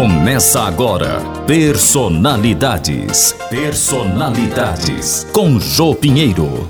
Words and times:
Começa 0.00 0.62
agora. 0.62 1.20
Personalidades. 1.46 3.36
Personalidades. 3.50 5.26
Com 5.30 5.60
Jô 5.60 5.94
Pinheiro. 5.94 6.66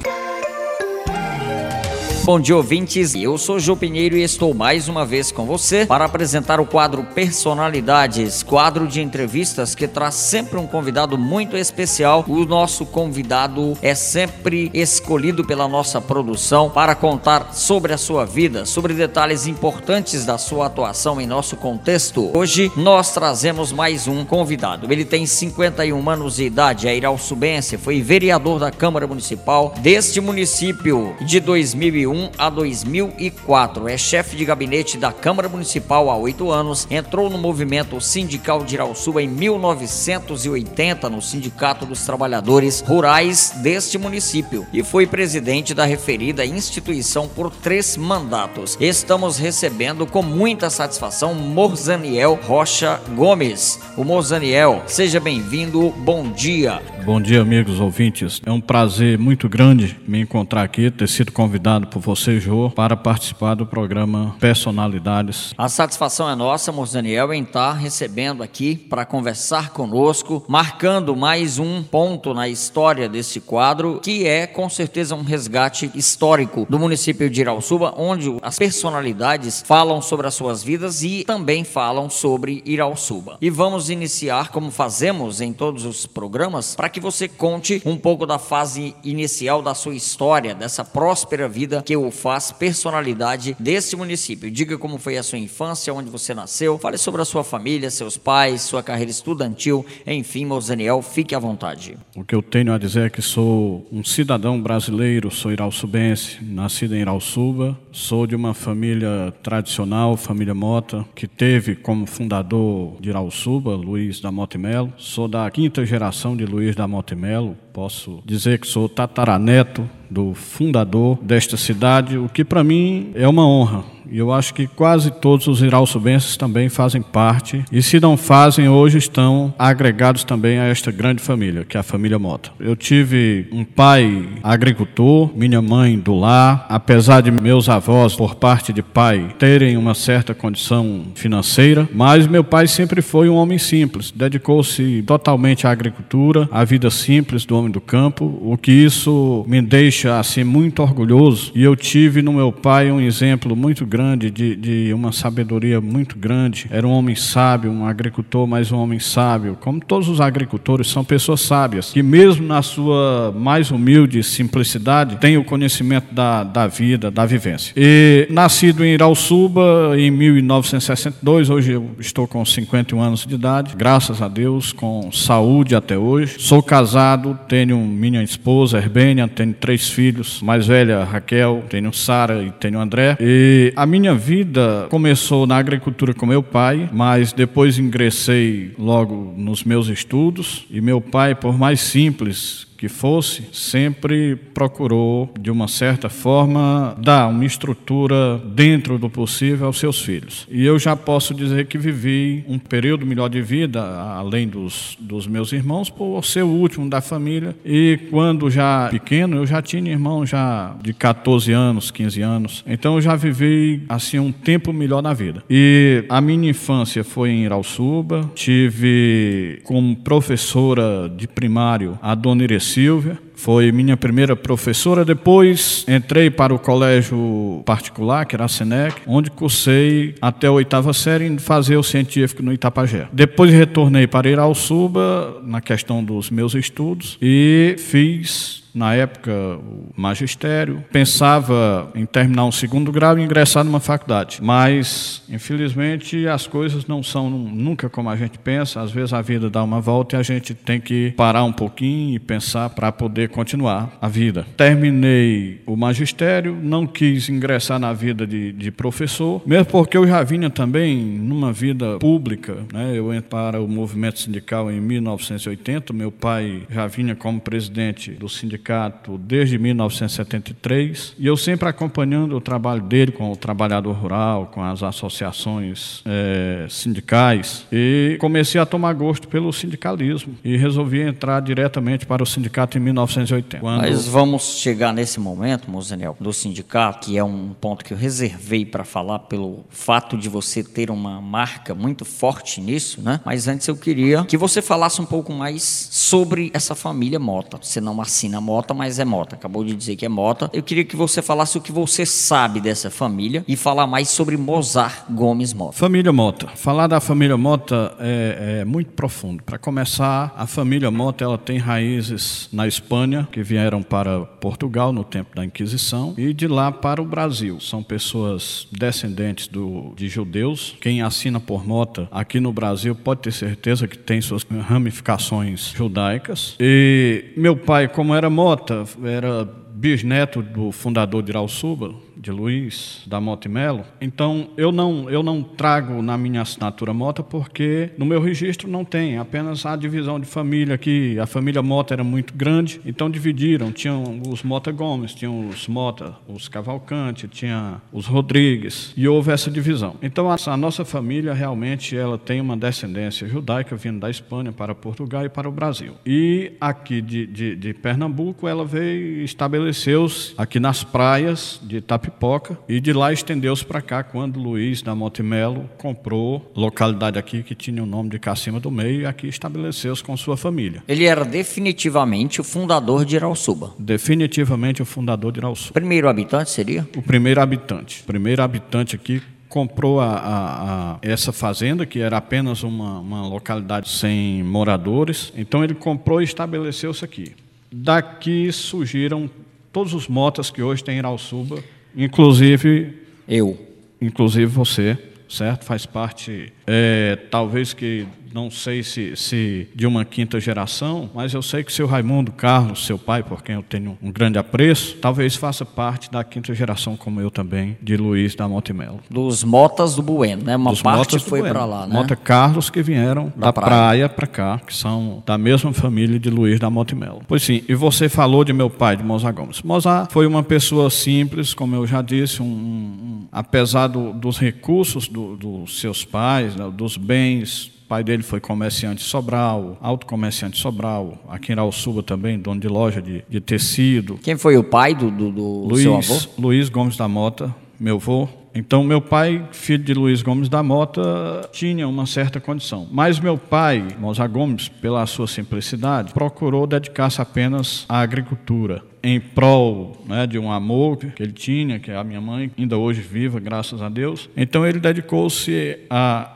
Bom 2.31 2.39
dia, 2.39 2.57
ouvintes. 2.57 3.17
Eu 3.17 3.37
sou 3.37 3.59
Jô 3.59 3.75
Pinheiro 3.75 4.17
e 4.17 4.23
estou 4.23 4.55
mais 4.55 4.87
uma 4.87 5.05
vez 5.05 5.33
com 5.33 5.47
você 5.47 5.85
para 5.85 6.05
apresentar 6.05 6.61
o 6.61 6.65
quadro 6.65 7.03
Personalidades, 7.03 8.45
quadro 8.45 8.87
de 8.87 9.03
entrevistas 9.03 9.75
que 9.75 9.89
traz 9.89 10.15
sempre 10.15 10.57
um 10.57 10.65
convidado 10.65 11.19
muito 11.19 11.57
especial. 11.57 12.25
O 12.29 12.45
nosso 12.45 12.87
convidado 12.87 13.77
é 13.83 13.97
sempre 13.97 14.71
escolhido 14.73 15.45
pela 15.45 15.67
nossa 15.67 16.01
produção 16.01 16.71
para 16.71 16.95
contar 16.95 17.53
sobre 17.53 17.93
a 17.93 17.99
sua 17.99 18.25
vida, 18.25 18.65
sobre 18.65 18.95
detalhes 18.95 19.49
importantes 19.49 20.25
da 20.25 20.39
sua 20.39 20.67
atuação 20.67 21.21
em 21.21 21.27
nosso 21.27 21.57
contexto. 21.57 22.31
Hoje 22.33 22.71
nós 22.77 23.13
trazemos 23.13 23.73
mais 23.73 24.07
um 24.07 24.25
convidado. 24.25 24.87
Ele 24.93 25.05
tem 25.05 25.27
51 25.27 26.09
anos 26.09 26.37
de 26.37 26.45
idade, 26.45 26.87
é 26.87 26.97
irauçubense, 26.97 27.77
foi 27.77 28.01
vereador 28.01 28.61
da 28.61 28.71
Câmara 28.71 29.09
Municipal 29.09 29.75
deste 29.83 30.21
município 30.21 31.17
de 31.27 31.41
2001 31.41 32.20
a 32.37 32.51
2004. 32.51 33.89
É 33.89 33.97
chefe 33.97 34.37
de 34.37 34.45
gabinete 34.45 34.99
da 34.99 35.13
Câmara 35.13 35.49
Municipal 35.49 36.11
há 36.11 36.17
oito 36.17 36.51
anos. 36.51 36.87
Entrou 36.91 37.31
no 37.31 37.39
movimento 37.39 38.01
sindical 38.01 38.65
de 38.65 38.75
Irauçuba 38.75 39.23
em 39.23 39.29
1980 39.29 41.09
no 41.09 41.23
Sindicato 41.23 41.87
dos 41.87 42.05
Trabalhadores 42.05 42.81
Rurais 42.81 43.55
deste 43.63 43.97
município 43.97 44.67
e 44.73 44.83
foi 44.83 45.07
presidente 45.07 45.73
da 45.73 45.85
referida 45.85 46.45
instituição 46.45 47.29
por 47.29 47.51
três 47.51 47.97
mandatos. 47.97 48.77
Estamos 48.81 49.39
recebendo 49.39 50.07
com 50.07 50.23
muita 50.23 50.69
satisfação 50.69 51.35
Morzaniel 51.35 52.39
Rocha 52.43 53.01
Gomes. 53.15 53.81
O 53.97 54.05
Morzaniel, 54.05 54.83
seja 54.87 55.21
bem-vindo. 55.21 55.91
Bom 55.99 56.31
dia. 56.33 56.81
Bom 57.05 57.21
dia, 57.21 57.41
amigos 57.41 57.81
ouvintes. 57.81 58.41
É 58.45 58.51
um 58.51 58.61
prazer 58.61 59.19
muito 59.19 59.49
grande 59.49 59.97
me 60.07 60.21
encontrar 60.21 60.63
aqui, 60.63 60.91
ter 60.91 61.09
sido 61.09 61.33
convidado 61.33 61.87
por 61.87 62.00
você, 62.01 62.41
Jô, 62.41 62.71
para 62.71 62.97
participar 62.97 63.55
do 63.55 63.67
programa 63.67 64.35
Personalidades. 64.41 65.55
A 65.57 65.69
satisfação 65.69 66.29
é 66.29 66.35
nossa, 66.35 66.73
moço 66.73 66.95
Daniel, 66.95 67.33
em 67.33 67.43
estar 67.43 67.75
recebendo 67.75 68.43
aqui 68.43 68.75
para 68.75 69.05
conversar 69.05 69.71
conosco, 69.71 70.45
marcando 70.49 71.15
mais 71.15 71.59
um 71.59 71.83
ponto 71.83 72.33
na 72.35 72.49
história 72.49 73.09
desse 73.09 73.41
quadro, 73.41 74.01
que 74.03 74.27
é 74.27 74.47
com 74.47 74.69
certeza 74.69 75.15
um 75.15 75.23
resgate 75.23 75.91
histórico 75.95 76.67
do 76.69 76.79
município 76.79 77.29
de 77.29 77.43
Irauçuba, 77.43 77.95
onde 77.97 78.37
as 78.43 78.59
personalidades 78.59 79.63
falam 79.67 80.01
sobre 80.01 80.27
as 80.27 80.35
suas 80.35 80.63
vidas 80.63 81.03
e 81.03 81.25
também 81.25 81.65
falam 81.65 82.09
sobre 82.09 82.63
Irauçuba. 82.65 83.37
E 83.41 83.51
vamos 83.51 83.91
iniciar, 83.91 84.51
como 84.51 84.71
fazemos 84.71 85.41
em 85.41 85.53
todos 85.53 85.85
os 85.85 86.07
programas, 86.07 86.75
para 86.75 86.89
que 86.89 87.01
você 87.01 87.29
conte 87.29 87.83
um 87.85 87.97
pouco 87.97 88.27
da 88.27 88.39
fase 88.39 88.95
inicial 89.05 89.61
da 89.63 89.75
sua 89.75 89.95
história, 89.95 90.55
dessa 90.55 90.85
próspera 90.85 91.49
vida 91.49 91.83
que 91.91 91.97
o 91.97 92.09
faz 92.13 92.53
personalidade 92.53 93.57
desse 93.59 93.97
município. 93.97 94.49
Diga 94.49 94.79
como 94.79 94.97
foi 94.97 95.19
a 95.19 95.25
sua 95.25 95.39
infância, 95.39 95.93
onde 95.93 96.09
você 96.09 96.33
nasceu, 96.33 96.79
fale 96.79 96.97
sobre 96.97 97.21
a 97.21 97.25
sua 97.25 97.43
família, 97.43 97.91
seus 97.91 98.17
pais, 98.17 98.63
sua 98.63 98.81
carreira 98.81 99.11
estudantil, 99.11 99.85
enfim, 100.07 100.45
Mozaniel, 100.45 101.03
fique 101.03 101.35
à 101.35 101.41
vontade. 101.41 101.97
O 102.15 102.23
que 102.23 102.33
eu 102.33 102.43
tenho 102.43 102.73
a 102.73 102.79
dizer 102.79 103.07
é 103.07 103.11
que 103.11 103.21
sou 103.21 103.85
um 103.91 104.05
cidadão 104.05 104.63
brasileiro, 104.63 105.33
sou 105.33 105.51
irauçubense, 105.51 106.39
nascido 106.45 106.95
em 106.95 107.01
Irauçuba, 107.01 107.77
sou 107.91 108.25
de 108.25 108.37
uma 108.37 108.55
família 108.55 109.35
tradicional, 109.43 110.17
família 110.17 110.55
Mota, 110.55 111.05
que 111.13 111.27
teve 111.27 111.75
como 111.75 112.07
fundador 112.07 113.01
de 113.01 113.09
Irauçuba, 113.09 113.75
Luiz 113.75 114.21
da 114.21 114.31
Mota 114.31 114.57
e 114.57 114.61
Melo, 114.61 114.93
sou 114.97 115.27
da 115.27 115.51
quinta 115.51 115.85
geração 115.85 116.37
de 116.37 116.47
Luiz 116.47 116.77
da 116.77 116.87
Montemelo, 116.87 117.57
posso 117.73 118.21
dizer 118.25 118.59
que 118.59 118.67
sou 118.67 118.89
tataraneto 118.89 119.89
do 120.11 120.35
fundador 120.35 121.19
desta 121.23 121.57
cidade, 121.57 122.19
o 122.19 122.29
que 122.29 122.45
para 122.45 122.65
mim 122.65 123.13
é 123.15 123.29
uma 123.29 123.47
honra. 123.47 123.85
E 124.11 124.19
eu 124.19 124.33
acho 124.33 124.55
que 124.55 124.67
quase 124.67 125.11
todos 125.11 125.47
os 125.47 125.63
irauçubenses 125.63 126.37
também 126.37 126.69
fazem 126.69 127.03
parte. 127.03 127.65
E 127.73 127.83
se 127.83 127.99
não 128.01 128.17
fazem, 128.17 128.69
hoje 128.69 128.99
estão 128.99 129.53
agregados 129.59 130.25
também 130.25 130.59
a 130.59 130.65
esta 130.65 130.91
grande 130.91 131.23
família, 131.23 131.65
que 131.65 131.77
é 131.77 131.81
a 131.81 131.83
família 131.83 132.19
Mota. 132.19 132.51
Eu 132.59 132.77
tive 132.77 133.49
um 133.53 133.65
pai 133.65 134.29
agricultor, 134.43 135.31
minha 135.35 135.61
mãe 135.61 135.99
do 135.99 136.15
lar. 136.15 136.67
Apesar 136.69 137.21
de 137.21 137.31
meus 137.31 137.69
avós, 137.69 138.15
por 138.15 138.35
parte 138.35 138.73
de 138.73 138.83
pai, 138.83 139.35
terem 139.39 139.77
uma 139.77 139.95
certa 139.95 140.35
condição 140.35 141.05
financeira, 141.15 141.89
mas 141.93 142.27
meu 142.27 142.45
pai 142.45 142.67
sempre 142.67 143.03
foi 143.03 143.29
um 143.29 143.35
homem 143.35 143.59
simples. 143.59 144.11
Dedicou-se 144.11 145.03
totalmente 145.07 145.67
à 145.67 145.71
agricultura, 145.71 146.49
à 146.51 146.65
vida 146.65 146.91
simples 146.91 147.45
do 147.45 147.57
homem 147.57 147.71
do 147.71 147.81
campo, 147.81 148.39
o 148.43 148.57
que 148.57 148.73
isso 148.73 149.45
me 149.47 149.61
deixa 149.61 150.19
assim 150.19 150.45
muito 150.45 150.83
orgulhoso. 150.83 151.53
E 151.55 151.63
eu 151.63 151.75
tive 151.77 152.23
no 152.23 152.33
meu 152.33 152.53
pai 152.53 152.91
um 152.91 153.01
exemplo 153.01 153.57
muito 153.57 153.87
grande 153.91 154.31
de, 154.31 154.55
de 154.55 154.95
uma 154.95 155.11
sabedoria 155.11 155.81
muito 155.81 156.17
grande. 156.17 156.69
Era 156.71 156.87
um 156.87 156.93
homem 156.93 157.17
sábio, 157.17 157.73
um 157.73 157.85
agricultor, 157.85 158.47
mas 158.47 158.71
um 158.71 158.79
homem 158.79 159.01
sábio. 159.01 159.59
Como 159.61 159.81
todos 159.81 160.09
os 160.09 160.21
agricultores 160.21 160.89
são 160.89 161.05
pessoas 161.05 161.41
sábias, 161.41 161.91
que 161.91 162.03
mesmo 162.03 162.47
na 162.47 162.63
sua 162.63 163.35
mais 163.37 163.73
humilde 163.73 164.23
simplicidade, 164.23 165.17
têm 165.17 165.37
o 165.37 165.45
conhecimento 165.45 166.15
da, 166.15 166.45
da 166.45 166.69
vida, 166.69 167.11
da 167.11 167.27
vivência. 167.27 167.73
E 167.77 168.29
nascido 168.31 168.85
em 168.85 168.95
Irauçuba 168.95 169.95
em 169.97 170.11
1962, 170.11 171.51
hoje 171.51 171.73
eu 171.73 171.91
estou 171.99 172.29
com 172.29 172.45
51 172.45 173.01
anos 173.01 173.27
de 173.27 173.35
idade, 173.35 173.75
graças 173.77 174.23
a 174.23 174.29
Deus, 174.29 174.73
com 174.73 175.11
saúde 175.11 175.75
até 175.75 175.99
hoje. 175.99 176.37
Sou 176.39 176.63
casado, 176.63 177.37
tenho 177.49 177.77
minha 177.79 178.23
esposa, 178.23 178.79
Herbênia, 178.79 179.27
tenho 179.27 179.53
três 179.53 179.89
filhos, 179.89 180.41
mais 180.43 180.67
velha, 180.67 181.03
Raquel, 181.03 181.65
tenho 181.69 181.93
Sara 181.93 182.43
e 182.45 182.51
tenho 182.53 182.79
André. 182.79 183.17
E 183.21 183.73
a 183.81 183.87
minha 183.87 184.15
vida 184.15 184.87
começou 184.91 185.47
na 185.47 185.57
agricultura 185.57 186.13
com 186.13 186.27
meu 186.27 186.43
pai, 186.43 186.91
mas 186.93 187.33
depois 187.33 187.79
ingressei 187.79 188.75
logo 188.79 189.33
nos 189.35 189.65
meus 189.65 189.89
estudos. 189.89 190.67
E 190.71 190.83
meu 190.83 191.01
pai, 191.01 191.35
por 191.35 191.57
mais 191.57 191.81
simples 191.81 192.67
que 192.81 192.89
fosse, 192.89 193.43
sempre 193.53 194.35
procurou, 194.35 195.31
de 195.39 195.51
uma 195.51 195.69
certa 195.69 196.09
forma, 196.09 196.97
dar 196.97 197.29
uma 197.29 197.45
estrutura 197.45 198.39
dentro 198.39 198.97
do 198.97 199.11
possível 199.11 199.67
aos 199.67 199.79
seus 199.79 200.01
filhos. 200.01 200.49
E 200.51 200.65
eu 200.65 200.79
já 200.79 200.97
posso 200.97 201.35
dizer 201.35 201.67
que 201.67 201.77
vivi 201.77 202.43
um 202.49 202.59
período 202.59 203.05
melhor 203.05 203.29
de 203.29 203.43
vida, 203.43 203.85
além 203.85 204.49
dos, 204.49 204.97
dos 204.99 205.27
meus 205.27 205.53
irmãos, 205.53 205.91
por 205.91 206.25
ser 206.25 206.43
o 206.43 206.49
último 206.49 206.89
da 206.89 207.03
família. 207.03 207.55
E 207.67 207.99
quando 208.09 208.51
já 208.51 208.89
pequeno, 208.91 209.37
eu 209.37 209.47
já 209.47 209.61
tinha 209.61 209.93
irmão 209.93 210.25
já 210.25 210.75
de 210.83 210.95
14 210.95 211.53
anos, 211.53 211.91
15 211.91 212.23
anos. 212.23 212.65
Então 212.67 212.95
eu 212.95 213.03
já 213.03 213.15
vivi 213.15 213.83
assim 213.91 214.19
um 214.19 214.33
tempo 214.33 214.73
melhor 214.73 215.03
na 215.03 215.13
vida. 215.13 215.45
E 215.51 216.03
a 216.09 216.19
minha 216.19 216.49
infância 216.49 217.05
foi 217.05 217.29
em 217.29 217.45
Irauçuba, 217.45 218.31
tive 218.35 219.61
como 219.65 219.95
professora 219.97 221.13
de 221.15 221.29
primário 221.29 221.99
a 222.01 222.15
dona 222.15 222.45
Irecida 222.45 222.70
Silvia, 222.71 223.19
foi 223.35 223.73
minha 223.73 223.97
primeira 223.97 224.37
professora. 224.37 225.05
Depois 225.05 225.85
entrei 225.89 226.31
para 226.31 226.55
o 226.55 226.59
colégio 226.59 227.63
particular, 227.65 228.27
que 228.27 228.37
era 228.37 228.45
a 228.45 228.49
Senec, 228.49 229.01
onde 229.07 229.31
cursei 229.31 230.15
até 230.21 230.47
a 230.47 230.53
oitava 230.53 230.93
série 230.93 231.27
em 231.27 231.39
fazer 231.39 231.77
o 231.77 231.83
científico 231.83 232.43
no 232.43 232.53
Itapajé. 232.53 233.09
Depois 233.13 233.51
retornei 233.51 234.07
para 234.07 234.29
Irauçuba, 234.29 235.41
na 235.43 235.61
questão 235.61 236.05
dos 236.05 236.31
meus 236.31 236.55
estudos, 236.55 237.19
e 237.21 237.75
fiz 237.79 238.60
na 238.75 238.95
época, 238.95 239.33
o 239.33 239.89
magistério. 239.97 240.85
Pensava 240.93 241.91
em 241.95 242.07
terminar 242.07 242.45
um 242.45 242.53
segundo 242.53 242.93
grau 242.93 243.19
e 243.19 243.23
ingressar 243.23 243.65
numa 243.65 243.81
faculdade. 243.81 244.39
Mas, 244.43 245.23
infelizmente, 245.29 246.27
as 246.27 246.47
coisas 246.47 246.87
não 246.87 247.03
são 247.03 247.31
nunca 247.31 247.89
como 247.89 248.11
a 248.11 248.17
gente 248.17 248.39
pensa. 248.39 248.81
Às 248.81 248.91
vezes 248.91 249.13
a 249.13 249.23
vida 249.23 249.49
dá 249.49 249.63
uma 249.63 249.81
volta 249.81 250.17
e 250.17 250.21
a 250.21 250.23
gente 250.23 250.55
tem 250.55 250.81
que 250.81 251.13
parar 251.17 251.45
um 251.45 251.53
pouquinho 251.53 252.15
e 252.15 252.19
pensar 252.19 252.71
para 252.71 252.93
poder 252.93 253.29
continuar 253.29 253.97
a 254.01 254.09
vida. 254.09 254.47
Terminei 254.57 255.63
o 255.67 255.77
magistério, 255.77 256.57
não 256.61 256.87
quis 256.87 257.29
ingressar 257.29 257.79
na 257.79 257.93
vida 257.93 258.27
de, 258.27 258.53
de 258.53 258.71
professor, 258.71 259.43
mesmo 259.47 259.67
porque 259.67 259.97
eu 259.97 260.07
já 260.07 260.23
vinha 260.23 260.51
também 260.51 260.97
numa 260.97 261.53
vida 261.53 261.99
pública. 261.99 262.59
Né? 262.73 262.93
Eu 262.95 263.15
entrei 263.15 263.31
para 263.31 263.61
o 263.61 263.69
movimento 263.69 264.19
sindical 264.19 264.71
em 264.71 264.81
1980. 264.81 265.93
Meu 265.93 266.11
pai 266.11 266.63
já 266.69 266.87
vinha 266.87 267.15
como 267.15 267.41
presidente 267.41 268.11
do 268.11 268.29
sindicato 268.29 268.60
sindicato 268.61 269.19
desde 269.19 269.59
1973 269.59 271.15
e 271.19 271.27
eu 271.27 271.37
sempre 271.37 271.69
acompanhando 271.69 272.37
o 272.37 272.41
trabalho 272.41 272.83
dele 272.83 273.11
com 273.11 273.33
o 273.33 273.37
trabalhador 273.37 273.93
rural, 273.93 274.51
com 274.53 274.63
as 274.63 274.83
associações 274.83 276.03
é, 276.05 276.67
sindicais 276.69 277.67
e 277.73 278.17
comecei 278.21 278.61
a 278.61 278.67
tomar 278.67 278.93
gosto 278.93 279.27
pelo 279.29 279.53
sindicalismo 279.53 280.37
e 280.45 280.57
resolvi 280.57 281.01
entrar 281.01 281.41
diretamente 281.41 282.05
para 282.07 282.23
o 282.23 282.27
sindicato 282.27 282.77
em 282.77 282.81
1980. 282.81 283.61
Quando... 283.61 283.81
Mas 283.81 284.07
vamos 284.07 284.59
chegar 284.59 284.93
nesse 284.93 285.19
momento, 285.19 285.71
Mozenel, 285.71 286.17
do 286.21 286.33
sindicato, 286.33 287.07
que 287.07 287.17
é 287.17 287.25
um 287.25 287.55
ponto 287.61 287.85
que 287.85 287.95
eu 287.95 287.99
reservei 287.99 288.65
para 288.65 288.85
falar 288.85 289.21
pelo 289.21 289.65
fato 289.71 290.17
de 290.17 290.29
você 290.29 290.63
ter 290.63 290.91
uma 290.91 291.21
marca 291.21 291.75
muito 291.75 292.05
forte 292.05 292.61
nisso, 292.61 293.01
né? 293.01 293.21
Mas 293.25 293.49
antes 293.49 293.67
eu 293.67 293.77
queria 293.77 294.25
que 294.25 294.37
você 294.37 294.61
falasse 294.61 295.01
um 295.01 295.07
pouco 295.07 295.33
mais 295.33 295.63
sobre 295.91 296.51
essa 296.53 296.75
família 296.75 297.19
Mota. 297.19 297.59
Você 297.61 297.81
não 297.81 298.01
assina 298.01 298.41
Mota, 298.51 298.75
mas 298.75 298.99
é 298.99 299.05
Mota. 299.05 299.37
Acabou 299.37 299.63
de 299.65 299.77
dizer 299.77 299.95
que 299.95 300.05
é 300.05 300.09
Mota. 300.09 300.51
Eu 300.53 300.61
queria 300.61 300.85
que 300.85 300.97
você 300.97 301.23
falasse 301.23 301.57
o 301.57 301.61
que 301.61 301.71
você 301.71 302.05
sabe 302.05 302.61
dessa 302.61 302.91
família 302.91 303.45
e 303.47 303.55
falar 303.55 303.87
mais 303.87 304.09
sobre 304.09 304.37
Mozart 304.37 305.05
Gomes 305.09 305.55
Mota. 305.55 305.77
Família 305.77 306.13
Mota. 306.13 306.49
Falar 306.57 306.89
da 306.89 307.01
família 307.01 307.37
Mota 307.37 307.95
é, 308.01 308.59
é 308.63 308.65
muito 308.65 308.91
profundo. 308.91 309.41
Para 309.45 309.57
começar, 309.57 310.35
a 310.37 310.49
família 310.49 310.91
Mota 310.91 311.23
ela 311.23 311.39
tem 311.39 311.59
raízes 311.59 312.49
na 312.53 312.67
Espanha, 312.67 313.29
que 313.31 313.41
vieram 313.41 313.85
para 313.85 314.21
Portugal 314.21 314.93
no 314.93 315.05
tempo 315.05 315.37
da 315.37 315.45
Inquisição, 315.45 316.13
e 316.19 316.35
de 316.35 316.49
lá 316.49 316.73
para 316.73 317.01
o 317.01 317.05
Brasil. 317.05 317.61
São 317.61 317.85
pessoas 317.85 318.67
descendentes 318.73 319.47
do, 319.47 319.93
de 319.95 320.09
judeus. 320.09 320.75
Quem 320.81 321.03
assina 321.03 321.39
por 321.39 321.65
Mota 321.65 322.09
aqui 322.11 322.41
no 322.41 322.53
Brasil 322.53 322.97
pode 322.97 323.21
ter 323.21 323.33
certeza 323.33 323.87
que 323.87 323.97
tem 323.97 324.21
suas 324.21 324.43
ramificações 324.43 325.73
judaicas. 325.77 326.57
E 326.59 327.27
meu 327.37 327.57
pai, 327.57 327.87
como 327.87 328.13
era 328.13 328.29
Mota, 328.41 328.87
era 329.05 329.45
bisneto 329.45 330.41
do 330.41 330.73
fundador 330.73 331.23
de 331.23 331.31
Irauçuba, 331.31 331.93
de 332.21 332.31
Luiz 332.31 333.03
da 333.07 333.21
Mota 333.21 333.49
e 333.49 333.51
Melo. 333.51 333.85
Então, 334.01 334.51
eu 334.57 334.71
não, 334.71 335.09
eu 335.09 335.23
não 335.23 335.43
trago 335.43 336.03
na 336.03 336.19
minha 336.19 336.43
assinatura 336.43 336.93
Mota 336.93 337.23
porque 337.23 337.91
no 337.97 338.05
meu 338.05 338.21
registro 338.21 338.69
não 338.69 338.85
tem, 338.85 339.19
apenas 339.19 339.65
a 339.65 339.75
divisão 339.77 340.21
de 340.21 340.27
família 340.27 340.75
aqui. 340.75 341.19
A 341.19 341.27
família 341.27 341.63
Mota 341.63 341.95
era 341.95 342.05
muito 342.05 342.35
grande, 342.35 342.81
então 342.85 343.11
dividiram. 343.11 343.73
Tinham 343.73 344.21
os 344.29 344.43
Mota 344.43 344.71
Gomes, 344.71 345.15
tinham 345.15 345.49
os 345.49 345.67
Mota, 345.67 346.15
os 346.29 346.49
Cavalcante, 346.49 347.27
tinha 347.27 347.81
os 347.93 348.07
Rodrigues, 348.07 348.93
e 348.97 349.09
houve 349.09 349.33
essa 349.33 349.51
divisão. 349.51 349.97
Então, 350.03 350.31
a, 350.31 350.37
a 350.47 350.57
nossa 350.57 350.85
família 350.85 351.33
realmente 351.33 351.97
ela 351.97 352.19
tem 352.19 352.41
uma 352.41 352.57
descendência 352.57 353.27
judaica 353.27 353.77
vindo 353.77 354.01
da 354.01 354.11
Espanha 354.11 354.53
para 354.53 354.75
Portugal 354.75 355.25
e 355.25 355.29
para 355.29 355.49
o 355.49 355.53
Brasil. 355.53 355.95
E 356.05 356.53
aqui 356.61 357.01
de, 357.01 357.27
de, 357.27 357.57
de 357.57 357.75
Pernambuco, 357.75 358.47
ela 358.47 358.65
veio 358.65 359.23
estabeleceu-se 359.23 360.35
aqui 360.37 360.61
nas 360.61 360.85
praias 360.85 361.61
de 361.63 361.77
Itapipoca, 361.77 362.10
Pipoca 362.11 362.59
e 362.69 362.81
de 362.81 362.93
lá 362.93 363.13
estendeu-se 363.13 363.65
para 363.65 363.81
cá 363.81 364.03
quando 364.03 364.39
Luiz 364.39 364.83
da 364.83 364.95
Montemelo 364.95 365.69
comprou 365.79 366.51
localidade 366.55 367.19
aqui 367.19 367.43
que 367.43 367.55
tinha 367.55 367.83
o 367.83 367.87
nome 367.87 368.11
de 368.11 368.19
Cacima 368.19 368.61
do 368.61 368.71
Meio 368.71 369.03
e 369.03 369.07
aqui 369.07 369.29
estabeleceu-se 369.29 370.03
com 370.03 370.17
sua 370.17 370.37
família. 370.37 370.83
Ele 370.87 371.05
era 371.05 371.25
definitivamente 371.25 372.41
o 372.41 372.45
fundador 372.45 373.05
de 373.05 373.17
Irauçuba. 373.17 373.73
Definitivamente 373.79 374.83
o 374.83 374.85
fundador 374.85 375.33
de 375.33 375.41
Irauçuba. 375.41 375.73
Primeiro 375.73 376.09
habitante 376.09 376.51
seria? 376.51 376.89
O 376.97 377.03
primeiro 377.03 377.41
habitante. 377.41 378.03
Primeiro 378.03 378.43
habitante 378.43 378.95
aqui 378.97 379.23
comprou 379.49 380.01
a, 380.01 380.07
a, 380.07 380.93
a, 380.93 380.99
essa 381.03 381.33
fazenda, 381.33 381.85
que 381.85 381.99
era 382.01 382.17
apenas 382.17 382.63
uma, 382.63 383.01
uma 383.01 383.27
localidade 383.27 383.89
sem 383.89 384.43
moradores. 384.45 385.33
Então 385.37 385.65
ele 385.65 385.75
comprou 385.75 386.21
e 386.21 386.25
estabeleceu-se 386.25 387.05
aqui. 387.05 387.35
Daqui 387.71 388.51
surgiram 388.53 389.29
todos 389.73 389.93
os 389.93 390.09
motas 390.09 390.51
que 390.51 390.63
hoje 390.63 390.83
tem 390.83 390.97
em 390.97 390.99
Irauçuba, 390.99 391.63
Inclusive. 391.97 392.95
Eu. 393.29 393.59
Inclusive 394.01 394.47
você, 394.47 394.99
certo? 395.29 395.65
Faz 395.65 395.87
parte, 395.87 396.53
é, 396.67 397.17
talvez 397.31 397.73
que 397.73 398.07
não 398.33 398.51
sei 398.51 398.83
se, 398.83 399.17
se 399.17 399.69
de 399.75 399.87
uma 399.87 400.05
quinta 400.05 400.41
geração, 400.41 401.11
mas 401.15 401.35
eu 401.35 401.43
sei 401.43 401.65
que 401.65 401.73
seu 401.73 401.87
Raimundo 401.87 402.33
Carlos, 402.33 402.87
seu 402.87 402.99
pai, 402.99 403.23
por 403.23 403.43
quem 403.43 403.57
eu 403.57 403.63
tenho 403.63 403.99
um 404.03 404.11
grande 404.11 404.39
apreço, 404.39 404.97
talvez 404.97 405.35
faça 405.37 405.65
parte 405.65 406.11
da 406.11 406.23
quinta 406.23 406.55
geração, 406.55 406.97
como 406.97 407.21
eu 407.21 407.31
também, 407.31 407.77
de 407.83 407.97
Luiz 407.97 408.35
da 408.35 408.49
Montemelo. 408.49 409.01
Dos 409.11 409.43
Motas 409.45 409.95
do 409.95 410.03
Bueno, 410.03 410.45
né? 410.45 410.57
Uma 410.57 410.71
Dos 410.71 410.83
parte 410.83 411.19
foi 411.19 411.43
para 411.43 411.65
lá, 411.65 411.87
né? 411.87 411.95
Mota 411.95 412.17
Carlos 412.17 412.71
que 412.71 412.83
vieram 412.83 413.33
da, 413.37 413.47
da 413.47 413.53
praia, 413.53 414.09
para 414.09 414.27
cá, 414.27 414.61
que 414.65 414.75
são 414.75 415.23
da 415.27 415.37
mesma 415.37 415.73
família 415.73 416.19
de 416.19 416.31
Luiz 416.31 416.59
da 416.59 416.71
Montemelo. 416.71 417.23
Pois 417.27 417.43
sim, 417.43 417.63
e 417.69 417.75
você 417.75 418.09
falou 418.09 418.45
de 418.45 418.53
meu 418.53 418.71
pai, 418.71 418.97
de 418.97 419.03
Mozart 419.03 419.35
Gomes. 419.35 419.63
Mozart 419.63 420.13
foi 420.13 420.27
uma 420.27 420.43
pessoa 420.43 420.91
simples, 420.91 421.53
como 421.55 421.75
eu 421.75 421.87
já 421.87 422.03
disse, 422.03 422.43
um, 422.43 422.47
um 422.47 423.29
apesar 423.33 423.89
do, 423.89 424.13
dos 424.13 424.39
recursos 424.39 425.09
do, 425.09 425.37
dos 425.37 425.81
seus 425.81 426.05
pais, 426.05 426.55
né, 426.55 426.71
dos 426.73 426.97
bens 426.97 427.80
pai 427.91 428.05
dele 428.05 428.23
foi 428.23 428.39
comerciante 428.39 429.03
Sobral, 429.03 429.77
alto 429.81 430.07
comerciante 430.07 430.57
Sobral, 430.57 431.19
aqui 431.29 431.53
em 431.53 431.59
Alçuba 431.59 432.05
também, 432.05 432.39
dono 432.39 432.61
de 432.61 432.69
loja 432.69 433.03
de, 433.03 433.25
de 433.29 433.41
tecido. 433.41 434.17
Quem 434.23 434.37
foi 434.37 434.57
o 434.57 434.63
pai 434.63 434.95
do, 434.95 435.11
do, 435.11 435.33
do 435.33 435.43
Luiz, 435.67 435.83
seu 435.83 435.97
avô? 435.97 436.29
Luiz 436.39 436.69
Gomes 436.69 436.97
da 436.97 437.09
Mota, 437.09 437.53
meu 437.81 437.97
avô. 437.97 438.29
Então, 438.55 438.85
meu 438.85 439.01
pai, 439.01 439.45
filho 439.51 439.83
de 439.83 439.93
Luiz 439.93 440.23
Gomes 440.23 440.49
da 440.49 440.63
Mota, 440.63 441.49
tinha 441.51 441.89
uma 441.89 442.07
certa 442.07 442.39
condição. 442.39 442.87
Mas 442.93 443.19
meu 443.19 443.37
pai, 443.37 443.85
Mozart 443.99 444.31
Gomes, 444.31 444.69
pela 444.69 445.05
sua 445.07 445.27
simplicidade, 445.27 446.13
procurou 446.13 446.69
dedicar-se 446.69 447.21
apenas 447.21 447.87
à 447.89 447.99
agricultura 447.99 448.85
em 449.03 449.21
prol 449.21 450.05
né, 450.07 450.27
de 450.27 450.39
um 450.39 450.51
amor 450.51 450.97
que 450.97 451.23
ele 451.23 451.33
tinha, 451.33 451.79
que 451.79 451.91
é 451.91 451.97
a 451.97 452.05
minha 452.05 452.21
mãe, 452.21 452.51
ainda 452.59 452.77
hoje 452.77 453.01
viva, 453.01 453.41
graças 453.41 453.81
a 453.83 453.89
Deus. 453.89 454.29
Então 454.37 454.67
ele 454.67 454.79
dedicou-se 454.79 455.79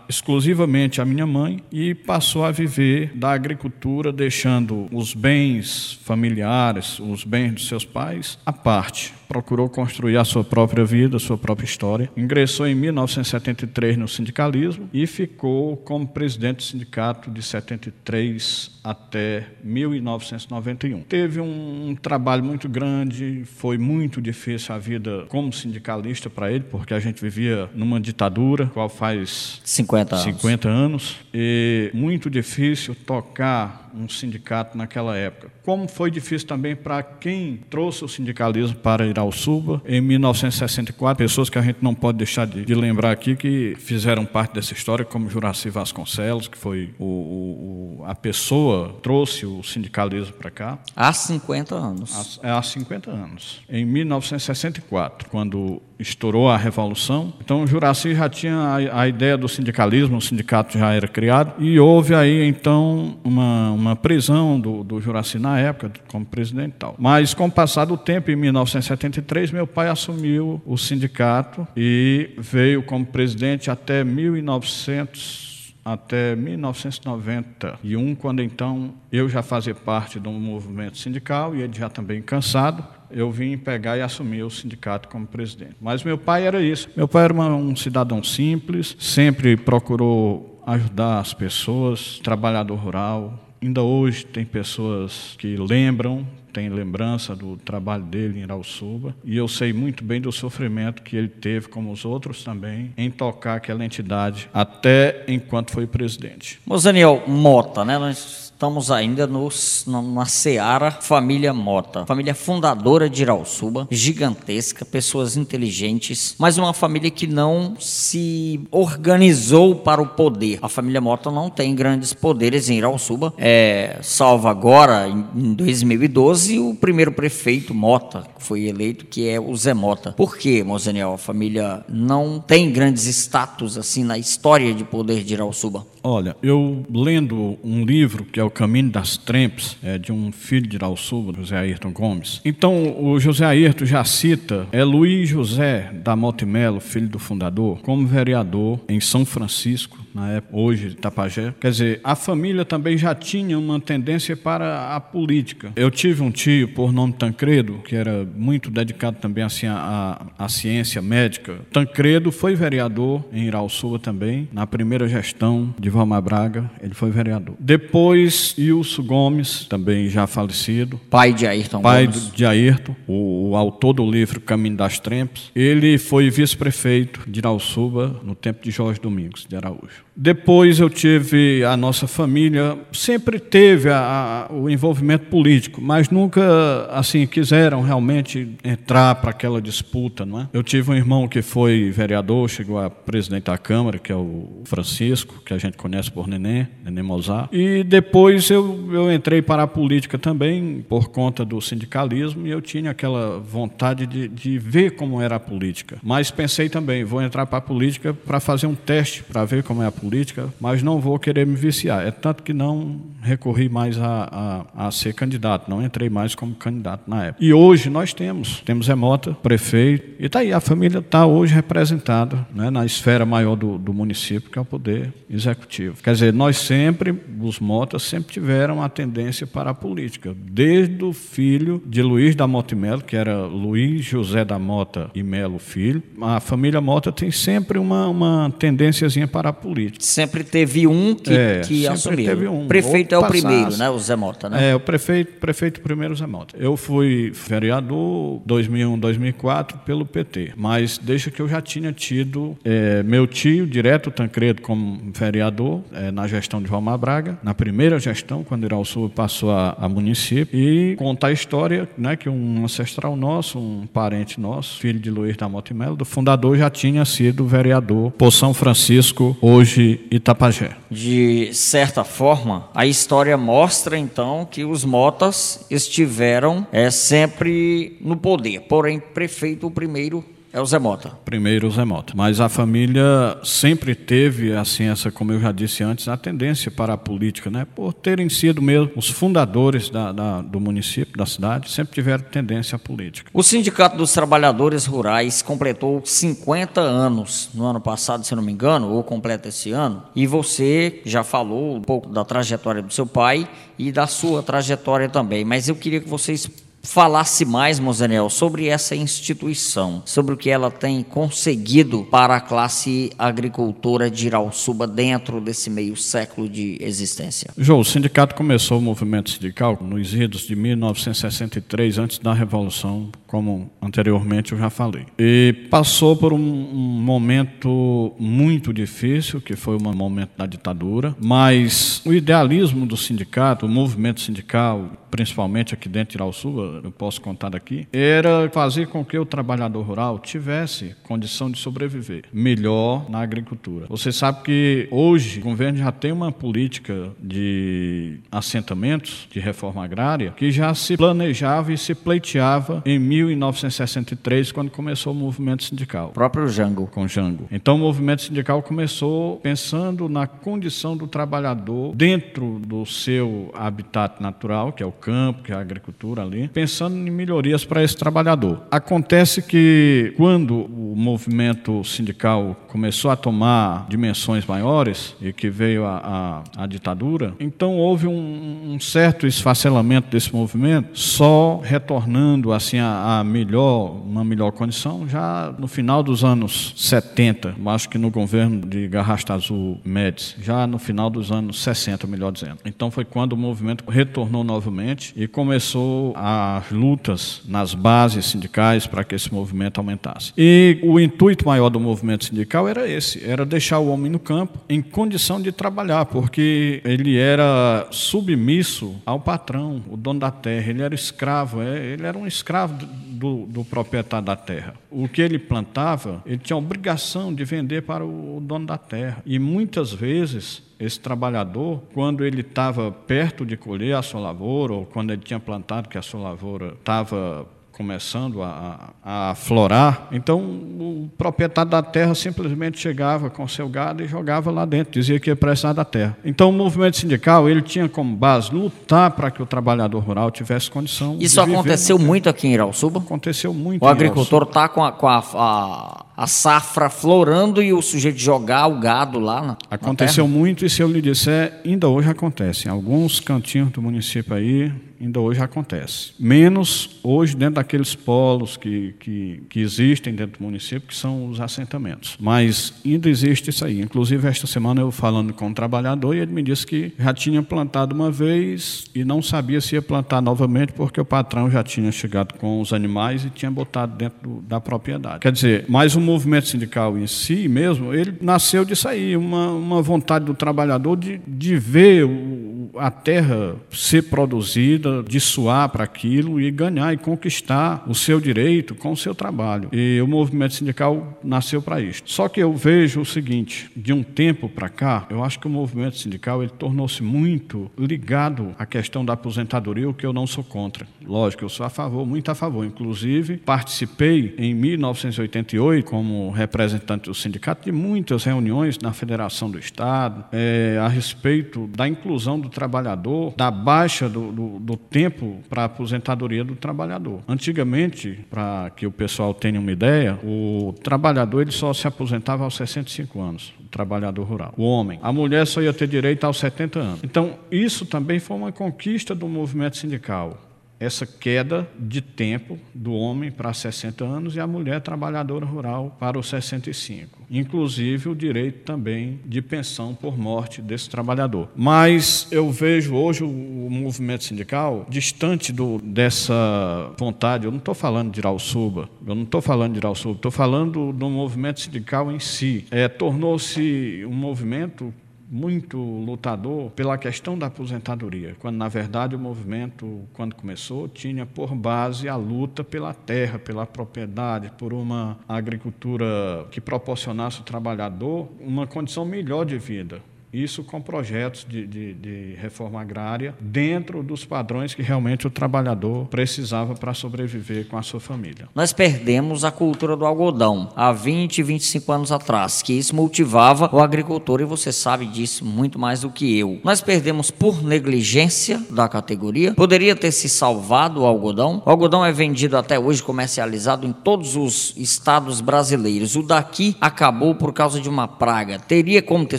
exclusivamente 0.09 1.01
à 1.01 1.05
minha 1.05 1.27
mãe 1.27 1.61
e 1.71 1.95
passou 1.95 2.45
a 2.45 2.51
viver 2.51 3.13
da 3.15 3.33
agricultura, 3.33 4.13
deixando 4.13 4.89
os 4.93 5.15
bens 5.15 5.99
familiares, 6.05 6.99
os 6.99 7.25
bens 7.25 7.55
dos 7.55 7.69
seus 7.69 7.85
pais, 7.85 8.39
à 8.45 8.53
parte. 8.53 9.13
Procurou 9.29 9.69
construir 9.69 10.17
a 10.17 10.25
sua 10.25 10.43
própria 10.43 10.85
vida, 10.85 11.17
a 11.17 11.21
sua 11.21 11.39
própria 11.39 11.65
história. 11.65 12.11
Ingressou 12.17 12.67
em 12.67 12.75
1973 12.75 13.97
no 13.97 14.09
sindicalismo 14.09 14.89
e 14.93 15.07
ficou 15.07 15.77
como 15.77 16.07
presidente 16.07 16.57
do 16.57 16.63
sindicato 16.63 17.31
de 17.31 17.43
73 17.43 18.81
até 18.83 19.47
1991. 19.63 21.03
Teve 21.03 21.41
um, 21.41 21.91
um 21.91 21.95
trabalho 21.95 22.45
muito 22.45 22.65
muito 22.65 22.69
grande, 22.69 23.43
foi 23.45 23.77
muito 23.77 24.21
difícil 24.21 24.75
a 24.75 24.79
vida 24.79 25.27
como 25.29 25.53
sindicalista 25.53 26.31
para 26.31 26.51
ele, 26.51 26.65
porque 26.71 26.95
a 26.95 27.01
gente 27.01 27.21
vivia 27.21 27.69
numa 27.75 28.01
ditadura, 28.01 28.67
qual 28.73 28.89
faz 28.89 29.61
50 29.65 30.15
anos. 30.15 30.25
50 30.25 30.69
anos, 30.69 31.17
e 31.33 31.91
muito 31.93 32.31
difícil 32.31 32.95
tocar 32.95 33.84
um 33.95 34.09
sindicato 34.09 34.77
naquela 34.77 35.17
época. 35.17 35.51
Como 35.65 35.89
foi 35.89 36.11
difícil 36.11 36.47
também 36.47 36.75
para 36.75 37.03
quem 37.03 37.61
trouxe 37.71 38.05
o 38.05 38.09
sindicalismo 38.09 38.77
para 38.77 39.07
Irauçuba 39.07 39.83
em 39.87 40.01
1964, 40.01 41.17
pessoas 41.17 41.49
que 41.49 41.59
a 41.59 41.63
gente 41.63 41.79
não 41.81 41.95
pode 41.95 42.19
deixar 42.19 42.47
de, 42.47 42.65
de 42.65 42.75
lembrar 42.75 43.11
aqui 43.11 43.37
que 43.37 43.75
fizeram 43.79 44.25
parte 44.25 44.55
dessa 44.55 44.73
história, 44.73 45.05
como 45.05 45.29
Juraci 45.31 45.71
Vasconcelos, 45.71 46.49
que 46.49 46.59
foi 46.59 46.95
o, 46.99 47.05
o, 47.05 48.05
a 48.07 48.15
pessoa 48.15 48.97
trouxe 49.03 49.47
o 49.47 49.63
sindicalismo 49.63 50.35
para 50.35 50.51
cá. 50.51 50.79
Há 50.95 51.13
50 51.13 51.75
anos. 51.75 52.41
Há, 52.43 52.59
há 52.59 52.63
50 52.63 53.11
anos. 53.11 53.63
Em 53.69 53.85
1964, 53.85 55.29
quando 55.31 55.81
estourou 55.99 56.49
a 56.49 56.57
Revolução. 56.57 57.33
Então, 57.41 57.63
o 57.63 57.67
Juraci 57.67 58.15
já 58.15 58.29
tinha 58.29 58.57
a, 58.57 59.03
a, 59.03 59.09
ideia 59.09 59.37
do 59.37 59.49
sindicalismo, 59.49 60.17
o 60.17 60.21
sindicato 60.21 60.79
já 60.79 60.93
era 60.93 61.07
criado, 61.07 61.55
e 61.59 61.79
houve 61.79 62.15
aí, 62.15 62.47
então, 62.47 63.17
uma, 63.23 63.71
uma 63.71 63.84
prisão 63.97 64.59
do, 64.59 64.85
do 64.85 65.01
Juraci 65.01 65.39
na 65.39 65.59
época, 65.59 65.93
como 66.09 66.25
presidente 66.25 66.75
e 66.75 66.79
tal. 66.79 66.95
Mas, 66.99 67.35
com 67.35 67.47
o 67.47 67.51
passar 67.51 67.85
do 67.85 67.97
tempo, 67.97 68.31
em 68.31 68.37
1973, 68.37 69.51
meu 69.51 69.67
pai 69.67 69.89
assumiu 69.89 70.63
o 70.65 70.79
sindicato 70.79 71.67
e 71.77 72.31
veio 72.39 72.83
como 72.83 73.05
presidente 73.05 73.71
até 73.71 74.05
1900 74.05 75.55
até 75.85 76.35
1991, 76.35 78.15
quando 78.15 78.43
então 78.43 78.95
eu 79.13 79.29
já 79.29 79.43
fazia 79.43 79.75
parte 79.75 80.19
do 80.19 80.31
movimento 80.31 80.97
sindical 80.97 81.55
e 81.55 81.61
ele 81.61 81.75
já 81.75 81.91
também 81.91 82.23
cansado, 82.23 82.83
eu 83.11 83.31
vim 83.31 83.59
pegar 83.59 83.99
e 83.99 84.01
assumir 84.01 84.43
o 84.43 84.51
sindicato 84.51 85.09
como 85.09 85.27
presidente. 85.27 85.77
Mas 85.81 86.03
meu 86.03 86.17
pai 86.17 86.47
era 86.47 86.63
isso. 86.63 86.89
Meu 86.97 87.07
pai 87.07 87.25
era 87.25 87.35
uma, 87.35 87.55
um 87.55 87.77
cidadão 87.77 88.25
simples, 88.25 88.97
sempre 88.99 89.57
procurou 89.57 90.63
ajudar 90.67 91.19
as 91.19 91.35
pessoas, 91.35 92.19
trabalhador 92.21 92.77
rural. 92.77 93.44
Ainda 93.65 93.83
hoje 93.83 94.27
tem 94.27 94.45
pessoas 94.45 95.35
que 95.39 95.57
lembram 95.57 96.27
tem 96.55 96.69
lembrança 96.69 97.35
do 97.35 97.57
trabalho 97.57 98.05
dele 98.05 98.39
em 98.39 98.43
Irauçuba, 98.43 99.15
e 99.25 99.37
eu 99.37 99.49
sei 99.49 99.73
muito 99.73 100.05
bem 100.05 100.21
do 100.21 100.31
sofrimento 100.31 101.03
que 101.03 101.17
ele 101.17 101.27
teve, 101.27 101.67
como 101.67 101.91
os 101.91 102.05
outros 102.05 102.45
também, 102.45 102.93
em 102.97 103.11
tocar 103.11 103.57
aquela 103.57 103.85
entidade 103.85 104.49
até 104.55 105.25
enquanto 105.27 105.73
foi 105.73 105.85
presidente. 105.85 106.61
Mozaniel 106.65 107.25
Mota, 107.27 107.85
né? 107.85 107.99
Nós 107.99 108.44
estamos 108.55 108.91
ainda 108.91 109.27
nos, 109.27 109.85
na 109.87 110.27
Seara 110.27 110.91
Família 110.91 111.53
Mota. 111.53 112.07
Família 112.07 112.35
fundadora 112.35 113.11
de 113.11 113.23
Irauçuba, 113.23 113.87
gigantesca, 113.91 114.85
pessoas 114.85 115.37
inteligentes, 115.37 116.35
mas 116.39 116.57
uma 116.57 116.73
família 116.73 117.11
que 117.11 117.27
não 117.27 117.77
se 117.79 118.61
organizou 118.71 119.75
para 119.75 120.01
o 120.01 120.07
poder. 120.07 120.61
A 120.63 120.69
família 120.69 121.01
Mota 121.01 121.31
não 121.31 121.51
tem 121.51 121.75
grandes 121.75 122.13
poderes 122.13 122.71
em 122.71 122.79
Irauçuba. 122.79 123.35
É, 123.37 123.99
salvo 124.03 124.49
agora, 124.49 125.09
em 125.09 125.53
2012, 125.53 126.59
o 126.59 126.75
primeiro 126.75 127.13
prefeito 127.13 127.75
Mota 127.75 128.25
foi 128.39 128.67
eleito, 128.67 129.07
que 129.07 129.29
é 129.29 129.41
o 129.41 129.55
Zé 129.57 129.75
Mota. 129.75 130.13
Por 130.13 130.37
que, 130.37 130.63
Mozeniel, 130.63 131.15
a 131.15 131.19
família 131.19 131.85
não 131.89 132.39
tem 132.39 132.71
grandes 132.71 133.05
status 133.07 133.77
assim 133.77 134.05
na 134.05 134.17
história 134.17 134.73
de 134.73 134.85
poder 134.85 135.25
de 135.25 135.35
Irauçuba? 135.35 135.85
Olha, 136.07 136.37
eu 136.43 136.85
lendo 136.93 137.59
um 137.65 137.83
livro 137.83 138.27
que 138.27 138.39
é 138.39 138.45
O 138.45 138.51
Caminho 138.51 138.91
das 138.91 139.17
Trempes, 139.17 139.79
é 139.83 139.97
de 139.97 140.13
um 140.13 140.31
filho 140.31 140.67
de 140.67 140.77
Irauçuba, 140.77 141.33
José 141.35 141.57
Ayrton 141.57 141.93
Gomes. 141.93 142.43
Então, 142.45 143.03
o 143.03 143.19
José 143.19 143.47
Ayrton 143.47 143.87
já 143.87 144.05
cita 144.05 144.67
é 144.71 144.85
Luiz 144.85 145.31
José 145.31 145.91
da 146.05 146.15
Melo, 146.47 146.79
filho 146.79 147.09
do 147.09 147.19
fundador, 147.19 147.81
como 147.81 148.07
vereador 148.07 148.79
em 148.87 149.01
São 149.01 149.25
Francisco, 149.25 149.99
na 150.15 150.31
época, 150.31 150.57
hoje 150.57 150.95
Tapajé. 150.95 151.53
Quer 151.61 151.71
dizer, 151.71 152.01
a 152.05 152.15
família 152.15 152.65
também 152.65 152.97
já 152.97 153.15
tinha 153.15 153.59
uma 153.59 153.81
tendência 153.81 154.37
para 154.37 154.95
a 154.95 155.01
política. 155.01 155.73
Eu 155.75 155.91
tive 155.91 156.23
um 156.23 156.31
tio 156.31 156.69
por 156.69 156.93
nome 156.93 157.13
Tancredo, 157.13 157.81
que 157.85 157.97
era 157.97 158.27
muito 158.37 158.71
dedicado 158.71 159.19
também 159.19 159.43
assim 159.43 159.67
à, 159.67 160.27
à 160.39 160.49
ciência 160.49 161.03
médica. 161.03 161.57
Tancredo 161.73 162.31
foi 162.31 162.55
vereador 162.55 163.25
em 163.33 163.45
Irauçuba 163.45 163.99
também, 163.99 164.49
na 164.53 164.67
primeira 164.67 165.09
gestão 165.09 165.75
de 165.79 165.91
Valmar 165.91 166.23
Braga, 166.23 166.71
ele 166.81 166.95
foi 166.95 167.11
vereador. 167.11 167.57
Depois, 167.59 168.55
Ilso 168.57 169.03
Gomes, 169.03 169.65
também 169.65 170.09
já 170.09 170.27
falecido. 170.27 171.01
Pai 171.11 171.33
de 171.33 171.47
Ayrton 171.47 171.81
Pai 171.81 172.07
Gomes. 172.07 172.33
de 172.33 172.47
Ayrton, 172.47 172.95
o, 173.07 173.51
o 173.51 173.57
autor 173.57 173.95
do 173.95 174.09
livro 174.09 174.41
Caminho 174.41 174.77
das 174.77 174.99
Trempes. 174.99 175.51
Ele 175.55 175.99
foi 175.99 176.31
vice-prefeito 176.31 177.23
de 177.27 177.41
Irauçuba 177.41 178.21
no 178.23 178.35
tempo 178.35 178.63
de 178.63 178.71
Jorge 178.71 179.01
Domingos 179.01 179.47
de 179.49 179.57
Araújo. 179.57 180.04
Depois 180.17 180.79
eu 180.79 180.89
tive 180.89 181.65
a 181.65 181.77
nossa 181.77 182.07
família 182.07 182.79
sempre 182.93 183.41
teve 183.41 183.91
a, 183.91 184.47
a, 184.49 184.53
o 184.53 184.71
envolvimento 184.71 185.27
político, 185.27 185.81
mas 185.83 186.09
nunca 186.09 186.87
assim 186.91 187.27
quiseram 187.27 187.83
realmente 187.83 188.57
entrar 188.63 189.17
para 189.17 189.31
aquela 189.31 189.61
disputa, 189.61 190.25
não 190.25 190.41
é? 190.41 190.49
Eu 190.53 190.63
tive 190.63 190.93
um 190.93 190.95
irmão 190.95 191.27
que 191.27 191.43
foi 191.43 191.91
vereador, 191.91 192.49
chegou 192.49 192.79
a 192.79 192.89
presidente 192.89 193.45
da 193.45 193.59
Câmara, 193.59 193.99
que 193.99 194.13
é 194.13 194.17
o 194.17 194.63
Francisco, 194.65 195.43
que 195.45 195.53
a 195.53 195.59
gente 195.59 195.77
conhece 195.77 196.11
por 196.11 196.29
Neném, 196.29 196.69
Neném 196.85 197.03
Mozart. 197.03 197.49
E 197.53 197.83
depois 197.83 198.49
eu, 198.51 198.89
eu 198.93 199.13
entrei 199.13 199.43
para 199.43 199.65
a 199.65 199.67
política 199.67 200.19
também 200.19 200.85
por 200.89 201.09
conta 201.09 201.45
do 201.45 201.61
sindicalismo 201.61 202.47
e 202.47 202.51
eu 202.51 202.61
tinha 202.61 202.93
aquela 202.93 203.41
vontade 203.41 204.07
de, 204.07 204.29
de 204.29 204.59
ver 204.59 204.93
como 204.93 205.21
era 205.21 205.37
a 205.37 205.41
política. 205.41 205.99
Mas 206.03 206.31
pensei 206.31 206.69
também, 206.69 207.05
vou 207.05 207.21
entrar 207.21 207.47
para 207.47 207.59
a 207.59 207.63
política 207.63 208.15
para 208.15 208.39
fazer 208.39 208.67
um 208.67 208.75
teste 208.75 209.23
para 209.25 209.45
ver 209.45 209.63
como 209.63 209.83
é 209.83 209.87
a 209.87 209.91
política 209.91 210.04
política, 210.05 210.53
mas 210.61 210.83
não 210.83 211.01
vou 211.01 211.19
querer 211.19 211.47
me 211.47 211.57
viciar. 211.57 212.07
É 212.07 212.11
tanto 212.11 212.43
que 212.43 212.53
não 212.53 213.01
recorri 213.23 213.71
mais 213.71 213.99
a, 213.99 214.67
a, 214.77 214.87
a 214.87 214.91
ser 214.91 215.15
candidato, 215.15 215.71
não 215.71 215.83
entrei 215.83 216.11
mais 216.11 216.35
como 216.35 216.55
candidato 216.55 217.05
na 217.07 217.25
época. 217.25 217.43
E 217.43 217.55
hoje 217.55 217.89
nós 217.89 218.13
temos, 218.13 218.61
temos 218.61 218.89
Emota, 218.89 219.33
prefeito, 219.33 220.11
e 220.21 220.27
está 220.27 220.41
aí, 220.41 220.53
a 220.53 220.61
família 220.61 220.99
está 220.99 221.25
hoje 221.25 221.55
representada 221.55 222.47
né, 222.55 222.69
na 222.69 222.85
esfera 222.85 223.25
maior 223.25 223.57
do, 223.57 223.79
do 223.79 223.95
município, 223.95 224.51
que 224.51 224.59
é 224.59 224.63
o 224.63 224.65
poder 224.65 225.13
executivo. 225.31 226.03
Quer 226.03 226.13
dizer, 226.13 226.33
nós 226.35 226.59
sempre, 226.59 227.19
os 227.41 227.59
Motas, 227.59 228.03
sempre 228.03 228.35
tiveram 228.35 228.83
a 228.83 228.89
tendência 228.91 229.47
para 229.47 229.71
a 229.71 229.75
política, 229.75 230.37
desde 230.39 231.03
o 231.03 231.15
filho 231.15 231.83
de 231.87 232.03
Luiz 232.03 232.37
da 232.37 232.47
Mota 232.47 232.75
e 232.75 232.77
Melo, 232.77 233.03
que 233.03 233.17
era 233.17 233.47
Luiz 233.47 234.05
José 234.05 234.45
da 234.45 234.59
Mota 234.59 235.11
e 235.15 235.23
Melo 235.23 235.59
Filho, 235.59 236.03
a 236.21 236.41
família 236.41 236.81
Mota 236.81 237.11
tem 237.11 237.31
sempre 237.31 237.79
uma, 237.79 238.07
uma 238.09 238.53
tendênciazinha 238.59 239.27
para 239.27 239.49
a 239.49 239.53
política. 239.53 239.94
Sempre 239.99 240.45
teve 240.45 240.87
um 240.87 241.15
que, 241.15 241.33
É, 241.33 241.61
que 241.61 241.87
assumiu. 241.87 242.25
teve 242.25 242.49
um. 242.49 242.65
O 242.65 242.69
prefeito 242.69 243.15
é 243.15 243.19
o 243.19 243.27
primeiro, 243.27 243.77
né? 243.77 243.91
O 243.91 243.99
Zé 243.99 244.17
Mota, 244.17 244.49
né? 244.49 244.71
É, 244.71 244.75
o 244.75 244.81
prefeito, 244.81 245.33
prefeito 245.39 245.81
primeiro 245.81 246.15
Zé 246.15 246.27
Mota. 246.27 246.55
Eu 246.59 246.77
fui 246.77 247.33
vereador 247.49 248.41
2001, 248.45 248.99
2004 248.99 249.79
pelo 249.79 250.05
PT, 250.05 250.53
mas 250.57 250.99
deixa 250.99 251.31
que 251.31 251.41
eu 251.41 251.49
já 251.49 251.61
tinha 251.61 251.93
tido 251.93 252.57
é, 252.65 253.03
meu 253.03 253.27
tio, 253.27 253.67
direto 253.67 254.11
Tancredo, 254.11 254.63
como 254.63 255.01
vereador 255.13 255.83
é, 255.93 256.11
na 256.11 256.27
gestão 256.27 256.63
de 256.63 256.69
Valmar 256.69 256.99
Braga, 256.99 257.39
na 257.43 257.55
primeira 257.55 257.99
gestão, 257.99 258.45
quando 258.45 258.65
Irauçuba 258.65 259.09
passou 259.09 259.51
a, 259.51 259.77
a 259.79 259.89
município, 259.89 260.59
e 260.59 260.97
contar 260.97 261.29
a 261.29 261.33
história 261.33 261.89
né, 261.97 262.17
que 262.17 262.29
um 262.29 262.65
ancestral 262.65 263.17
nosso, 263.17 263.59
um 263.59 263.87
parente 263.87 264.41
nosso, 264.41 264.79
filho 264.79 264.99
de 264.99 265.11
Luiz 265.11 265.37
da 265.37 265.49
Mota 265.49 265.73
e 265.73 265.77
Melo, 265.77 265.97
do 265.97 266.05
fundador, 266.05 266.57
já 266.57 266.71
tinha 266.71 267.05
sido 267.05 267.47
vereador 267.47 268.11
por 268.13 268.31
São 268.31 268.55
Francisco, 268.55 269.37
hoje 269.41 269.84
Itapajé. 270.11 270.77
De 270.91 271.51
certa 271.53 272.05
forma, 272.05 272.69
a 272.75 272.87
história 272.87 273.37
mostra 273.37 273.99
então 273.99 274.47
que 274.51 274.65
os 274.65 274.85
Motas 274.85 275.67
estiveram 275.71 276.67
é, 276.73 276.91
sempre 276.91 277.97
no 278.01 278.17
poder. 278.17 278.61
Porém, 278.69 279.01
prefeito 279.01 279.67
o 279.67 279.71
primeiro 279.71 280.25
é 280.55 280.61
o 280.61 280.65
Zé 280.67 280.79
Mota. 280.79 281.11
Primeiro 281.25 281.67
o 281.67 281.71
Zé 281.71 281.85
Mota. 281.85 282.13
Mas 282.17 282.41
a 282.41 282.49
família 282.49 283.37
sempre 283.43 283.95
teve, 283.95 284.55
assim, 284.55 284.85
essa, 284.85 285.11
como 285.11 285.33
eu 285.33 285.41
já 285.41 285.51
disse 285.53 285.83
antes, 285.83 286.07
a 286.09 286.17
tendência 286.17 286.71
para 286.71 286.95
a 286.95 286.97
política, 286.97 287.51
né? 287.51 287.67
Por 287.75 287.93
terem 287.93 288.29
sido 288.29 288.63
mesmo 288.63 288.91
os 288.97 289.11
fundadores 289.11 289.91
da, 289.91 290.13
da- 290.13 290.41
do 290.43 290.61
município, 290.61 291.17
da 291.19 291.27
cidade, 291.27 291.71
sempre 291.71 291.93
tiveram 291.95 292.23
tendência 292.25 292.77
à 292.77 292.79
política. 292.79 293.31
O 293.35 293.43
Sindicato 293.43 293.97
dos 293.97 294.13
Trabalhadores 294.13 294.87
Rurais 294.87 295.43
completou 295.43 296.01
50 296.05 296.81
anos 296.81 297.51
no 297.53 297.65
ano 297.65 297.81
passado, 297.81 298.25
se 298.25 298.35
não 298.35 298.43
me 298.43 298.53
engano, 298.53 298.89
ou 298.91 299.03
completa 299.03 299.49
esse 299.49 299.73
ano. 299.73 300.03
E 300.15 300.27
você 300.27 301.03
já 301.05 301.25
falou 301.25 301.75
um 301.77 301.83
pouco 301.83 302.09
da 302.09 302.25
trajetória 302.25 302.81
do 302.81 302.93
seu 302.93 303.07
pai 303.07 303.49
e 303.79 303.91
da 303.91 304.07
sua 304.07 304.43
trajetória 304.43 305.09
também. 305.09 305.45
Mas 305.45 305.69
eu 305.69 305.75
queria 305.75 306.01
que 306.01 306.09
vocês 306.09 306.49
falasse 306.85 307.45
mais, 307.45 307.81
Mozaniel, 307.81 308.29
sobre 308.29 308.69
essa 308.69 308.95
instituição, 308.95 310.03
sobre 310.05 310.35
o 310.35 310.37
que 310.37 310.51
ela 310.51 310.71
tem 310.71 311.03
conseguido 311.03 312.05
para 312.05 312.37
a 312.37 312.41
classe 312.41 313.11
agricultora 313.19 314.11
de 314.11 314.27
Irauçuba 314.27 314.87
dentro 314.87 315.41
desse 315.41 315.71
meio 315.71 315.97
século 315.97 316.49
de 316.49 316.77
existência. 316.81 317.51
João, 317.57 317.81
o 317.81 317.85
sindicato 317.85 318.35
começou 318.35 318.79
o 318.79 318.83
movimento 318.83 319.31
sindical 319.31 319.79
nos 319.81 320.15
idos 320.15 320.43
de 320.43 320.55
1963, 320.55 321.99
antes 321.99 322.19
da 322.19 322.33
Revolução, 322.33 323.11
como 323.27 323.71
anteriormente 323.83 324.53
eu 324.53 324.59
já 324.59 324.71
falei. 324.71 325.07
E 325.19 325.67
passou 325.71 326.17
por 326.17 326.33
um, 326.33 326.39
momento 326.39 328.15
muito 328.19 328.73
difícil, 328.73 329.41
que 329.41 329.57
foi 329.57 329.77
o 329.77 329.81
momento 329.81 330.31
da 330.37 330.47
ditadura, 330.47 331.17
mas 331.21 332.03
o 332.05 332.13
idealismo 332.13 332.87
do 332.87 332.97
sindicato, 332.97 333.67
o 333.67 333.69
movimento 333.69 334.21
sindical, 334.21 334.91
principalmente 335.11 335.75
aqui 335.75 335.89
dentro 335.89 336.13
de 336.13 336.17
Irauçuba, 336.17 336.74
eu 336.83 336.91
posso 336.91 337.21
contar 337.21 337.51
daqui, 337.51 337.87
era 337.93 338.49
fazer 338.51 338.87
com 338.89 339.05
que 339.05 339.19
o 339.19 339.25
trabalhador 339.25 339.83
rural 339.83 340.19
tivesse 340.19 340.95
condição 341.03 341.51
de 341.51 341.59
sobreviver 341.59 342.25
melhor 342.33 343.09
na 343.09 343.21
agricultura. 343.21 343.87
Você 343.89 344.11
sabe 344.13 344.43
que 344.43 344.89
hoje 344.91 345.41
o 345.41 345.43
governo 345.43 345.79
já 345.79 345.93
tem 345.93 346.13
uma 346.13 346.33
política 346.33 347.11
de 347.21 348.19
assentamentos, 348.31 349.29
de 349.31 349.41
reforma 349.41 349.85
agrária, 349.85 350.33
que 350.37 350.51
já 350.51 350.75
se 350.75 350.97
planejava 350.97 351.73
e 351.73 351.79
se 351.79 351.95
pleiteava 351.95 352.83
em 352.85 352.99
1963, 352.99 354.53
quando 354.53 354.71
começou 354.71 355.13
o 355.13 355.17
movimento 355.17 355.65
sindical 355.65 356.09
O 356.09 356.13
próprio 356.13 356.49
Jango. 356.49 356.87
com 356.87 357.07
Jango. 357.07 357.47
Então 357.51 357.77
o 357.77 357.79
movimento 357.79 358.23
sindical 358.23 358.63
começou 358.63 359.37
pensando 359.39 360.09
na 360.09 360.27
condição 360.27 360.97
do 360.97 361.07
trabalhador 361.07 361.95
dentro 361.95 362.59
do 362.67 362.85
seu 362.87 363.51
habitat 363.55 364.23
natural, 364.23 364.73
que 364.73 364.83
é 364.83 364.87
o 364.87 364.93
campo, 364.93 365.43
que 365.43 365.53
é 365.53 365.55
a 365.55 365.61
agricultura 365.61 366.23
ali, 366.23 366.49
pensando 366.65 366.97
em 366.97 367.11
melhorias 367.11 367.63
para 367.63 367.83
esse 367.83 367.95
trabalhador. 367.95 368.63
Acontece 368.71 369.43
que 369.43 370.15
quando 370.17 370.63
o 370.65 370.95
movimento 370.97 371.85
sindical 371.85 372.57
começou 372.69 373.11
a 373.11 373.17
tomar 373.17 373.87
dimensões 373.87 374.47
maiores 374.47 375.15
e 375.21 375.31
que 375.31 375.51
veio 375.51 375.85
a, 375.85 376.43
a, 376.57 376.63
a 376.65 376.67
ditadura, 376.67 377.35
então 377.39 377.77
houve 377.77 378.07
um, 378.07 378.73
um 378.73 378.81
certo 378.81 379.27
esfacelamento 379.27 380.09
desse 380.09 380.35
movimento, 380.35 380.99
só 380.99 381.61
retornando 381.63 382.51
assim 382.51 382.79
a, 382.79 383.19
a 383.19 383.25
melhor, 383.25 383.91
uma 384.07 384.25
melhor 384.25 384.51
condição 384.51 385.07
já 385.07 385.55
no 385.59 385.69
final 385.69 386.03
dos 386.03 386.25
anos 386.25 386.73
70, 386.79 387.57
eu 387.63 387.69
acho 387.69 387.91
que 387.91 387.99
no 387.99 388.11
governo 388.11 388.67
de 388.67 388.89
Garrasta 388.89 389.35
Azul 389.35 389.79
Médici, 389.85 390.37
já 390.41 390.67
no 390.67 390.79
final 390.79 391.11
dos 391.11 391.31
anos 391.31 391.63
60, 391.63 392.07
melhor 392.07 392.33
dizendo. 392.33 392.59
Então 392.65 392.91
foi 392.91 393.05
quando 393.05 393.35
o 393.35 393.37
movimento 393.37 393.85
retornou 393.87 394.43
novamente 394.43 395.13
e 395.15 395.29
começou 395.29 396.15
a 396.17 396.54
as 396.57 396.71
lutas 396.71 397.43
nas 397.47 397.75
bases 397.75 398.27
sindicais 398.27 398.87
para 398.87 399.05
que 399.05 399.15
esse 399.15 399.33
movimento 399.33 399.79
aumentasse. 399.79 400.33
E 400.37 400.79
o 400.83 400.99
intuito 400.99 401.47
maior 401.47 401.71
do 401.71 401.81
movimento 401.81 402.25
sindical 402.25 402.69
era 402.69 402.89
esse, 402.89 403.25
era 403.25 403.45
deixar 403.45 403.79
o 403.79 403.89
homem 403.89 404.11
no 404.11 404.19
campo 404.19 404.59
em 404.69 404.81
condição 404.83 405.41
de 405.41 405.53
trabalhar, 405.53 406.07
porque 406.07 406.81
ele 406.85 407.17
era 407.17 407.87
submisso 407.91 408.97
ao 409.05 409.21
patrão, 409.21 409.83
o 409.89 409.97
dono 409.97 410.21
da 410.21 410.31
terra, 410.31 410.71
ele 410.71 410.83
era 410.83 410.95
escravo, 410.95 411.63
é, 411.63 411.93
ele 411.93 412.07
era 412.07 412.17
um 412.17 412.27
escravo 412.27 412.75
do, 413.15 413.47
do 413.47 413.65
proprietário 413.65 414.27
da 414.27 414.37
terra. 414.37 414.75
O 414.91 415.09
que 415.09 415.23
ele 415.23 415.39
plantava, 415.39 416.23
ele 416.27 416.39
tinha 416.39 416.57
a 416.57 416.59
obrigação 416.59 417.35
de 417.35 417.45
vender 417.45 417.83
para 417.83 418.05
o 418.05 418.41
dono 418.41 418.67
da 418.67 418.77
terra. 418.77 419.23
E 419.25 419.39
muitas 419.39 419.93
vezes 419.93 420.63
esse 420.79 420.99
trabalhador, 420.99 421.83
quando 421.93 422.25
ele 422.25 422.41
estava 422.41 422.91
perto 422.91 423.47
de 423.47 423.57
colher 423.57 423.95
a 423.97 424.03
sua 424.03 424.21
lavoura, 424.21 424.75
ou 424.75 424.85
quando 424.85 425.13
ele 425.13 425.23
tinha 425.23 425.41
plantado 425.41 425.89
que 425.89 425.97
a 425.97 426.03
sua 426.03 426.21
lavoura 426.21 426.75
estava 426.79 427.47
começando 427.77 428.41
a, 428.41 428.91
a 429.05 429.35
florar, 429.35 430.09
então 430.13 430.39
o 430.39 431.11
proprietário 431.19 431.71
da 431.71 431.83
terra 431.83 432.15
simplesmente 432.15 432.79
chegava 432.79 433.29
com 433.29 433.49
seu 433.49 433.69
gado 433.69 434.03
e 434.03 434.07
jogava 434.07 434.51
lá 434.51 434.65
dentro, 434.65 434.93
dizia 434.93 435.19
que 435.19 435.29
ia 435.29 435.37
precisar 435.37 435.73
da 435.73 435.85
terra. 435.85 436.17
Então 436.25 436.51
o 436.51 436.53
movimento 436.53 436.97
sindical 436.97 437.49
ele 437.49 437.61
tinha 437.63 437.89
como 437.89 438.15
base 438.15 438.55
lutar 438.55 439.11
para 439.11 439.31
que 439.31 439.43
o 439.43 439.47
trabalhador 439.47 439.99
rural 439.99 440.31
tivesse 440.31 440.71
condição. 440.71 441.17
Isso 441.21 441.41
aconteceu 441.41 441.99
muito 441.99 442.29
aqui 442.29 442.47
em 442.47 442.55
Irauçuba? 442.55 443.01
Aconteceu 443.01 443.53
muito. 443.53 443.83
O 443.83 443.89
agricultor 443.89 444.45
está 444.45 444.69
com, 444.69 444.85
a, 444.85 444.93
com 444.93 445.09
a, 445.09 445.19
a, 445.35 446.05
a, 446.17 446.27
safra 446.29 446.89
florando 446.89 447.61
e 447.61 447.73
o 447.73 447.83
sujeito 447.83 448.19
jogar 448.19 448.69
o 448.69 448.79
gado 448.79 449.19
lá 449.19 449.43
na, 449.43 449.57
Aconteceu 449.69 450.29
na 450.29 450.35
muito 450.35 450.65
e 450.65 450.71
se 450.71 450.81
eu 450.81 450.87
lhe 450.87 451.03
disser, 451.03 451.61
ainda 451.65 451.89
hoje 451.89 452.09
acontece. 452.09 452.69
Em 452.69 452.71
alguns 452.71 453.19
cantinhos 453.19 453.71
do 453.71 453.83
município 453.83 454.33
aí, 454.33 454.73
ainda 455.01 455.21
hoje 455.21 455.41
acontece. 455.41 456.13
Menos 456.19 456.99
hoje 457.03 457.37
dentro 457.37 457.55
daqueles 457.55 457.95
polos 457.95 458.57
que, 458.57 458.95
que, 458.99 459.43
que, 459.49 459.61
existem 459.61 460.15
dentro 460.15 460.39
do 460.39 460.45
município, 460.45 460.89
que 460.89 460.97
são 460.97 461.29
os 461.29 461.41
assentamentos. 461.41 462.17
Mas 462.21 462.75
ainda 462.85 463.09
existe 463.09 463.51
isso 463.51 463.65
aí. 463.65 463.81
Inclusive, 463.81 464.27
esta 464.27 464.47
semana 464.47 464.81
eu 464.81 464.91
falando 464.91 465.33
com 465.33 465.47
um 465.47 465.55
trabalhador 465.55 466.15
e 466.15 466.21
ele 466.21 466.33
me 466.33 466.43
disse 466.43 466.67
que 466.67 466.93
já 466.99 467.13
tinha 467.13 467.43
plantado 467.43 467.95
uma 467.95 468.11
vez 468.11 468.87
e 468.95 469.05
não 469.05 469.23
sabia 469.23 469.61
se 469.61 469.75
ia 469.75 469.83
plantar 469.83 470.21
novamente 470.21 470.73
porque 470.73 471.01
o 471.01 471.05
patrão 471.05 471.51
já 471.51 471.63
tinha 471.63 471.91
chegado 471.93 472.35
com 472.35 472.61
os 472.61 472.73
animais 472.73 473.25
e 473.25 473.31
tinha 473.31 473.51
botado 473.51 473.97
dentro 473.97 474.19
do, 474.23 474.41
da 474.43 474.61
propriedade. 474.61 475.21
Quer 475.21 475.33
dizer, 475.33 475.65
mas 475.69 475.95
o 475.95 476.01
movimento 476.01 476.49
sindical 476.49 476.97
em 476.99 477.07
si 477.07 477.49
mesmo, 477.49 477.95
ele 477.95 478.15
nasceu 478.21 478.65
disso 478.65 478.89
aí, 478.89 479.17
uma, 479.17 479.51
uma 479.51 479.83
vontade 479.83 480.25
do 480.25 480.35
trabalhador 480.35 480.97
de, 480.97 481.21
de 481.27 481.57
ver 481.57 482.05
o, 482.05 482.54
a 482.77 482.91
terra 482.91 483.57
ser 483.71 484.03
produzida, 484.03 485.03
de 485.03 485.21
suar 485.21 485.69
para 485.69 485.85
aquilo 485.85 486.41
e 486.41 486.51
ganhar 486.51 486.93
e 486.93 486.97
conquistar 486.97 487.85
o 487.87 487.95
seu 487.95 488.21
direito 488.21 488.75
com 488.75 488.93
o 488.93 488.97
seu 488.97 489.15
trabalho. 489.15 489.69
E 489.73 490.01
o 490.01 490.07
movimento 490.07 490.55
sindical 490.55 491.19
nasceu 491.23 491.61
para 491.61 491.81
isso. 491.81 492.03
Só 492.05 492.29
que 492.29 492.41
eu 492.41 492.55
vejo 492.55 493.01
o 493.01 493.05
seguinte, 493.05 493.71
de 493.77 493.93
um 493.93 494.03
tempo 494.03 494.49
para 494.49 494.69
cá, 494.69 495.07
eu 495.11 495.23
acho 495.23 495.39
que 495.39 495.47
o 495.47 495.51
movimento 495.51 495.97
sindical 495.97 496.43
ele 496.43 496.53
tornou-se 496.53 497.03
muito 497.03 497.71
ligado 497.79 498.55
à 498.59 498.67
questão 498.67 499.05
da 499.05 499.13
aposentadoria, 499.13 499.89
o 499.89 499.95
que 499.95 500.07
eu 500.07 500.13
não 500.13 500.27
sou 500.27 500.45
contra. 500.45 500.87
Lógico, 501.07 501.45
eu 501.45 501.49
sou 501.49 501.67
a 501.67 501.71
favor, 501.71 502.07
muito 502.07 502.31
a 502.31 502.35
favor. 502.35 502.65
Inclusive, 502.65 503.39
participei 503.39 504.35
em 504.39 504.55
1988 504.55 505.89
como 505.89 506.31
representante 506.31 507.09
do 507.09 507.15
sindicato 507.15 507.65
de 507.65 507.73
muitas 507.73 508.25
reuniões 508.25 508.79
na 508.79 508.93
Federação 508.93 509.51
do 509.51 509.59
Estado 509.59 510.25
é, 510.33 510.79
a 510.81 510.89
respeito 510.89 511.67
da 511.69 511.87
inclusão 511.89 512.39
do 512.39 512.49
trabalhador, 512.55 513.35
da 513.37 513.51
baixa 513.51 514.09
do, 514.09 514.31
do, 514.33 514.59
do 514.61 514.77
tempo 514.77 515.41
para 515.51 515.63
a 515.63 515.65
aposentadoria 515.67 516.45
do 516.45 516.55
trabalhador. 516.55 517.21
Antigamente, 517.29 518.25
para 518.31 518.71
que 518.71 518.87
o 518.87 518.91
pessoal 518.91 519.35
tenha 519.35 519.59
uma 519.59 519.73
ideia, 519.73 520.19
o 520.23 520.73
trabalhador 520.83 521.43
ele 521.43 521.51
só 521.51 521.73
se 521.75 521.87
aposentava 521.87 522.45
aos 522.45 522.57
65 522.57 523.21
anos, 523.21 523.53
o 523.61 523.69
trabalhador 523.69 524.23
rural. 524.23 524.55
O 524.57 524.65
homem. 524.65 524.99
A 525.03 525.13
mulher 525.13 525.47
só 525.47 525.61
ia 525.61 525.73
ter 525.73 525.89
direito 525.89 526.25
aos 526.25 526.39
70 526.39 526.79
anos. 526.79 527.01
Então, 527.03 527.35
isso 527.51 527.85
também 527.85 528.19
foi 528.21 528.37
uma 528.37 528.53
conquista 528.53 529.15
do 529.15 529.29
movimento 529.29 529.77
sindical 529.77 530.39
essa 530.79 531.07
queda 531.07 531.69
de 531.79 532.01
tempo 532.01 532.59
do 532.75 532.93
homem 532.93 533.31
para 533.31 533.53
60 533.53 534.05
anos 534.05 534.37
e 534.37 534.41
a 534.41 534.47
mulher 534.47 534.81
trabalhadora 534.81 535.47
rural 535.47 535.97
para 535.99 536.19
os 536.19 536.29
65. 536.29 537.25
Inclusive 537.31 538.09
o 538.09 538.15
direito 538.15 538.65
também 538.65 539.21
de 539.25 539.41
pensão 539.41 539.95
por 539.95 540.19
morte 540.19 540.61
desse 540.61 540.89
trabalhador. 540.89 541.49
Mas 541.57 542.29
eu 542.31 542.51
vejo 542.51 542.95
hoje 542.95 543.25
o, 543.25 543.55
movimento 543.75 544.25
sindical 544.25 544.87
distante 544.89 545.53
do, 545.53 545.79
dessa 545.79 546.93
vontade. 546.99 547.45
Eu 547.45 547.51
não 547.51 547.59
estou 547.59 547.75
falando 547.75 548.13
de 548.13 548.21
Irauçuba, 548.21 548.89
eu 549.07 549.15
não 549.15 549.25
estou 549.25 549.43
falando 549.43 549.73
de 549.73 549.79
Irauçuba, 549.79 550.17
estou 550.17 550.31
falando 550.31 550.93
do 550.93 551.11
movimento 551.11 551.61
sindical 551.61 552.11
em 552.13 552.21
si. 552.21 552.67
É, 552.71 552.89
Tornou-se 552.89 554.05
um 554.07 554.15
movimento 554.15 554.95
muito 555.35 555.77
lutador 555.79 556.71
pela 556.71 556.97
questão 556.97 557.37
da 557.37 557.47
aposentadoria, 557.47 558.37
quando 558.39 558.55
na 558.55 558.69
verdade 558.69 559.17
o 559.17 559.19
movimento, 559.19 560.03
quando 560.13 560.37
começou, 560.37 560.87
tinha 560.87 561.27
por 561.27 561.53
base 561.57 562.09
a 562.09 562.15
luta 562.15 562.63
pela 562.63 562.95
terra, 562.95 563.37
pela 563.37 563.67
propriedade, 563.67 564.53
por 564.57 564.73
uma 564.73 565.19
agricultura 565.29 566.47
que 566.53 566.61
proporcionasse 566.61 567.39
ao 567.39 567.45
trabalhador 567.45 568.29
uma 568.39 568.65
condição 568.65 569.05
melhor 569.05 569.45
de 569.45 569.59
vida, 569.59 570.01
isso 570.35 570.65
com 570.65 570.81
projetos 570.81 571.47
de, 571.49 571.65
de, 571.67 571.95
de, 571.95 572.35
reforma 572.41 572.81
agrária 572.81 573.35
dentro 573.41 574.03
dos 574.03 574.25
padrões 574.25 574.75
que 574.75 574.83
realmente 574.83 575.27
o 575.27 575.31
trabalhador 575.31 576.07
precisava 576.07 576.75
para 576.75 576.93
sobreviver 576.93 577.69
com 577.69 577.79
a 577.79 577.83
sua 577.83 578.01
família. 578.01 578.49
Nós 578.55 578.73
perdemos 578.73 579.45
a 579.45 579.53
cultura 579.53 579.97
do 579.97 580.05
algodão 580.05 580.73
há 580.75 580.91
20, 580.91 581.43
25 581.43 581.93
anos 581.93 582.11
atrás, 582.13 582.63
que 582.63 582.73
isso 582.73 582.97
motivava 582.97 583.71
o 583.73 583.79
agricultor 583.79 584.41
e 584.41 584.45
você 584.45 584.73
sabe 584.73 585.07
disso 585.07 585.45
muito 585.45 585.79
mais 585.79 586.01
do 586.01 586.11
que 586.11 586.37
eu. 586.37 586.59
Nós 586.65 586.81
perdemos 586.81 587.31
por 587.31 587.63
negligência 587.63 588.61
da 588.71 588.89
categoria. 588.89 589.55
Poderia 589.55 589.95
ter 589.95 590.11
se 590.11 590.29
salvado 590.29 591.03
o 591.03 591.07
algodão. 591.07 591.63
O 591.65 591.71
algodão 591.71 592.05
é 592.05 592.11
vendido 592.11 592.57
até 592.57 592.79
hoje 592.79 593.03
comercializado 593.03 593.87
em 593.87 593.93
todos 593.93 594.35
os 594.35 594.75
estados 594.77 595.41
brasileiros. 595.41 596.17
O 596.17 596.23
daqui 596.23 596.77
acabou 596.81 597.35
por 597.35 597.53
causa 597.53 597.81
de 597.81 597.89
uma 597.89 598.09
praga. 598.09 598.59
Teria 598.59 599.01
como 599.03 599.27
ter 599.27 599.39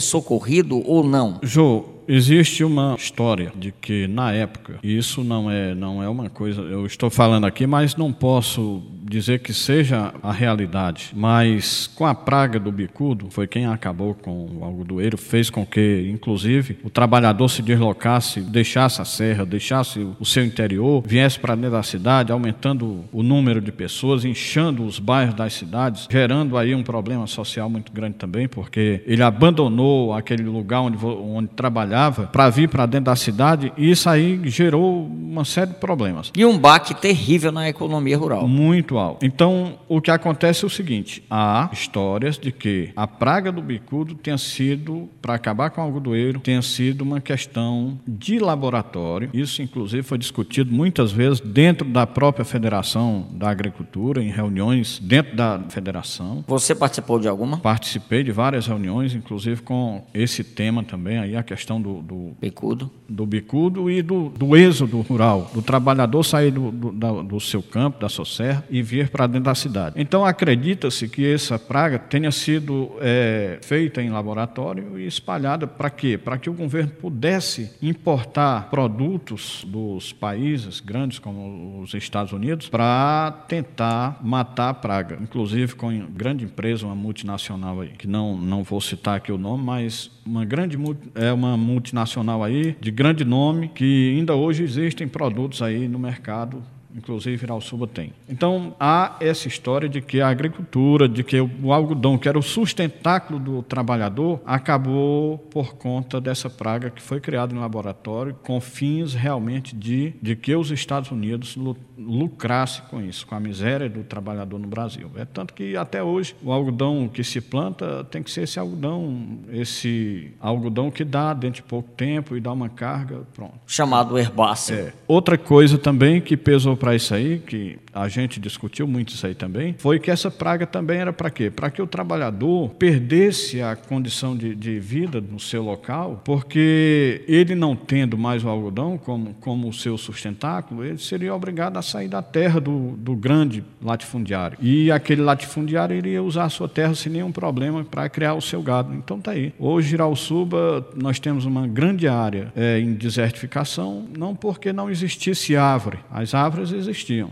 socorrido 0.00 0.85
ou 0.86 1.04
não? 1.04 1.38
Jô, 1.42 1.84
existe 2.08 2.64
uma 2.64 2.94
história 2.98 3.52
de 3.56 3.72
que 3.72 4.06
na 4.06 4.32
época, 4.32 4.78
e 4.82 4.96
isso 4.96 5.22
não 5.24 5.50
é 5.50 5.74
não 5.74 6.02
é 6.02 6.08
uma 6.08 6.30
coisa, 6.30 6.60
eu 6.62 6.86
estou 6.86 7.10
falando 7.10 7.46
aqui, 7.46 7.66
mas 7.66 7.96
não 7.96 8.12
posso 8.12 8.82
dizer 9.08 9.40
que 9.40 9.54
seja 9.54 10.12
a 10.22 10.32
realidade, 10.32 11.12
mas 11.14 11.86
com 11.94 12.04
a 12.04 12.14
praga 12.14 12.58
do 12.58 12.72
bicudo, 12.72 13.28
foi 13.30 13.46
quem 13.46 13.66
acabou 13.66 14.14
com 14.14 14.58
o 14.58 14.64
algodoeiro, 14.64 15.16
fez 15.16 15.48
com 15.48 15.64
que, 15.64 16.10
inclusive, 16.12 16.78
o 16.82 16.90
trabalhador 16.90 17.48
se 17.48 17.62
deslocasse, 17.62 18.40
deixasse 18.40 19.00
a 19.00 19.04
serra, 19.04 19.46
deixasse 19.46 20.06
o 20.18 20.24
seu 20.24 20.44
interior, 20.44 21.02
viesse 21.06 21.38
para 21.38 21.54
dentro 21.54 21.72
da 21.72 21.82
cidade, 21.82 22.32
aumentando 22.32 23.04
o 23.12 23.22
número 23.22 23.60
de 23.60 23.70
pessoas, 23.70 24.24
inchando 24.24 24.84
os 24.84 24.98
bairros 24.98 25.34
das 25.34 25.52
cidades, 25.52 26.08
gerando 26.10 26.56
aí 26.56 26.74
um 26.74 26.82
problema 26.82 27.26
social 27.26 27.70
muito 27.70 27.92
grande 27.92 28.16
também, 28.16 28.48
porque 28.48 29.02
ele 29.06 29.22
abandonou 29.22 30.12
aquele 30.12 30.42
lugar 30.42 30.80
onde, 30.80 30.98
onde 31.04 31.48
trabalhava 31.48 32.24
para 32.24 32.48
vir 32.50 32.68
para 32.68 32.86
dentro 32.86 33.06
da 33.06 33.16
cidade 33.16 33.72
e 33.76 33.90
isso 33.90 34.08
aí 34.08 34.40
gerou 34.44 35.06
uma 35.06 35.44
série 35.44 35.70
de 35.70 35.76
problemas. 35.76 36.32
E 36.36 36.44
um 36.44 36.58
baque 36.58 36.94
terrível 36.94 37.52
na 37.52 37.68
economia 37.68 38.16
rural. 38.16 38.46
Muito 38.48 38.95
então, 39.22 39.78
o 39.88 40.00
que 40.00 40.10
acontece 40.10 40.64
é 40.64 40.66
o 40.66 40.70
seguinte: 40.70 41.22
há 41.30 41.68
histórias 41.72 42.38
de 42.38 42.52
que 42.52 42.90
a 42.96 43.06
praga 43.06 43.52
do 43.52 43.62
bicudo 43.62 44.14
tenha 44.14 44.38
sido, 44.38 45.08
para 45.20 45.34
acabar 45.34 45.70
com 45.70 45.80
o 45.80 45.84
algodoeiro, 45.84 46.40
tenha 46.40 46.62
sido 46.62 47.02
uma 47.02 47.20
questão 47.20 47.98
de 48.06 48.38
laboratório. 48.38 49.30
Isso, 49.32 49.62
inclusive, 49.62 50.02
foi 50.02 50.18
discutido 50.18 50.72
muitas 50.72 51.12
vezes 51.12 51.40
dentro 51.40 51.88
da 51.88 52.06
própria 52.06 52.44
Federação 52.44 53.26
da 53.32 53.50
Agricultura, 53.50 54.22
em 54.22 54.30
reuniões 54.30 54.98
dentro 54.98 55.36
da 55.36 55.60
federação. 55.68 56.44
Você 56.46 56.74
participou 56.74 57.18
de 57.18 57.28
alguma? 57.28 57.58
Participei 57.58 58.22
de 58.22 58.32
várias 58.32 58.66
reuniões, 58.66 59.14
inclusive 59.14 59.62
com 59.62 60.04
esse 60.14 60.42
tema 60.42 60.82
também, 60.82 61.18
aí 61.18 61.36
a 61.36 61.42
questão 61.42 61.80
do, 61.80 62.02
do 62.02 62.36
bicudo, 62.40 62.90
do 63.08 63.26
bicudo 63.26 63.90
e 63.90 64.02
do, 64.02 64.28
do 64.30 64.56
êxodo 64.56 65.00
rural, 65.00 65.50
do 65.52 65.62
trabalhador 65.62 66.22
sair 66.22 66.50
do, 66.50 66.70
do, 66.70 67.22
do 67.22 67.40
seu 67.40 67.62
campo, 67.62 68.00
da 68.00 68.08
sua 68.08 68.24
serra 68.24 68.64
e 68.70 68.82
vir 68.86 69.08
para 69.10 69.26
dentro 69.26 69.44
da 69.44 69.54
cidade. 69.54 69.96
Então 69.98 70.24
acredita-se 70.24 71.08
que 71.08 71.26
essa 71.26 71.58
praga 71.58 71.98
tenha 71.98 72.30
sido 72.30 72.92
é, 73.00 73.58
feita 73.60 74.00
em 74.00 74.10
laboratório 74.10 74.98
e 74.98 75.06
espalhada 75.06 75.66
para 75.66 75.90
quê? 75.90 76.16
Para 76.16 76.38
que 76.38 76.48
o 76.48 76.52
governo 76.52 76.92
pudesse 76.92 77.70
importar 77.82 78.70
produtos 78.70 79.66
dos 79.66 80.12
países 80.12 80.80
grandes 80.80 81.18
como 81.18 81.80
os 81.82 81.92
Estados 81.94 82.32
Unidos 82.32 82.68
para 82.68 83.32
tentar 83.48 84.20
matar 84.22 84.70
a 84.70 84.74
praga, 84.74 85.18
inclusive 85.20 85.74
com 85.74 86.06
grande 86.10 86.44
empresa, 86.44 86.86
uma 86.86 86.94
multinacional 86.94 87.80
aí, 87.80 87.88
que 87.88 88.06
não 88.06 88.36
não 88.36 88.62
vou 88.62 88.80
citar 88.80 89.16
aqui 89.16 89.32
o 89.32 89.38
nome, 89.38 89.64
mas 89.64 90.10
uma 90.24 90.44
grande 90.44 90.78
é 91.14 91.32
uma 91.32 91.56
multinacional 91.56 92.44
aí 92.44 92.76
de 92.80 92.90
grande 92.90 93.24
nome 93.24 93.68
que 93.68 94.14
ainda 94.16 94.34
hoje 94.34 94.62
existem 94.62 95.08
produtos 95.08 95.62
aí 95.62 95.88
no 95.88 95.98
mercado 95.98 96.62
inclusive 96.96 97.44
Irauçuba 97.44 97.86
tem. 97.86 98.12
Então 98.28 98.74
há 98.80 99.16
essa 99.20 99.46
história 99.46 99.88
de 99.88 100.00
que 100.00 100.20
a 100.20 100.28
agricultura, 100.28 101.08
de 101.08 101.22
que 101.22 101.40
o 101.40 101.72
algodão, 101.72 102.16
que 102.16 102.28
era 102.28 102.38
o 102.38 102.42
sustentáculo 102.42 103.38
do 103.38 103.62
trabalhador, 103.62 104.40
acabou 104.46 105.38
por 105.38 105.74
conta 105.74 106.20
dessa 106.20 106.48
praga 106.48 106.90
que 106.90 107.02
foi 107.02 107.20
criada 107.20 107.54
no 107.54 107.60
laboratório 107.60 108.34
com 108.42 108.60
fins 108.60 109.14
realmente 109.14 109.76
de, 109.76 110.14
de 110.22 110.34
que 110.34 110.54
os 110.54 110.70
Estados 110.70 111.10
Unidos 111.10 111.56
lucrassem 111.98 112.82
com 112.90 113.00
isso, 113.00 113.26
com 113.26 113.34
a 113.34 113.40
miséria 113.40 113.88
do 113.88 114.02
trabalhador 114.02 114.58
no 114.58 114.66
Brasil. 114.66 115.10
É 115.16 115.24
tanto 115.24 115.54
que 115.54 115.76
até 115.76 116.02
hoje 116.02 116.34
o 116.42 116.52
algodão 116.52 117.08
que 117.08 117.22
se 117.24 117.40
planta 117.40 118.04
tem 118.04 118.22
que 118.22 118.30
ser 118.30 118.42
esse 118.42 118.58
algodão, 118.58 119.38
esse 119.50 120.32
algodão 120.40 120.90
que 120.90 121.04
dá 121.04 121.34
dentro 121.34 121.62
de 121.62 121.68
pouco 121.68 121.90
tempo 121.90 122.36
e 122.36 122.40
dá 122.40 122.52
uma 122.52 122.68
carga, 122.68 123.22
pronto. 123.34 123.54
Chamado 123.66 124.18
herbáceo. 124.18 124.76
É. 124.76 124.92
Outra 125.06 125.36
coisa 125.36 125.78
também 125.78 126.20
que 126.20 126.36
pesou 126.36 126.76
para 126.76 126.85
isso 126.94 127.14
aí, 127.14 127.38
que 127.38 127.78
a 127.92 128.08
gente 128.08 128.38
discutiu 128.38 128.86
muito 128.86 129.14
isso 129.14 129.26
aí 129.26 129.34
também, 129.34 129.74
foi 129.78 129.98
que 129.98 130.10
essa 130.10 130.30
praga 130.30 130.66
também 130.66 130.98
era 130.98 131.12
para 131.12 131.30
quê? 131.30 131.50
Para 131.50 131.70
que 131.70 131.80
o 131.80 131.86
trabalhador 131.86 132.70
perdesse 132.70 133.60
a 133.62 133.74
condição 133.74 134.36
de, 134.36 134.54
de, 134.54 134.78
vida 134.78 135.20
no 135.20 135.40
seu 135.40 135.62
local, 135.62 136.20
porque 136.24 137.24
ele 137.26 137.54
não 137.54 137.74
tendo 137.74 138.18
mais 138.18 138.44
o 138.44 138.48
algodão 138.48 138.98
como, 138.98 139.34
como 139.40 139.68
o 139.68 139.72
seu 139.72 139.96
sustentáculo, 139.96 140.84
ele 140.84 140.98
seria 140.98 141.34
obrigado 141.34 141.76
a 141.76 141.82
sair 141.82 142.08
da 142.08 142.22
terra 142.22 142.60
do, 142.60 142.90
do 142.96 143.16
grande 143.16 143.64
latifundiário. 143.82 144.58
E 144.60 144.90
aquele 144.90 145.22
latifundiário 145.22 145.96
iria 145.96 146.22
usar 146.22 146.44
a 146.44 146.48
sua 146.50 146.68
terra 146.68 146.94
sem 146.94 147.10
nenhum 147.12 147.32
problema 147.32 147.84
para 147.84 148.08
criar 148.08 148.34
o 148.34 148.40
seu 148.40 148.62
gado. 148.62 148.94
Então 148.94 149.20
tá 149.20 149.32
aí. 149.32 149.52
Hoje, 149.58 149.88
Girauçuba, 149.88 150.86
nós 150.94 151.18
temos 151.18 151.44
uma 151.44 151.66
grande 151.66 152.06
área 152.06 152.52
é, 152.54 152.78
em 152.78 152.92
desertificação, 152.92 154.06
não 154.16 154.34
porque 154.34 154.72
não 154.72 154.90
existisse 154.90 155.56
árvore, 155.56 155.98
as 156.10 156.34
árvores 156.34 156.72
existiam 156.76 157.30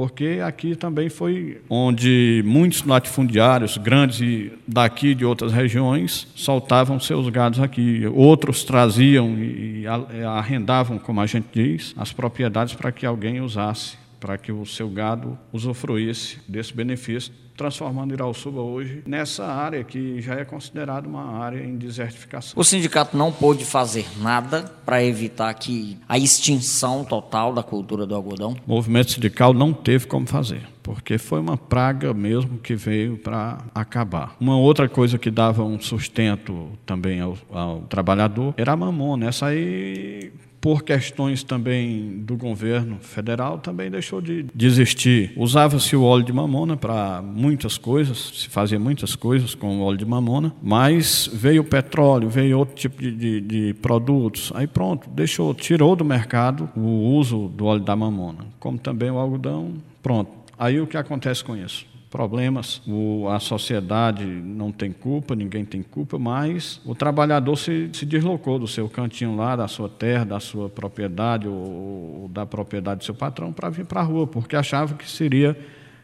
porque 0.00 0.40
aqui 0.42 0.74
também 0.74 1.10
foi 1.10 1.60
onde 1.68 2.42
muitos 2.46 2.82
latifundiários 2.84 3.76
grandes 3.76 4.50
daqui 4.66 5.14
de 5.14 5.26
outras 5.26 5.52
regiões 5.52 6.26
soltavam 6.34 6.98
seus 6.98 7.28
gados 7.28 7.60
aqui. 7.60 8.06
Outros 8.06 8.64
traziam 8.64 9.36
e 9.38 9.84
arrendavam, 10.26 10.98
como 10.98 11.20
a 11.20 11.26
gente 11.26 11.48
diz, 11.52 11.94
as 11.98 12.12
propriedades 12.14 12.74
para 12.74 12.90
que 12.90 13.04
alguém 13.04 13.42
usasse, 13.42 13.98
para 14.20 14.36
que 14.36 14.52
o 14.52 14.64
seu 14.66 14.88
gado 14.88 15.36
usufruísse 15.52 16.38
desse 16.46 16.74
benefício 16.74 17.32
transformando 17.60 18.14
Irauçuba 18.14 18.62
hoje 18.62 19.02
nessa 19.06 19.44
área 19.44 19.84
que 19.84 20.18
já 20.22 20.34
é 20.34 20.46
considerada 20.46 21.06
uma 21.06 21.38
área 21.38 21.62
em 21.62 21.76
desertificação. 21.76 22.54
O 22.56 22.64
sindicato 22.64 23.14
não 23.14 23.30
pôde 23.30 23.66
fazer 23.66 24.06
nada 24.18 24.62
para 24.86 25.04
evitar 25.04 25.52
que 25.52 25.98
a 26.08 26.16
extinção 26.18 27.04
total 27.04 27.52
da 27.52 27.62
cultura 27.62 28.06
do 28.06 28.14
algodão? 28.14 28.56
O 28.66 28.70
movimento 28.70 29.12
sindical 29.12 29.52
não 29.52 29.74
teve 29.74 30.06
como 30.06 30.26
fazer 30.26 30.62
porque 30.82 31.18
foi 31.18 31.38
uma 31.38 31.58
praga 31.58 32.14
mesmo 32.14 32.58
que 32.58 32.74
veio 32.74 33.18
para 33.18 33.58
acabar. 33.74 34.34
Uma 34.40 34.56
outra 34.56 34.88
coisa 34.88 35.18
que 35.18 35.30
dava 35.30 35.62
um 35.62 35.78
sustento 35.78 36.70
também 36.86 37.20
ao, 37.20 37.36
ao 37.52 37.82
trabalhador 37.82 38.54
era 38.56 38.72
a 38.72 38.76
mamona. 38.76 39.26
Essa 39.26 39.46
aí 39.46 40.32
por 40.60 40.82
questões 40.84 41.42
também 41.42 42.18
do 42.18 42.36
governo 42.36 42.98
federal, 43.00 43.58
também 43.58 43.90
deixou 43.90 44.20
de, 44.20 44.46
existir. 44.60 45.32
Usava-se 45.36 45.96
o 45.96 46.02
óleo 46.02 46.24
de 46.24 46.32
mamona 46.32 46.76
para 46.76 47.22
muitas 47.22 47.78
coisas, 47.78 48.32
se 48.34 48.48
fazia 48.48 48.78
muitas 48.78 49.16
coisas 49.16 49.54
com 49.54 49.78
o 49.78 49.82
óleo 49.82 49.96
de 49.96 50.04
mamona, 50.04 50.54
mas 50.62 51.28
veio 51.32 51.62
o 51.62 51.64
petróleo, 51.64 52.28
veio 52.28 52.58
outro 52.58 52.74
tipo 52.74 53.00
de, 53.00 53.10
de, 53.12 53.40
de 53.40 53.74
produtos, 53.74 54.52
aí 54.54 54.66
pronto, 54.66 55.08
deixou, 55.08 55.54
tirou 55.54 55.96
do 55.96 56.04
mercado 56.04 56.68
o 56.76 57.14
uso 57.16 57.48
do 57.48 57.64
óleo 57.64 57.82
da 57.82 57.96
mamona, 57.96 58.46
como 58.58 58.78
também 58.78 59.10
o 59.10 59.18
algodão, 59.18 59.74
pronto. 60.02 60.30
Aí 60.58 60.78
o 60.78 60.86
que 60.86 60.96
acontece 60.96 61.42
com 61.42 61.56
isso? 61.56 61.86
Problemas. 62.10 62.82
O, 62.86 63.28
a 63.28 63.38
sociedade 63.38 64.24
não 64.26 64.72
tem 64.72 64.90
culpa, 64.90 65.34
ninguém 65.34 65.64
tem 65.64 65.82
culpa, 65.82 66.18
mas 66.18 66.80
o 66.84 66.94
trabalhador 66.94 67.56
se, 67.56 67.88
se 67.92 68.04
deslocou 68.04 68.58
do 68.58 68.66
seu 68.66 68.88
cantinho 68.88 69.36
lá, 69.36 69.54
da 69.54 69.68
sua 69.68 69.88
terra, 69.88 70.24
da 70.24 70.40
sua 70.40 70.68
propriedade 70.68 71.46
ou, 71.46 72.22
ou 72.22 72.28
da 72.28 72.44
propriedade 72.44 72.98
do 72.98 73.04
seu 73.04 73.14
patrão 73.14 73.52
para 73.52 73.70
vir 73.70 73.86
para 73.86 74.00
a 74.00 74.04
rua, 74.04 74.26
porque 74.26 74.56
achava 74.56 74.94
que 74.94 75.08
seria 75.08 75.56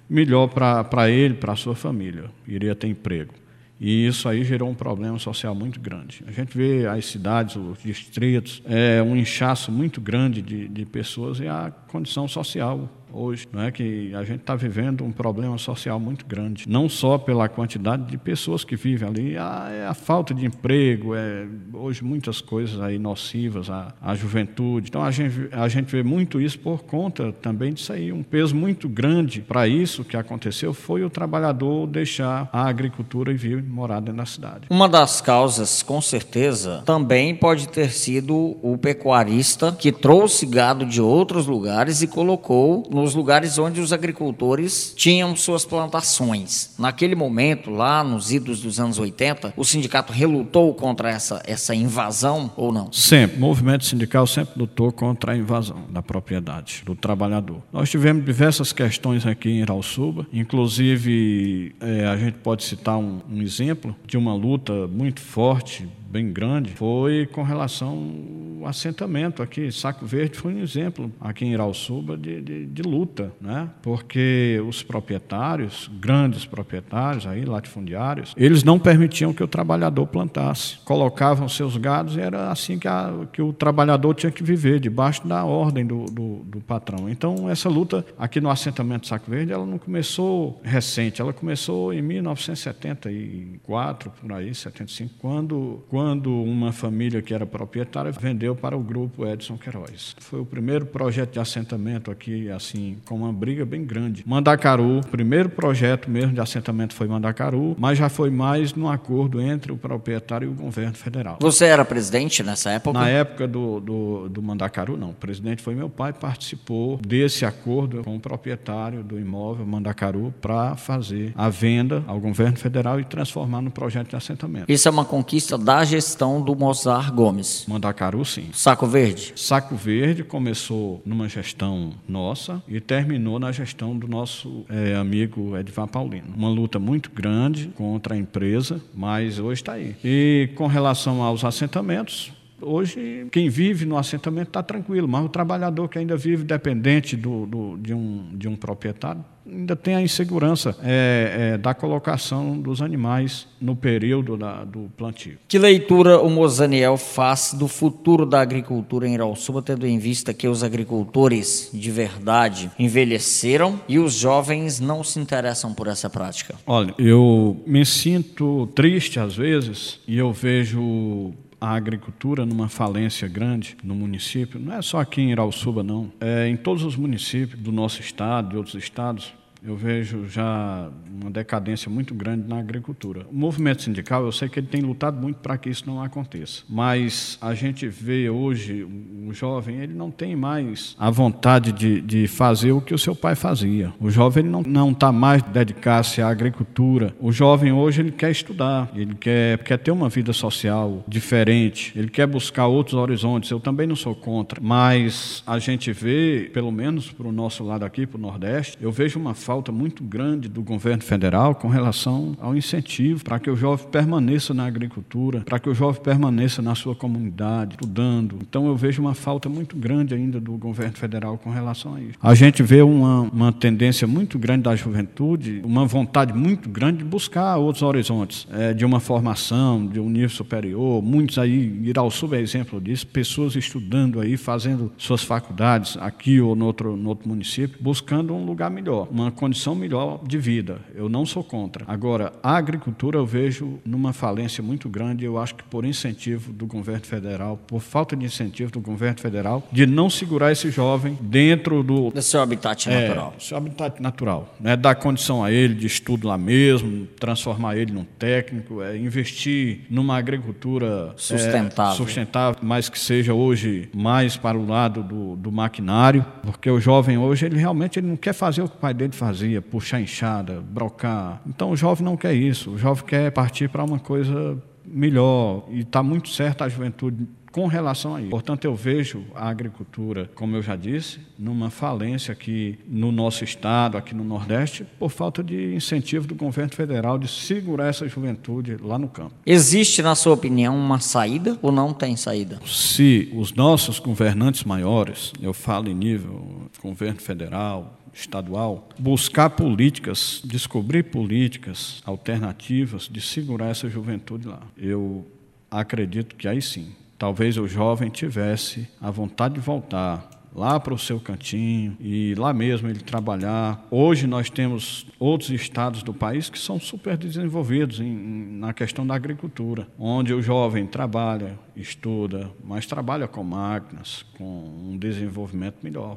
melhor 0.08 0.46
para 0.46 1.10
ele, 1.10 1.34
para 1.34 1.52
a 1.52 1.56
sua 1.56 1.74
família, 1.74 2.30
iria 2.46 2.74
ter 2.74 2.86
emprego. 2.86 3.34
E 3.78 4.06
isso 4.06 4.26
aí 4.26 4.42
gerou 4.42 4.70
um 4.70 4.74
problema 4.74 5.18
social 5.18 5.54
muito 5.54 5.78
grande. 5.78 6.24
A 6.26 6.32
gente 6.32 6.56
vê 6.56 6.86
as 6.86 7.04
cidades, 7.04 7.56
os 7.56 7.82
distritos, 7.82 8.62
é 8.64 9.02
um 9.02 9.14
inchaço 9.14 9.70
muito 9.70 10.00
grande 10.00 10.40
de, 10.40 10.66
de 10.66 10.86
pessoas 10.86 11.40
e 11.40 11.46
a 11.46 11.70
condição 11.88 12.26
social 12.26 12.88
hoje, 13.16 13.48
não 13.52 13.62
é 13.62 13.70
que 13.70 14.14
a 14.14 14.22
gente 14.22 14.40
está 14.40 14.54
vivendo 14.54 15.04
um 15.04 15.12
problema 15.12 15.56
social 15.58 15.98
muito 15.98 16.26
grande, 16.26 16.64
não 16.68 16.88
só 16.88 17.18
pela 17.18 17.48
quantidade 17.48 18.04
de 18.04 18.18
pessoas 18.18 18.64
que 18.64 18.76
vivem 18.76 19.08
ali, 19.08 19.36
a, 19.36 19.68
é 19.70 19.86
a 19.86 19.94
falta 19.94 20.34
de 20.34 20.44
emprego, 20.44 21.14
é 21.14 21.46
hoje 21.72 22.04
muitas 22.04 22.40
coisas 22.40 22.80
aí 22.80 22.98
nocivas 22.98 23.70
à, 23.70 23.94
à 24.00 24.14
juventude. 24.14 24.88
Então 24.88 25.02
a 25.02 25.10
gente, 25.10 25.48
a 25.52 25.68
gente 25.68 25.90
vê 25.90 26.02
muito 26.02 26.40
isso 26.40 26.58
por 26.58 26.84
conta 26.84 27.32
também 27.32 27.72
disso 27.72 27.92
aí, 27.92 28.12
um 28.12 28.22
peso 28.22 28.54
muito 28.54 28.88
grande 28.88 29.40
para 29.40 29.66
isso 29.66 30.04
que 30.04 30.16
aconteceu 30.16 30.74
foi 30.74 31.04
o 31.04 31.10
trabalhador 31.10 31.86
deixar 31.86 32.48
a 32.52 32.68
agricultura 32.68 33.32
e 33.32 33.36
vir 33.36 33.62
morar 33.62 34.00
dentro 34.00 34.18
da 34.18 34.26
cidade. 34.26 34.66
Uma 34.70 34.88
das 34.88 35.20
causas, 35.20 35.82
com 35.82 36.00
certeza, 36.00 36.82
também 36.84 37.34
pode 37.34 37.68
ter 37.68 37.90
sido 37.90 38.56
o 38.62 38.76
pecuarista 38.76 39.72
que 39.72 39.90
trouxe 39.90 40.46
gado 40.46 40.84
de 40.84 41.00
outros 41.00 41.46
lugares 41.46 42.02
e 42.02 42.06
colocou 42.06 42.86
nos 43.06 43.14
lugares 43.14 43.56
onde 43.56 43.80
os 43.80 43.92
agricultores 43.92 44.92
tinham 44.96 45.36
suas 45.36 45.64
plantações. 45.64 46.74
Naquele 46.76 47.14
momento, 47.14 47.70
lá 47.70 48.02
nos 48.02 48.32
idos 48.32 48.60
dos 48.60 48.80
anos 48.80 48.98
80, 48.98 49.54
o 49.56 49.64
sindicato 49.64 50.12
relutou 50.12 50.74
contra 50.74 51.08
essa, 51.08 51.40
essa 51.46 51.72
invasão 51.72 52.50
ou 52.56 52.72
não? 52.72 52.92
Sempre. 52.92 53.36
O 53.36 53.40
movimento 53.40 53.84
sindical 53.84 54.26
sempre 54.26 54.58
lutou 54.58 54.90
contra 54.90 55.34
a 55.34 55.36
invasão 55.36 55.84
da 55.88 56.02
propriedade 56.02 56.82
do 56.84 56.96
trabalhador. 56.96 57.62
Nós 57.72 57.88
tivemos 57.88 58.24
diversas 58.24 58.72
questões 58.72 59.24
aqui 59.24 59.50
em 59.50 59.60
Irauçuba, 59.60 60.26
inclusive 60.32 61.76
é, 61.80 62.06
a 62.06 62.16
gente 62.16 62.38
pode 62.38 62.64
citar 62.64 62.98
um, 62.98 63.20
um 63.30 63.40
exemplo 63.40 63.94
de 64.04 64.16
uma 64.16 64.34
luta 64.34 64.88
muito 64.88 65.20
forte 65.20 65.88
bem 66.16 66.32
grande 66.32 66.72
foi 66.72 67.26
com 67.26 67.42
relação 67.42 68.62
ao 68.62 68.68
assentamento 68.68 69.42
aqui. 69.42 69.70
Saco 69.70 70.06
Verde 70.06 70.38
foi 70.38 70.54
um 70.54 70.60
exemplo 70.60 71.12
aqui 71.20 71.44
em 71.44 71.52
Irauçuba 71.52 72.16
de, 72.16 72.40
de, 72.40 72.64
de, 72.64 72.82
luta, 72.82 73.30
né? 73.38 73.68
porque 73.82 74.58
os 74.66 74.82
proprietários, 74.82 75.90
grandes 76.00 76.46
proprietários, 76.46 77.26
aí, 77.26 77.44
latifundiários, 77.44 78.32
eles 78.36 78.64
não 78.64 78.78
permitiam 78.78 79.34
que 79.34 79.42
o 79.42 79.46
trabalhador 79.46 80.06
plantasse. 80.06 80.78
Colocavam 80.84 81.50
seus 81.50 81.76
gados 81.76 82.16
e 82.16 82.20
era 82.20 82.50
assim 82.50 82.78
que, 82.78 82.88
a, 82.88 83.12
que 83.30 83.42
o 83.42 83.52
trabalhador 83.52 84.14
tinha 84.14 84.32
que 84.32 84.42
viver, 84.42 84.80
debaixo 84.80 85.26
da 85.26 85.44
ordem 85.44 85.84
do, 85.84 86.06
do, 86.06 86.36
do 86.44 86.60
patrão. 86.60 87.10
Então, 87.10 87.50
essa 87.50 87.68
luta 87.68 88.06
aqui 88.18 88.40
no 88.40 88.48
assentamento 88.48 89.06
Saco 89.06 89.30
Verde, 89.30 89.52
ela 89.52 89.66
não 89.66 89.76
começou 89.76 90.58
recente, 90.62 91.20
ela 91.20 91.34
começou 91.34 91.92
em 91.92 92.00
1974, 92.00 94.10
por 94.18 94.32
aí, 94.32 94.54
75, 94.54 95.12
quando 95.18 95.46
quando 95.46 95.84
uma 96.14 96.72
família 96.72 97.22
que 97.22 97.32
era 97.32 97.46
proprietária 97.46 98.12
vendeu 98.12 98.54
para 98.54 98.76
o 98.76 98.80
grupo 98.80 99.26
Edson 99.26 99.56
Queiroz. 99.56 100.14
Foi 100.18 100.40
o 100.40 100.44
primeiro 100.44 100.86
projeto 100.86 101.32
de 101.32 101.40
assentamento 101.40 102.10
aqui, 102.10 102.50
assim, 102.50 102.98
com 103.04 103.16
uma 103.16 103.32
briga 103.32 103.64
bem 103.64 103.84
grande. 103.84 104.22
Mandacaru, 104.26 104.98
o 104.98 105.06
primeiro 105.06 105.48
projeto 105.48 106.10
mesmo 106.10 106.32
de 106.32 106.40
assentamento 106.40 106.94
foi 106.94 107.06
Mandacaru, 107.06 107.74
mas 107.78 107.98
já 107.98 108.08
foi 108.08 108.30
mais 108.30 108.74
no 108.74 108.88
acordo 108.88 109.40
entre 109.40 109.72
o 109.72 109.76
proprietário 109.76 110.48
e 110.48 110.50
o 110.50 110.54
governo 110.54 110.94
federal. 110.94 111.38
Você 111.40 111.64
era 111.64 111.84
presidente 111.84 112.42
nessa 112.42 112.70
época? 112.70 112.98
Na 112.98 113.08
época 113.08 113.46
do, 113.46 113.80
do, 113.80 114.28
do 114.28 114.42
Mandacaru, 114.42 114.96
não. 114.96 115.10
O 115.10 115.14
presidente 115.14 115.62
foi 115.62 115.74
meu 115.74 115.88
pai, 115.88 116.12
participou 116.12 116.98
desse 116.98 117.44
acordo 117.44 118.02
com 118.02 118.16
o 118.16 118.20
proprietário 118.20 119.02
do 119.02 119.18
imóvel 119.18 119.66
Mandacaru 119.66 120.34
para 120.40 120.76
fazer 120.76 121.32
a 121.36 121.48
venda 121.48 122.02
ao 122.06 122.18
governo 122.18 122.56
federal 122.56 123.00
e 123.00 123.04
transformar 123.04 123.60
no 123.60 123.70
projeto 123.70 124.10
de 124.10 124.16
assentamento. 124.16 124.70
Isso 124.70 124.88
é 124.88 124.90
uma 124.90 125.04
conquista 125.04 125.56
da 125.56 125.84
gestão 125.86 126.42
do 126.42 126.54
Mozart 126.54 127.10
Gomes. 127.12 127.64
Mandacaru, 127.66 128.24
sim. 128.24 128.50
Saco 128.52 128.86
Verde? 128.86 129.32
Saco 129.36 129.74
Verde 129.74 130.24
começou 130.24 131.00
numa 131.04 131.28
gestão 131.28 131.92
nossa 132.06 132.62
e 132.68 132.80
terminou 132.80 133.38
na 133.38 133.52
gestão 133.52 133.96
do 133.96 134.06
nosso 134.06 134.64
é, 134.68 134.94
amigo 134.94 135.56
Edvar 135.56 135.86
Paulino. 135.86 136.34
Uma 136.36 136.48
luta 136.48 136.78
muito 136.78 137.10
grande 137.10 137.68
contra 137.68 138.14
a 138.14 138.18
empresa, 138.18 138.80
mas 138.94 139.38
hoje 139.38 139.62
está 139.62 139.72
aí. 139.72 139.96
E 140.04 140.50
com 140.54 140.66
relação 140.66 141.22
aos 141.22 141.44
assentamentos, 141.44 142.32
Hoje, 142.60 143.26
quem 143.30 143.48
vive 143.48 143.84
no 143.84 143.96
assentamento 143.98 144.48
está 144.48 144.62
tranquilo, 144.62 145.06
mas 145.06 145.24
o 145.24 145.28
trabalhador 145.28 145.88
que 145.88 145.98
ainda 145.98 146.16
vive 146.16 146.44
dependente 146.44 147.16
do, 147.16 147.46
do, 147.46 147.76
de, 147.76 147.92
um, 147.92 148.30
de 148.32 148.48
um 148.48 148.56
proprietário 148.56 149.24
ainda 149.48 149.76
tem 149.76 149.94
a 149.94 150.02
insegurança 150.02 150.76
é, 150.82 151.52
é, 151.54 151.58
da 151.58 151.72
colocação 151.72 152.58
dos 152.58 152.82
animais 152.82 153.46
no 153.60 153.76
período 153.76 154.36
da, 154.36 154.64
do 154.64 154.90
plantio. 154.96 155.38
Que 155.46 155.58
leitura 155.58 156.20
o 156.20 156.28
Mozaniel 156.28 156.96
faz 156.96 157.54
do 157.54 157.68
futuro 157.68 158.26
da 158.26 158.40
agricultura 158.40 159.06
em 159.06 159.14
Irauçuba, 159.14 159.62
tendo 159.62 159.86
em 159.86 159.98
vista 159.98 160.34
que 160.34 160.48
os 160.48 160.64
agricultores 160.64 161.70
de 161.72 161.90
verdade 161.90 162.70
envelheceram 162.78 163.80
e 163.88 163.98
os 163.98 164.14
jovens 164.14 164.80
não 164.80 165.04
se 165.04 165.20
interessam 165.20 165.72
por 165.72 165.86
essa 165.86 166.10
prática? 166.10 166.54
Olha, 166.66 166.94
eu 166.98 167.62
me 167.66 167.86
sinto 167.86 168.66
triste 168.74 169.20
às 169.20 169.36
vezes 169.36 170.00
e 170.08 170.18
eu 170.18 170.32
vejo 170.32 171.32
a 171.60 171.70
agricultura 171.74 172.44
numa 172.44 172.68
falência 172.68 173.26
grande 173.28 173.76
no 173.82 173.94
município, 173.94 174.60
não 174.60 174.74
é 174.74 174.82
só 174.82 175.00
aqui 175.00 175.20
em 175.20 175.30
Irauçuba, 175.30 175.82
não, 175.82 176.12
é 176.20 176.48
em 176.48 176.56
todos 176.56 176.82
os 176.82 176.96
municípios 176.96 177.60
do 177.60 177.72
nosso 177.72 178.00
estado, 178.00 178.50
de 178.50 178.56
outros 178.56 178.74
estados, 178.74 179.32
eu 179.66 179.76
vejo 179.76 180.28
já 180.28 180.88
uma 181.20 181.30
decadência 181.30 181.90
muito 181.90 182.14
grande 182.14 182.48
na 182.48 182.58
agricultura. 182.58 183.26
O 183.30 183.34
movimento 183.34 183.82
sindical, 183.82 184.24
eu 184.24 184.30
sei 184.30 184.48
que 184.48 184.60
ele 184.60 184.68
tem 184.68 184.80
lutado 184.80 185.20
muito 185.20 185.38
para 185.38 185.58
que 185.58 185.68
isso 185.68 185.84
não 185.86 186.00
aconteça, 186.00 186.62
mas 186.68 187.36
a 187.40 187.52
gente 187.54 187.88
vê 187.88 188.30
hoje 188.30 188.84
o 188.84 189.32
jovem, 189.32 189.78
ele 189.78 189.92
não 189.92 190.10
tem 190.10 190.36
mais 190.36 190.94
a 190.98 191.10
vontade 191.10 191.72
de, 191.72 192.00
de 192.00 192.28
fazer 192.28 192.70
o 192.72 192.80
que 192.80 192.94
o 192.94 192.98
seu 192.98 193.14
pai 193.14 193.34
fazia. 193.34 193.92
O 194.00 194.08
jovem 194.08 194.44
ele 194.44 194.64
não 194.68 194.90
está 194.92 195.10
mais 195.10 195.42
dedicar-se 195.42 196.22
à 196.22 196.28
agricultura. 196.28 197.14
O 197.20 197.32
jovem 197.32 197.72
hoje 197.72 198.02
ele 198.02 198.12
quer 198.12 198.30
estudar, 198.30 198.90
ele 198.94 199.14
quer, 199.14 199.58
quer 199.58 199.78
ter 199.78 199.90
uma 199.90 200.08
vida 200.08 200.32
social 200.32 201.04
diferente, 201.08 201.92
ele 201.96 202.08
quer 202.08 202.26
buscar 202.26 202.66
outros 202.66 202.94
horizontes. 202.94 203.50
Eu 203.50 203.58
também 203.58 203.86
não 203.86 203.96
sou 203.96 204.14
contra, 204.14 204.60
mas 204.62 205.42
a 205.46 205.58
gente 205.58 205.92
vê, 205.92 206.50
pelo 206.54 206.70
menos 206.70 207.10
para 207.10 207.26
o 207.26 207.32
nosso 207.32 207.64
lado 207.64 207.84
aqui, 207.84 208.06
para 208.06 208.18
o 208.18 208.20
Nordeste, 208.20 208.78
eu 208.80 208.92
vejo 208.92 209.18
uma 209.18 209.34
falta 209.34 209.55
muito 209.72 210.02
grande 210.04 210.48
do 210.48 210.62
governo 210.62 211.02
federal 211.02 211.54
com 211.54 211.68
relação 211.68 212.36
ao 212.40 212.56
incentivo 212.56 213.24
para 213.24 213.38
que 213.38 213.50
o 213.50 213.56
jovem 213.56 213.86
permaneça 213.88 214.54
na 214.54 214.66
agricultura, 214.66 215.40
para 215.40 215.58
que 215.58 215.68
o 215.68 215.74
jovem 215.74 216.00
permaneça 216.02 216.62
na 216.62 216.74
sua 216.74 216.94
comunidade, 216.94 217.72
estudando. 217.72 218.38
Então 218.42 218.66
eu 218.66 218.76
vejo 218.76 219.00
uma 219.02 219.14
falta 219.14 219.48
muito 219.48 219.76
grande 219.76 220.14
ainda 220.14 220.40
do 220.40 220.52
governo 220.52 220.96
federal 220.96 221.38
com 221.38 221.50
relação 221.50 221.94
a 221.94 222.00
isso. 222.00 222.18
A 222.22 222.34
gente 222.34 222.62
vê 222.62 222.82
uma, 222.82 223.22
uma 223.22 223.52
tendência 223.52 224.06
muito 224.06 224.38
grande 224.38 224.62
da 224.62 224.76
juventude, 224.76 225.60
uma 225.64 225.86
vontade 225.86 226.32
muito 226.32 226.68
grande 226.68 226.98
de 226.98 227.04
buscar 227.04 227.56
outros 227.56 227.82
horizontes, 227.82 228.46
é, 228.52 228.72
de 228.72 228.84
uma 228.84 229.00
formação, 229.00 229.86
de 229.86 230.00
um 230.00 230.08
nível 230.08 230.28
superior. 230.28 231.02
Muitos 231.02 231.38
aí, 231.38 231.80
Irauçuba 231.84 232.36
é 232.36 232.40
exemplo 232.40 232.80
disso, 232.80 233.06
pessoas 233.06 233.56
estudando 233.56 234.20
aí, 234.20 234.36
fazendo 234.36 234.92
suas 234.96 235.22
faculdades 235.22 235.96
aqui 235.98 236.40
ou 236.40 236.54
no 236.54 236.66
outro, 236.66 236.96
no 236.96 237.08
outro 237.08 237.28
município, 237.28 237.78
buscando 237.80 238.34
um 238.34 238.44
lugar 238.44 238.70
melhor, 238.70 239.08
uma 239.10 239.30
condição 239.36 239.74
melhor 239.74 240.20
de 240.26 240.38
vida. 240.38 240.80
Eu 240.94 241.08
não 241.08 241.24
sou 241.24 241.44
contra. 241.44 241.84
Agora, 241.86 242.32
a 242.42 242.56
agricultura 242.56 243.18
eu 243.18 243.26
vejo 243.26 243.78
numa 243.84 244.12
falência 244.12 244.62
muito 244.62 244.88
grande, 244.88 245.24
eu 245.24 245.38
acho 245.38 245.54
que 245.54 245.64
por 245.64 245.84
incentivo 245.84 246.52
do 246.52 246.66
governo 246.66 247.04
federal, 247.04 247.56
por 247.56 247.80
falta 247.80 248.16
de 248.16 248.24
incentivo 248.24 248.72
do 248.72 248.80
governo 248.80 249.20
federal, 249.20 249.62
de 249.70 249.86
não 249.86 250.10
segurar 250.10 250.52
esse 250.52 250.70
jovem 250.70 251.18
dentro 251.20 251.82
do. 251.82 252.10
Do 252.10 252.22
seu 252.22 252.40
habitat 252.40 252.88
é, 252.88 253.02
natural. 253.02 253.34
Seu 253.38 253.56
habitat 253.56 254.02
natural. 254.02 254.54
Né? 254.58 254.76
Dar 254.76 254.94
condição 254.94 255.44
a 255.44 255.52
ele 255.52 255.74
de 255.74 255.86
estudo 255.86 256.26
lá 256.26 256.38
mesmo, 256.38 257.06
transformar 257.20 257.76
ele 257.76 257.92
num 257.92 258.04
técnico, 258.04 258.82
é, 258.82 258.96
investir 258.96 259.80
numa 259.90 260.16
agricultura 260.16 261.12
sustentável. 261.16 261.92
É, 261.92 261.96
sustentável, 261.96 262.60
mas 262.62 262.88
que 262.88 262.98
seja 262.98 263.34
hoje 263.34 263.88
mais 263.94 264.36
para 264.36 264.56
o 264.56 264.66
lado 264.66 265.02
do, 265.02 265.36
do 265.36 265.52
maquinário, 265.52 266.24
porque 266.42 266.70
o 266.70 266.80
jovem 266.80 267.18
hoje, 267.18 267.46
ele 267.46 267.58
realmente 267.58 267.98
ele 267.98 268.06
não 268.06 268.16
quer 268.16 268.32
fazer 268.32 268.62
o 268.62 268.68
que 268.68 268.76
o 268.76 268.78
pai 268.78 268.94
dele 268.94 269.12
faz 269.12 269.25
fazia, 269.26 269.60
puxar 269.60 270.00
enxada, 270.00 270.60
brocar. 270.60 271.40
Então 271.46 271.70
o 271.70 271.76
jovem 271.76 272.04
não 272.04 272.16
quer 272.16 272.32
isso, 272.34 272.70
o 272.72 272.78
jovem 272.78 273.04
quer 273.04 273.30
partir 273.32 273.68
para 273.68 273.82
uma 273.82 273.98
coisa 273.98 274.56
melhor 274.84 275.64
e 275.68 275.80
está 275.80 276.00
muito 276.02 276.28
certo 276.28 276.62
a 276.62 276.68
juventude 276.68 277.26
com 277.56 277.66
relação 277.68 278.14
a 278.14 278.20
isso. 278.20 278.28
Portanto, 278.28 278.66
eu 278.66 278.76
vejo 278.76 279.24
a 279.34 279.48
agricultura, 279.48 280.30
como 280.34 280.54
eu 280.54 280.60
já 280.60 280.76
disse, 280.76 281.20
numa 281.38 281.70
falência 281.70 282.30
aqui 282.30 282.78
no 282.86 283.10
nosso 283.10 283.44
estado, 283.44 283.96
aqui 283.96 284.14
no 284.14 284.22
Nordeste, 284.22 284.84
por 284.98 285.10
falta 285.10 285.42
de 285.42 285.74
incentivo 285.74 286.26
do 286.26 286.34
governo 286.34 286.74
federal 286.74 287.18
de 287.18 287.26
segurar 287.26 287.86
essa 287.86 288.06
juventude 288.06 288.76
lá 288.76 288.98
no 288.98 289.08
campo. 289.08 289.32
Existe, 289.46 290.02
na 290.02 290.14
sua 290.14 290.34
opinião, 290.34 290.76
uma 290.76 291.00
saída 291.00 291.58
ou 291.62 291.72
não 291.72 291.94
tem 291.94 292.14
saída? 292.14 292.60
Se 292.66 293.32
os 293.34 293.54
nossos 293.54 293.98
governantes 293.98 294.62
maiores, 294.64 295.32
eu 295.40 295.54
falo 295.54 295.88
em 295.88 295.94
nível 295.94 296.68
governo 296.82 297.22
federal, 297.22 297.98
estadual, 298.12 298.86
buscar 298.98 299.48
políticas, 299.48 300.42
descobrir 300.44 301.04
políticas 301.04 302.02
alternativas 302.04 303.08
de 303.10 303.22
segurar 303.22 303.68
essa 303.68 303.88
juventude 303.88 304.46
lá. 304.46 304.60
Eu 304.76 305.26
acredito 305.70 306.36
que 306.36 306.46
aí 306.46 306.60
sim, 306.60 306.92
talvez 307.18 307.56
o 307.56 307.66
jovem 307.66 308.08
tivesse 308.08 308.88
a 309.00 309.10
vontade 309.10 309.54
de 309.54 309.60
voltar 309.60 310.28
lá 310.54 310.80
para 310.80 310.94
o 310.94 310.98
seu 310.98 311.20
cantinho 311.20 311.96
e 312.00 312.34
lá 312.34 312.52
mesmo 312.54 312.88
ele 312.88 313.00
trabalhar. 313.00 313.86
Hoje 313.90 314.26
nós 314.26 314.48
temos 314.48 315.06
outros 315.18 315.50
estados 315.50 316.02
do 316.02 316.14
país 316.14 316.48
que 316.48 316.58
são 316.58 316.80
super 316.80 317.16
desenvolvidos 317.16 318.00
em, 318.00 318.58
na 318.58 318.72
questão 318.72 319.06
da 319.06 319.14
agricultura, 319.14 319.86
onde 319.98 320.32
o 320.32 320.40
jovem 320.40 320.86
trabalha, 320.86 321.58
estuda, 321.76 322.50
mas 322.64 322.86
trabalha 322.86 323.28
com 323.28 323.44
máquinas, 323.44 324.24
com 324.38 324.90
um 324.92 324.96
desenvolvimento 324.96 325.76
melhor 325.82 326.16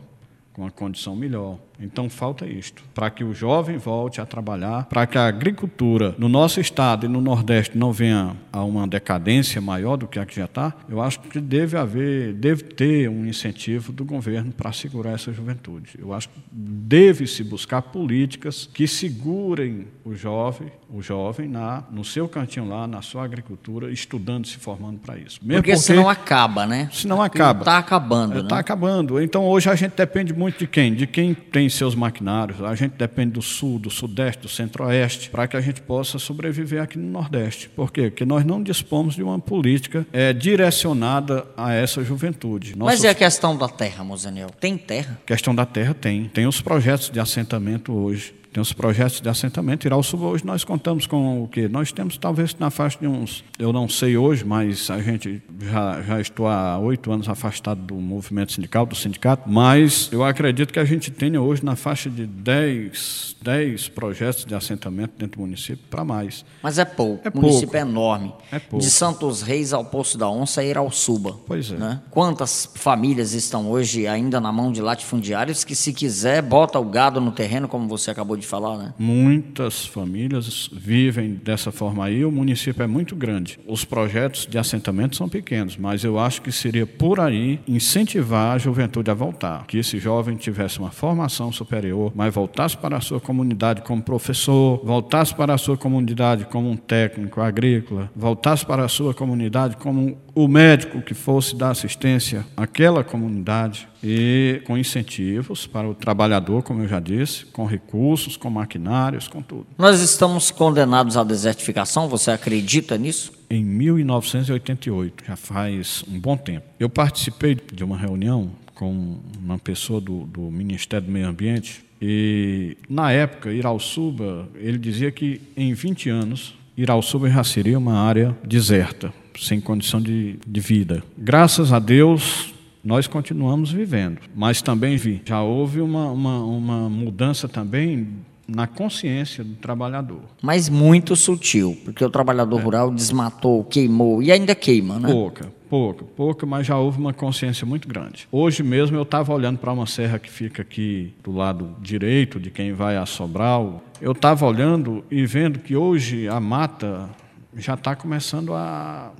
uma 0.59 0.69
condição 0.71 1.15
melhor. 1.15 1.57
Então 1.79 2.09
falta 2.09 2.45
isto, 2.45 2.83
para 2.93 3.09
que 3.09 3.23
o 3.23 3.33
jovem 3.33 3.77
volte 3.77 4.19
a 4.19 4.25
trabalhar, 4.25 4.85
para 4.85 5.07
que 5.07 5.17
a 5.17 5.27
agricultura 5.27 6.13
no 6.17 6.27
nosso 6.27 6.59
estado 6.59 7.05
e 7.05 7.09
no 7.09 7.21
Nordeste 7.21 7.77
não 7.77 7.93
venha 7.93 8.35
a 8.51 8.63
uma 8.63 8.85
decadência 8.85 9.61
maior 9.61 9.95
do 9.95 10.07
que 10.07 10.19
a 10.19 10.25
que 10.25 10.35
já 10.35 10.45
está, 10.45 10.73
eu 10.89 11.01
acho 11.01 11.21
que 11.21 11.39
deve 11.39 11.77
haver, 11.77 12.33
deve 12.33 12.63
ter 12.63 13.09
um 13.09 13.25
incentivo 13.25 13.93
do 13.93 14.03
governo 14.03 14.51
para 14.51 14.73
segurar 14.73 15.11
essa 15.11 15.31
juventude. 15.31 15.91
Eu 15.97 16.13
acho 16.13 16.27
que 16.27 16.39
deve-se 16.51 17.43
buscar 17.43 17.81
políticas 17.81 18.69
que 18.71 18.85
segurem 18.85 19.87
o 20.03 20.13
jovem, 20.13 20.69
o 20.91 21.01
jovem 21.01 21.47
na, 21.47 21.83
no 21.91 22.03
seu 22.03 22.27
cantinho 22.27 22.67
lá, 22.67 22.87
na 22.87 23.01
sua 23.01 23.23
agricultura, 23.23 23.91
estudando, 23.91 24.47
se 24.47 24.57
formando 24.57 24.99
para 24.99 25.17
isso. 25.17 25.39
Mesmo 25.41 25.61
porque, 25.61 25.73
porque 25.73 25.85
senão 25.85 26.09
acaba, 26.09 26.65
né? 26.65 26.89
Senão 26.91 27.21
acaba. 27.21 27.61
Está 27.61 27.77
acabando, 27.77 28.39
Está 28.39 28.55
é, 28.55 28.57
né? 28.57 28.59
acabando. 28.59 29.21
Então 29.21 29.45
hoje 29.45 29.69
a 29.69 29.75
gente 29.75 29.93
depende 29.95 30.33
muito 30.33 30.59
de 30.59 30.67
quem? 30.67 30.93
De 30.93 31.05
quem 31.05 31.33
tem 31.33 31.69
seus 31.69 31.93
maquinários. 31.93 32.61
A 32.63 32.73
gente 32.73 32.93
depende 32.93 33.33
do 33.33 33.41
sul, 33.41 33.77
do 33.77 33.89
sudeste, 33.89 34.41
do 34.41 34.49
centro-oeste, 34.49 35.29
para 35.29 35.47
que 35.47 35.55
a 35.55 35.61
gente 35.61 35.81
possa 35.81 36.17
sobreviver 36.17 36.81
aqui 36.81 36.97
no 36.97 37.09
Nordeste. 37.09 37.69
Por 37.69 37.91
quê? 37.91 38.09
Porque 38.09 38.25
nós 38.25 38.43
não 38.43 38.61
dispomos 38.61 39.15
de 39.15 39.21
uma 39.21 39.39
política 39.39 40.05
é, 40.11 40.33
direcionada 40.33 41.45
a 41.55 41.73
essa 41.73 42.03
juventude. 42.03 42.75
Nossas... 42.75 42.95
Mas 42.95 43.03
e 43.03 43.07
a 43.07 43.13
questão 43.13 43.55
da 43.55 43.69
terra, 43.69 44.03
Mozaniel? 44.03 44.49
Tem 44.59 44.77
terra? 44.77 45.19
questão 45.25 45.53
da 45.53 45.65
terra 45.65 45.93
tem. 45.93 46.25
Tem 46.25 46.47
os 46.47 46.61
projetos 46.61 47.09
de 47.09 47.19
assentamento 47.19 47.93
hoje 47.93 48.38
tem 48.51 48.61
os 48.61 48.73
projetos 48.73 49.21
de 49.21 49.29
assentamento. 49.29 49.85
Irauçuba 49.85 50.25
hoje 50.25 50.45
nós 50.45 50.63
contamos 50.63 51.05
com 51.05 51.43
o 51.43 51.47
quê? 51.47 51.67
Nós 51.67 51.91
temos 51.91 52.17
talvez 52.17 52.55
na 52.57 52.69
faixa 52.69 52.97
de 52.99 53.07
uns, 53.07 53.43
eu 53.57 53.71
não 53.71 53.87
sei 53.87 54.17
hoje, 54.17 54.43
mas 54.43 54.89
a 54.89 54.99
gente 55.01 55.41
já, 55.61 56.01
já 56.01 56.21
estou 56.21 56.47
há 56.47 56.77
oito 56.79 57.11
anos 57.11 57.29
afastado 57.29 57.81
do 57.81 57.95
movimento 57.95 58.53
sindical, 58.53 58.85
do 58.85 58.95
sindicato, 58.95 59.49
mas 59.49 60.09
eu 60.11 60.23
acredito 60.23 60.73
que 60.73 60.79
a 60.79 60.85
gente 60.85 61.11
tenha 61.11 61.41
hoje 61.41 61.63
na 61.63 61.75
faixa 61.75 62.09
de 62.09 62.25
10, 62.25 63.37
10 63.41 63.89
projetos 63.89 64.45
de 64.45 64.55
assentamento 64.55 65.13
dentro 65.17 65.37
do 65.39 65.41
município 65.41 65.85
para 65.89 66.03
mais. 66.03 66.43
Mas 66.63 66.79
é 66.79 66.85
pouco, 66.85 67.27
é 67.27 67.31
o 67.31 67.37
município 67.37 67.69
pouco. 67.69 67.77
é 67.77 67.81
enorme. 67.81 68.33
É 68.51 68.59
pouco. 68.59 68.83
De 68.83 68.89
Santos 68.89 69.41
Reis 69.41 69.73
ao 69.73 69.85
Poço 69.85 70.17
da 70.17 70.29
Onça 70.29 70.63
é 70.63 70.67
Irauçuba. 70.67 71.37
Pois 71.45 71.71
é. 71.71 71.75
Né? 71.75 72.01
Quantas 72.09 72.69
famílias 72.75 73.33
estão 73.33 73.69
hoje 73.69 74.07
ainda 74.07 74.39
na 74.39 74.51
mão 74.51 74.71
de 74.71 74.81
latifundiários 74.81 75.63
que 75.63 75.75
se 75.75 75.93
quiser 75.93 76.41
bota 76.41 76.79
o 76.79 76.85
gado 76.85 77.21
no 77.21 77.31
terreno, 77.31 77.67
como 77.67 77.87
você 77.87 78.11
acabou 78.11 78.35
de 78.35 78.38
falar, 78.45 78.77
né? 78.77 78.93
Muitas 78.97 79.85
famílias 79.85 80.69
vivem 80.71 81.39
dessa 81.43 81.71
forma 81.71 82.05
aí. 82.05 82.23
O 82.23 82.31
município 82.31 82.83
é 82.83 82.87
muito 82.87 83.15
grande. 83.15 83.59
Os 83.67 83.85
projetos 83.85 84.45
de 84.45 84.57
assentamento 84.57 85.15
são 85.15 85.29
pequenos, 85.29 85.77
mas 85.77 86.03
eu 86.03 86.19
acho 86.19 86.41
que 86.41 86.51
seria 86.51 86.85
por 86.85 87.19
aí 87.19 87.59
incentivar 87.67 88.55
a 88.55 88.57
juventude 88.57 89.09
a 89.11 89.13
voltar. 89.13 89.65
Que 89.65 89.77
esse 89.77 89.99
jovem 89.99 90.35
tivesse 90.35 90.79
uma 90.79 90.91
formação 90.91 91.51
superior, 91.51 92.11
mas 92.15 92.33
voltasse 92.33 92.77
para 92.77 92.97
a 92.97 93.01
sua 93.01 93.19
comunidade 93.19 93.81
como 93.81 94.01
professor, 94.01 94.81
voltasse 94.83 95.33
para 95.33 95.53
a 95.53 95.57
sua 95.57 95.77
comunidade 95.77 96.45
como 96.45 96.69
um 96.69 96.75
técnico 96.75 97.41
agrícola, 97.41 98.11
voltasse 98.15 98.65
para 98.65 98.83
a 98.83 98.87
sua 98.87 99.13
comunidade 99.13 99.77
como 99.77 100.17
o 100.35 100.47
médico 100.47 101.01
que 101.01 101.13
fosse 101.13 101.55
dar 101.55 101.71
assistência 101.71 102.45
àquela 102.55 103.03
comunidade 103.03 103.87
e 104.03 104.61
com 104.65 104.77
incentivos 104.77 105.67
para 105.67 105.87
o 105.87 105.93
trabalhador, 105.93 106.63
como 106.63 106.83
eu 106.83 106.87
já 106.87 106.99
disse, 106.99 107.45
com 107.47 107.65
recursos, 107.65 108.37
com 108.37 108.49
maquinários, 108.49 109.27
com 109.27 109.41
tudo. 109.41 109.67
Nós 109.77 110.01
estamos 110.01 110.51
condenados 110.51 111.17
à 111.17 111.23
desertificação, 111.23 112.07
você 112.07 112.31
acredita 112.31 112.97
nisso? 112.97 113.31
Em 113.49 113.63
1988, 113.63 115.23
já 115.27 115.35
faz 115.35 116.03
um 116.07 116.19
bom 116.19 116.37
tempo, 116.37 116.65
eu 116.79 116.89
participei 116.89 117.57
de 117.73 117.83
uma 117.83 117.97
reunião 117.97 118.51
com 118.73 119.17
uma 119.43 119.59
pessoa 119.59 119.99
do, 119.99 120.25
do 120.25 120.41
Ministério 120.41 121.07
do 121.07 121.11
Meio 121.11 121.27
Ambiente 121.27 121.83
e, 122.01 122.77
na 122.89 123.11
época, 123.11 123.51
Irauçuba, 123.51 124.47
ele 124.55 124.77
dizia 124.77 125.11
que 125.11 125.41
em 125.57 125.73
20 125.73 126.09
anos, 126.09 126.55
Irauçuba 126.77 127.29
já 127.29 127.43
seria 127.43 127.77
uma 127.77 127.99
área 127.99 128.35
deserta, 128.41 129.13
sem 129.37 129.59
condição 129.59 130.01
de, 130.01 130.39
de 130.47 130.61
vida. 130.61 131.03
Graças 131.17 131.73
a 131.73 131.79
Deus, 131.79 132.53
nós 132.83 133.07
continuamos 133.07 133.71
vivendo, 133.71 134.21
mas 134.35 134.61
também 134.61 134.95
vi, 134.95 135.21
já 135.25 135.41
houve 135.41 135.81
uma, 135.81 136.11
uma, 136.11 136.43
uma 136.43 136.89
mudança 136.89 137.47
também 137.47 138.07
na 138.49 138.65
consciência 138.65 139.43
do 139.43 139.55
trabalhador. 139.55 140.21
Mas 140.41 140.69
muito 140.69 141.15
sutil, 141.15 141.77
porque 141.85 142.03
o 142.03 142.09
trabalhador 142.09 142.59
é. 142.59 142.63
rural 142.63 142.91
desmatou, 142.91 143.63
queimou 143.63 144.23
e 144.23 144.31
ainda 144.31 144.55
queima, 144.55 144.97
né? 144.97 145.11
Pouca, 145.11 145.51
pouca, 145.69 146.03
pouca, 146.03 146.45
mas 146.45 146.65
já 146.65 146.77
houve 146.77 146.97
uma 146.99 147.13
consciência 147.13 147.65
muito 147.65 147.87
grande. 147.87 148.27
Hoje 148.31 148.63
mesmo 148.63 148.97
eu 148.97 149.03
estava 149.03 149.33
olhando 149.33 149.59
para 149.59 149.71
uma 149.71 149.85
serra 149.85 150.17
que 150.17 150.29
fica 150.29 150.61
aqui 150.63 151.13
do 151.23 151.31
lado 151.31 151.75
direito 151.79 152.39
de 152.39 152.49
quem 152.49 152.73
vai 152.73 152.97
a 152.97 153.05
Sobral. 153.05 153.83
Eu 154.01 154.13
estava 154.13 154.45
olhando 154.45 155.03
e 155.11 155.25
vendo 155.25 155.59
que 155.59 155.75
hoje 155.75 156.27
a 156.27 156.39
mata 156.39 157.09
já 157.55 157.75
está 157.75 157.95
começando 157.95 158.53
a, 158.53 159.11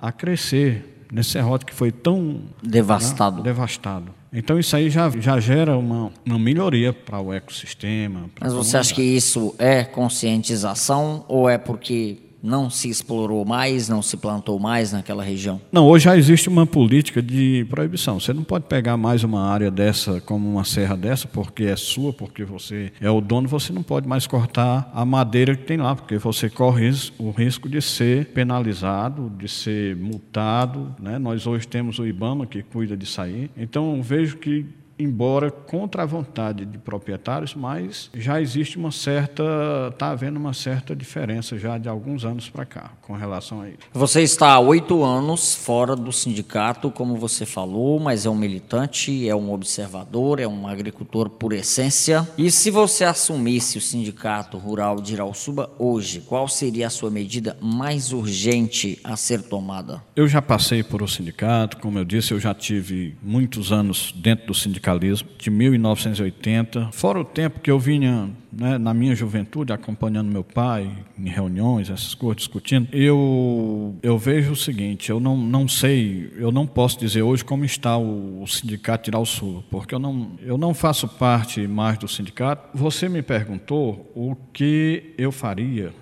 a 0.00 0.10
crescer 0.12 0.99
nesse 1.12 1.30
serrote 1.30 1.64
que 1.64 1.74
foi 1.74 1.90
tão 1.90 2.42
devastado. 2.62 3.38
Né, 3.38 3.42
devastado. 3.42 4.14
Então 4.32 4.58
isso 4.58 4.76
aí 4.76 4.88
já, 4.88 5.10
já 5.10 5.40
gera 5.40 5.76
uma, 5.76 6.12
uma 6.24 6.38
melhoria 6.38 6.92
para 6.92 7.20
o 7.20 7.32
ecossistema. 7.32 8.30
Mas 8.40 8.52
você 8.52 8.76
acha 8.76 8.94
que 8.94 9.02
isso 9.02 9.54
é 9.58 9.82
conscientização 9.82 11.24
ou 11.26 11.48
é 11.48 11.58
porque 11.58 12.18
não 12.42 12.70
se 12.70 12.88
explorou 12.88 13.44
mais, 13.44 13.88
não 13.88 14.02
se 14.02 14.16
plantou 14.16 14.58
mais 14.58 14.92
naquela 14.92 15.22
região? 15.22 15.60
Não, 15.70 15.86
hoje 15.86 16.04
já 16.04 16.16
existe 16.16 16.48
uma 16.48 16.66
política 16.66 17.22
de 17.22 17.66
proibição. 17.68 18.18
Você 18.18 18.32
não 18.32 18.44
pode 18.44 18.64
pegar 18.66 18.96
mais 18.96 19.22
uma 19.24 19.42
área 19.42 19.70
dessa, 19.70 20.20
como 20.20 20.48
uma 20.48 20.64
serra 20.64 20.96
dessa, 20.96 21.28
porque 21.28 21.64
é 21.64 21.76
sua, 21.76 22.12
porque 22.12 22.44
você 22.44 22.92
é 23.00 23.10
o 23.10 23.20
dono, 23.20 23.48
você 23.48 23.72
não 23.72 23.82
pode 23.82 24.08
mais 24.08 24.26
cortar 24.26 24.90
a 24.94 25.04
madeira 25.04 25.54
que 25.54 25.64
tem 25.64 25.76
lá, 25.76 25.94
porque 25.94 26.18
você 26.18 26.48
corre 26.48 26.90
o 27.18 27.30
risco 27.30 27.68
de 27.68 27.80
ser 27.82 28.26
penalizado, 28.26 29.30
de 29.38 29.48
ser 29.48 29.94
multado. 29.96 30.94
Né? 30.98 31.18
Nós 31.18 31.46
hoje 31.46 31.68
temos 31.68 31.98
o 31.98 32.06
IBAMA 32.06 32.46
que 32.46 32.62
cuida 32.62 32.96
disso 32.96 33.20
aí. 33.20 33.50
Então, 33.56 34.00
vejo 34.02 34.38
que 34.38 34.66
embora 35.00 35.50
contra 35.50 36.02
a 36.02 36.06
vontade 36.06 36.66
de 36.66 36.78
proprietários, 36.78 37.54
mas 37.54 38.10
já 38.14 38.40
existe 38.40 38.76
uma 38.76 38.92
certa, 38.92 39.42
está 39.90 40.10
havendo 40.10 40.38
uma 40.38 40.52
certa 40.52 40.94
diferença 40.94 41.58
já 41.58 41.78
de 41.78 41.88
alguns 41.88 42.24
anos 42.24 42.48
para 42.50 42.66
cá 42.66 42.92
com 43.00 43.14
relação 43.14 43.62
a 43.62 43.68
isso. 43.68 43.78
Você 43.92 44.22
está 44.22 44.52
há 44.52 44.60
oito 44.60 45.02
anos 45.02 45.54
fora 45.54 45.96
do 45.96 46.12
sindicato, 46.12 46.90
como 46.90 47.16
você 47.16 47.46
falou, 47.46 47.98
mas 47.98 48.26
é 48.26 48.30
um 48.30 48.36
militante, 48.36 49.28
é 49.28 49.34
um 49.34 49.52
observador, 49.52 50.38
é 50.38 50.46
um 50.46 50.66
agricultor 50.66 51.30
por 51.30 51.52
essência. 51.52 52.28
E 52.36 52.50
se 52.50 52.70
você 52.70 53.04
assumisse 53.04 53.78
o 53.78 53.80
sindicato 53.80 54.58
rural 54.58 55.00
de 55.00 55.14
Irauçuba 55.14 55.70
hoje, 55.78 56.20
qual 56.20 56.46
seria 56.46 56.88
a 56.88 56.90
sua 56.90 57.10
medida 57.10 57.56
mais 57.60 58.12
urgente 58.12 58.98
a 59.02 59.16
ser 59.16 59.42
tomada? 59.42 60.02
Eu 60.14 60.28
já 60.28 60.42
passei 60.42 60.82
por 60.82 61.02
o 61.02 61.08
sindicato, 61.08 61.78
como 61.78 61.98
eu 61.98 62.04
disse, 62.04 62.32
eu 62.32 62.40
já 62.40 62.54
tive 62.54 63.16
muitos 63.22 63.72
anos 63.72 64.12
dentro 64.16 64.48
do 64.48 64.54
sindicato 64.54 64.89
sindicalismo 64.90 65.28
de 65.38 65.50
1980, 65.50 66.90
fora 66.92 67.20
o 67.20 67.24
tempo 67.24 67.60
que 67.60 67.70
eu 67.70 67.78
vinha 67.78 68.30
né, 68.52 68.78
na 68.78 68.92
minha 68.92 69.14
juventude 69.14 69.72
acompanhando 69.72 70.30
meu 70.30 70.42
pai 70.42 70.90
em 71.18 71.28
reuniões, 71.28 71.88
essas 71.88 72.14
coisas, 72.14 72.38
discutindo, 72.38 72.88
eu, 72.92 73.94
eu 74.02 74.18
vejo 74.18 74.52
o 74.52 74.56
seguinte, 74.56 75.10
eu 75.10 75.20
não, 75.20 75.36
não 75.36 75.68
sei, 75.68 76.32
eu 76.36 76.50
não 76.50 76.66
posso 76.66 76.98
dizer 76.98 77.22
hoje 77.22 77.44
como 77.44 77.64
está 77.64 77.96
o, 77.96 78.42
o 78.42 78.46
sindicato 78.46 79.10
de 79.10 79.26
Sul, 79.26 79.62
porque 79.70 79.94
eu 79.94 79.98
não, 79.98 80.32
eu 80.40 80.58
não 80.58 80.74
faço 80.74 81.06
parte 81.06 81.66
mais 81.66 81.98
do 81.98 82.08
sindicato. 82.08 82.76
Você 82.76 83.08
me 83.08 83.22
perguntou 83.22 84.10
o 84.14 84.34
que 84.52 85.14
eu 85.16 85.30
faria 85.30 85.92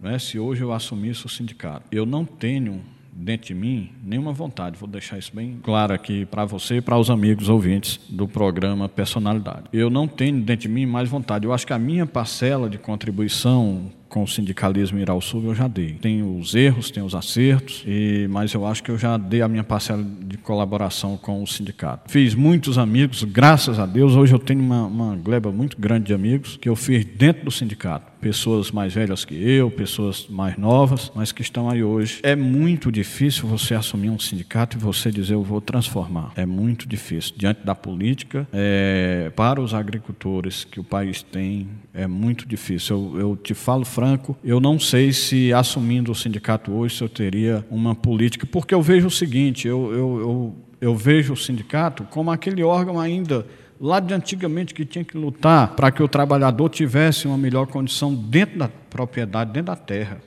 né, 0.00 0.18
se 0.18 0.38
hoje 0.38 0.62
eu 0.62 0.72
assumisse 0.72 1.26
o 1.26 1.28
sindicato. 1.28 1.86
Eu 1.90 2.06
não 2.06 2.24
tenho 2.24 2.82
dentro 3.16 3.48
de 3.48 3.54
mim 3.54 3.90
nenhuma 4.04 4.32
vontade. 4.32 4.76
Vou 4.78 4.88
deixar 4.88 5.18
isso 5.18 5.32
bem 5.34 5.58
claro 5.62 5.94
aqui 5.94 6.26
para 6.26 6.44
você 6.44 6.76
e 6.76 6.80
para 6.80 6.98
os 6.98 7.10
amigos 7.10 7.48
ouvintes 7.48 7.98
do 8.08 8.28
programa 8.28 8.88
Personalidade. 8.88 9.64
Eu 9.72 9.88
não 9.88 10.06
tenho 10.06 10.40
dentro 10.40 10.62
de 10.62 10.68
mim 10.68 10.86
mais 10.86 11.08
vontade. 11.08 11.46
Eu 11.46 11.52
acho 11.52 11.66
que 11.66 11.72
a 11.72 11.78
minha 11.78 12.06
parcela 12.06 12.68
de 12.68 12.78
contribuição 12.78 13.90
com 14.08 14.22
o 14.22 14.28
sindicalismo 14.28 14.98
ir 14.98 15.10
ao 15.10 15.20
sul 15.20 15.44
eu 15.44 15.54
já 15.54 15.68
dei. 15.68 15.94
Tem 15.94 16.22
os 16.22 16.54
erros, 16.54 16.90
tem 16.90 17.02
os 17.02 17.14
acertos, 17.14 17.84
e, 17.86 18.26
mas 18.30 18.52
eu 18.52 18.66
acho 18.66 18.82
que 18.82 18.90
eu 18.90 18.98
já 18.98 19.16
dei 19.16 19.42
a 19.42 19.48
minha 19.48 19.64
parcela 19.64 20.04
de 20.04 20.36
colaboração 20.38 21.16
com 21.16 21.42
o 21.42 21.46
sindicato. 21.46 22.10
Fiz 22.10 22.34
muitos 22.34 22.78
amigos, 22.78 23.24
graças 23.24 23.78
a 23.78 23.86
Deus, 23.86 24.14
hoje 24.14 24.34
eu 24.34 24.38
tenho 24.38 24.60
uma, 24.60 24.86
uma 24.86 25.16
gleba 25.16 25.50
muito 25.50 25.76
grande 25.78 26.06
de 26.06 26.14
amigos 26.14 26.56
que 26.56 26.68
eu 26.68 26.76
fiz 26.76 27.04
dentro 27.04 27.44
do 27.44 27.50
sindicato. 27.50 28.16
Pessoas 28.20 28.70
mais 28.70 28.94
velhas 28.94 29.24
que 29.24 29.34
eu, 29.34 29.70
pessoas 29.70 30.26
mais 30.28 30.56
novas, 30.56 31.12
mas 31.14 31.32
que 31.32 31.42
estão 31.42 31.68
aí 31.68 31.84
hoje. 31.84 32.20
É 32.22 32.34
muito 32.34 32.90
difícil 32.90 33.46
você 33.46 33.74
assumir 33.74 34.10
um 34.10 34.18
sindicato 34.18 34.76
e 34.76 34.80
você 34.80 35.10
dizer 35.10 35.34
eu 35.34 35.42
vou 35.42 35.60
transformar. 35.60 36.32
É 36.34 36.46
muito 36.46 36.88
difícil. 36.88 37.34
Diante 37.36 37.64
da 37.64 37.74
política, 37.74 38.48
é, 38.52 39.30
para 39.36 39.60
os 39.60 39.74
agricultores 39.74 40.64
que 40.64 40.80
o 40.80 40.84
país 40.84 41.22
tem, 41.22 41.68
é 41.94 42.06
muito 42.06 42.48
difícil. 42.48 43.12
Eu, 43.14 43.20
eu 43.20 43.36
te 43.36 43.54
falo 43.54 43.84
franco, 43.96 44.36
eu 44.44 44.60
não 44.60 44.78
sei 44.78 45.10
se 45.10 45.54
assumindo 45.54 46.12
o 46.12 46.14
sindicato 46.14 46.70
hoje 46.70 46.98
se 46.98 47.02
eu 47.02 47.08
teria 47.08 47.64
uma 47.70 47.94
política, 47.94 48.46
porque 48.46 48.74
eu 48.74 48.82
vejo 48.82 49.06
o 49.06 49.10
seguinte, 49.10 49.66
eu, 49.66 49.90
eu, 49.90 50.20
eu, 50.20 50.56
eu 50.82 50.94
vejo 50.94 51.32
o 51.32 51.36
sindicato 51.36 52.04
como 52.10 52.30
aquele 52.30 52.62
órgão 52.62 53.00
ainda 53.00 53.46
lá 53.80 53.98
de 53.98 54.12
antigamente 54.12 54.74
que 54.74 54.84
tinha 54.84 55.02
que 55.02 55.16
lutar 55.16 55.74
para 55.74 55.90
que 55.90 56.02
o 56.02 56.08
trabalhador 56.08 56.68
tivesse 56.68 57.26
uma 57.26 57.38
melhor 57.38 57.68
condição 57.68 58.14
dentro 58.14 58.58
da 58.58 58.68
propriedade, 58.68 59.50
dentro 59.50 59.68
da 59.68 59.76
terra. 59.76 60.20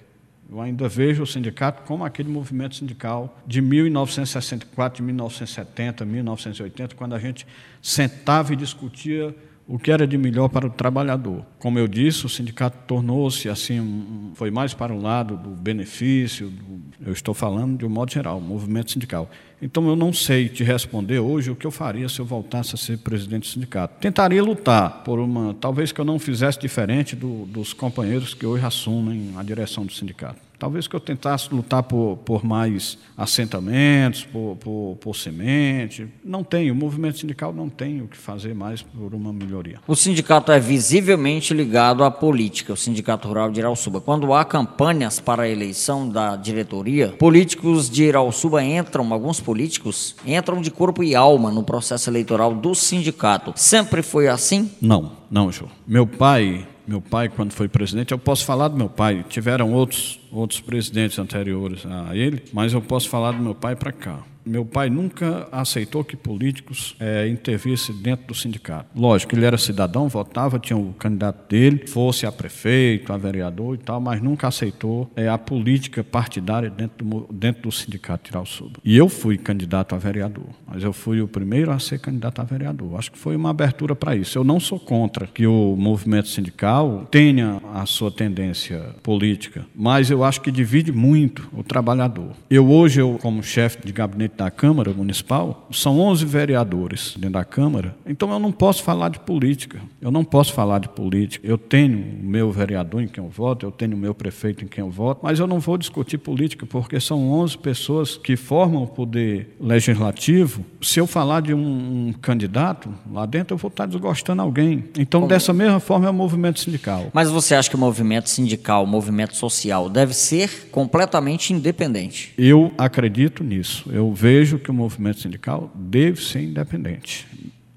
Eu 0.51 0.59
ainda 0.59 0.89
vejo 0.89 1.21
o 1.21 1.27
sindicato 1.27 1.83
como 1.83 2.03
aquele 2.03 2.27
movimento 2.29 2.75
sindical 2.75 3.39
de 3.45 3.61
1964, 3.61 4.97
de 4.97 5.03
1970, 5.03 6.05
1980, 6.05 6.95
quando 6.95 7.13
a 7.13 7.19
gente 7.19 7.45
sentava 7.83 8.51
e 8.51 8.55
discutia 8.55 9.35
o 9.69 9.77
que 9.77 9.91
era 9.91 10.07
de 10.07 10.17
melhor 10.17 10.49
para 10.49 10.65
o 10.65 10.69
trabalhador. 10.71 11.45
Como 11.59 11.77
eu 11.77 11.87
disse, 11.87 12.25
o 12.25 12.29
sindicato 12.29 12.75
tornou-se 12.87 13.47
assim, 13.47 14.31
foi 14.33 14.49
mais 14.49 14.73
para 14.73 14.91
o 14.91 14.99
lado 14.99 15.37
do 15.37 15.51
benefício, 15.51 16.49
do, 16.49 16.81
eu 17.05 17.13
estou 17.13 17.35
falando 17.35 17.77
de 17.77 17.85
um 17.85 17.89
modo 17.89 18.11
geral, 18.11 18.41
movimento 18.41 18.91
sindical. 18.91 19.29
Então 19.61 19.87
eu 19.87 19.95
não 19.95 20.11
sei 20.11 20.49
te 20.49 20.63
responder 20.63 21.19
hoje 21.19 21.51
o 21.51 21.55
que 21.55 21.67
eu 21.67 21.71
faria 21.71 22.09
se 22.09 22.19
eu 22.19 22.25
voltasse 22.25 22.73
a 22.73 22.77
ser 22.79 22.97
presidente 22.97 23.43
do 23.43 23.53
sindicato. 23.53 23.99
Tentaria 23.99 24.41
lutar 24.41 25.03
por 25.03 25.19
uma, 25.19 25.53
talvez 25.53 25.91
que 25.91 26.01
eu 26.01 26.05
não 26.05 26.17
fizesse 26.17 26.59
diferente 26.59 27.15
do, 27.15 27.45
dos 27.45 27.71
companheiros 27.71 28.33
que 28.33 28.47
hoje 28.47 28.65
assumem 28.65 29.33
a 29.37 29.43
direção 29.43 29.85
do 29.85 29.93
sindicato. 29.93 30.48
Talvez 30.59 30.87
que 30.87 30.95
eu 30.95 30.99
tentasse 30.99 31.53
lutar 31.53 31.83
por, 31.83 32.17
por 32.25 32.43
mais 32.43 32.97
assentamentos, 33.17 34.25
por, 34.25 34.57
por, 34.59 34.97
por, 34.99 35.15
semente. 35.15 36.07
Não 36.23 36.43
tem, 36.43 36.69
o 36.69 36.75
movimento 36.75 37.17
sindical 37.17 37.53
não 37.53 37.69
tem 37.69 38.01
o 38.01 38.07
que 38.07 38.17
fazer 38.17 38.53
mais 38.53 38.81
por 38.81 39.13
uma 39.13 39.31
melhoria. 39.31 39.79
O 39.87 39.95
sindicato 39.95 40.51
é 40.51 40.59
visivelmente 40.59 41.53
ligado 41.53 42.03
à 42.03 42.11
política, 42.11 42.73
o 42.73 42.77
Sindicato 42.77 43.27
Rural 43.27 43.51
de 43.51 43.59
Irauçuba. 43.59 44.01
Quando 44.01 44.33
há 44.33 44.43
campanhas 44.43 45.19
para 45.19 45.43
a 45.43 45.49
eleição 45.49 46.07
da 46.09 46.35
diretoria, 46.35 47.09
políticos 47.17 47.89
de 47.89 48.03
Irauçuba 48.03 48.63
entram, 48.63 49.13
alguns 49.13 49.39
políticos 49.39 50.15
entram 50.25 50.61
de 50.61 50.69
corpo 50.69 51.03
e 51.03 51.15
alma 51.15 51.51
no 51.51 51.63
processo 51.63 52.09
eleitoral 52.09 52.53
do 52.53 52.75
sindicato. 52.75 53.53
Sempre 53.55 54.01
foi 54.01 54.27
assim? 54.27 54.69
Não, 54.81 55.13
não, 55.31 55.51
João. 55.51 55.71
Meu 55.87 56.05
pai 56.05 56.67
meu 56.89 56.99
pai, 56.99 57.29
quando 57.29 57.53
foi 57.53 57.67
presidente, 57.67 58.11
eu 58.11 58.17
posso 58.17 58.43
falar 58.43 58.67
do 58.67 58.75
meu 58.75 58.89
pai. 58.89 59.23
Tiveram 59.29 59.71
outros, 59.71 60.19
outros 60.31 60.59
presidentes 60.59 61.19
anteriores 61.19 61.85
a 61.85 62.15
ele, 62.15 62.43
mas 62.51 62.73
eu 62.73 62.81
posso 62.81 63.07
falar 63.07 63.31
do 63.33 63.43
meu 63.43 63.53
pai 63.53 63.75
para 63.75 63.91
cá. 63.91 64.19
Meu 64.49 64.65
pai 64.65 64.89
nunca 64.89 65.47
aceitou 65.51 66.03
que 66.03 66.17
políticos 66.17 66.95
é, 66.99 67.27
intervissem 67.27 67.95
dentro 67.95 68.25
do 68.25 68.33
sindicato. 68.33 68.89
Lógico, 68.95 69.35
ele 69.35 69.45
era 69.45 69.59
cidadão, 69.59 70.09
votava, 70.09 70.57
tinha 70.57 70.75
o 70.75 70.91
candidato 70.93 71.47
dele, 71.47 71.85
fosse 71.85 72.25
a 72.25 72.31
prefeito, 72.31 73.13
a 73.13 73.17
vereador 73.17 73.75
e 73.75 73.77
tal, 73.77 74.01
mas 74.01 74.19
nunca 74.19 74.47
aceitou 74.47 75.07
é, 75.15 75.29
a 75.29 75.37
política 75.37 76.03
partidária 76.03 76.67
dentro 76.67 77.05
do, 77.05 77.27
dentro 77.31 77.61
do 77.61 77.71
sindicato 77.71 78.23
Tirauçuba. 78.23 78.79
E 78.83 78.97
eu 78.97 79.07
fui 79.07 79.37
candidato 79.37 79.93
a 79.93 79.99
vereador, 79.99 80.49
mas 80.65 80.83
eu 80.83 80.91
fui 80.91 81.21
o 81.21 81.27
primeiro 81.27 81.71
a 81.71 81.77
ser 81.77 81.99
candidato 81.99 82.41
a 82.41 82.43
vereador. 82.43 82.97
Acho 82.97 83.11
que 83.11 83.19
foi 83.19 83.35
uma 83.35 83.51
abertura 83.51 83.95
para 83.95 84.15
isso. 84.15 84.35
Eu 84.35 84.43
não 84.43 84.59
sou 84.59 84.79
contra 84.79 85.27
que 85.27 85.45
o 85.45 85.75
movimento 85.77 86.27
sindical 86.27 87.07
tenha 87.11 87.61
a 87.71 87.85
sua 87.85 88.09
tendência 88.09 88.95
política, 89.03 89.67
mas 89.75 90.09
eu 90.09 90.23
acho 90.23 90.41
que 90.41 90.51
divide 90.51 90.91
muito 90.91 91.47
o 91.53 91.61
trabalhador. 91.61 92.31
Eu 92.49 92.67
hoje, 92.67 92.99
eu, 92.99 93.19
como 93.21 93.43
chefe 93.43 93.85
de 93.85 93.93
gabinete 93.93 94.38
da 94.39 94.49
Câmara 94.49 94.93
Municipal, 94.93 95.67
são 95.69 95.99
11 95.99 96.23
vereadores 96.25 97.13
dentro 97.17 97.31
da 97.31 97.43
Câmara, 97.43 97.93
então 98.05 98.31
eu 98.31 98.39
não 98.39 98.53
posso 98.53 98.81
falar 98.81 99.09
de 99.09 99.19
política. 99.19 99.81
Eu 100.01 100.09
não 100.09 100.23
posso 100.23 100.53
falar 100.53 100.79
de 100.79 100.87
política. 100.87 101.45
Eu 101.45 101.57
tenho 101.57 101.97
o 101.99 102.25
meu 102.25 102.49
vereador 102.49 103.01
em 103.01 103.07
quem 103.07 103.21
eu 103.21 103.29
voto, 103.29 103.65
eu 103.65 103.71
tenho 103.71 103.95
o 103.95 103.97
meu 103.97 104.15
prefeito 104.15 104.63
em 104.63 104.67
quem 104.67 104.81
eu 104.81 104.89
voto, 104.89 105.19
mas 105.21 105.39
eu 105.39 105.45
não 105.45 105.59
vou 105.59 105.77
discutir 105.77 106.17
política, 106.17 106.65
porque 106.65 107.01
são 107.01 107.29
11 107.33 107.57
pessoas 107.57 108.15
que 108.15 108.37
formam 108.37 108.83
o 108.83 108.87
poder 108.87 109.57
legislativo. 109.59 110.63
Se 110.81 111.01
eu 111.01 111.05
falar 111.05 111.41
de 111.41 111.53
um, 111.53 112.13
candidato, 112.21 112.89
lá 113.11 113.25
dentro 113.25 113.55
eu 113.55 113.57
vou 113.57 113.67
estar 113.67 113.87
desgostando 113.87 114.41
alguém. 114.41 114.85
Então, 114.97 115.19
Como? 115.19 115.29
dessa 115.29 115.51
mesma 115.51 115.81
forma, 115.81 116.07
é 116.07 116.09
o 116.09 116.13
movimento 116.13 116.61
sindical. 116.61 117.07
Mas 117.11 117.29
você 117.29 117.55
acha 117.55 117.69
que 117.69 117.75
o 117.75 117.79
movimento 117.79 118.29
sindical, 118.29 118.85
o 118.85 118.87
movimento 118.87 119.35
social, 119.35 119.89
deve 119.89 120.13
ser 120.13 120.69
completamente 120.71 121.51
independente? 121.51 122.33
Eu 122.37 122.71
acredito 122.77 123.43
nisso. 123.43 123.89
Eu 123.91 124.13
vejo 124.13 124.28
que 124.59 124.71
o 124.71 124.73
movimento 124.73 125.19
sindical 125.19 125.71
deve 125.75 126.21
ser 126.21 126.41
independente 126.41 127.27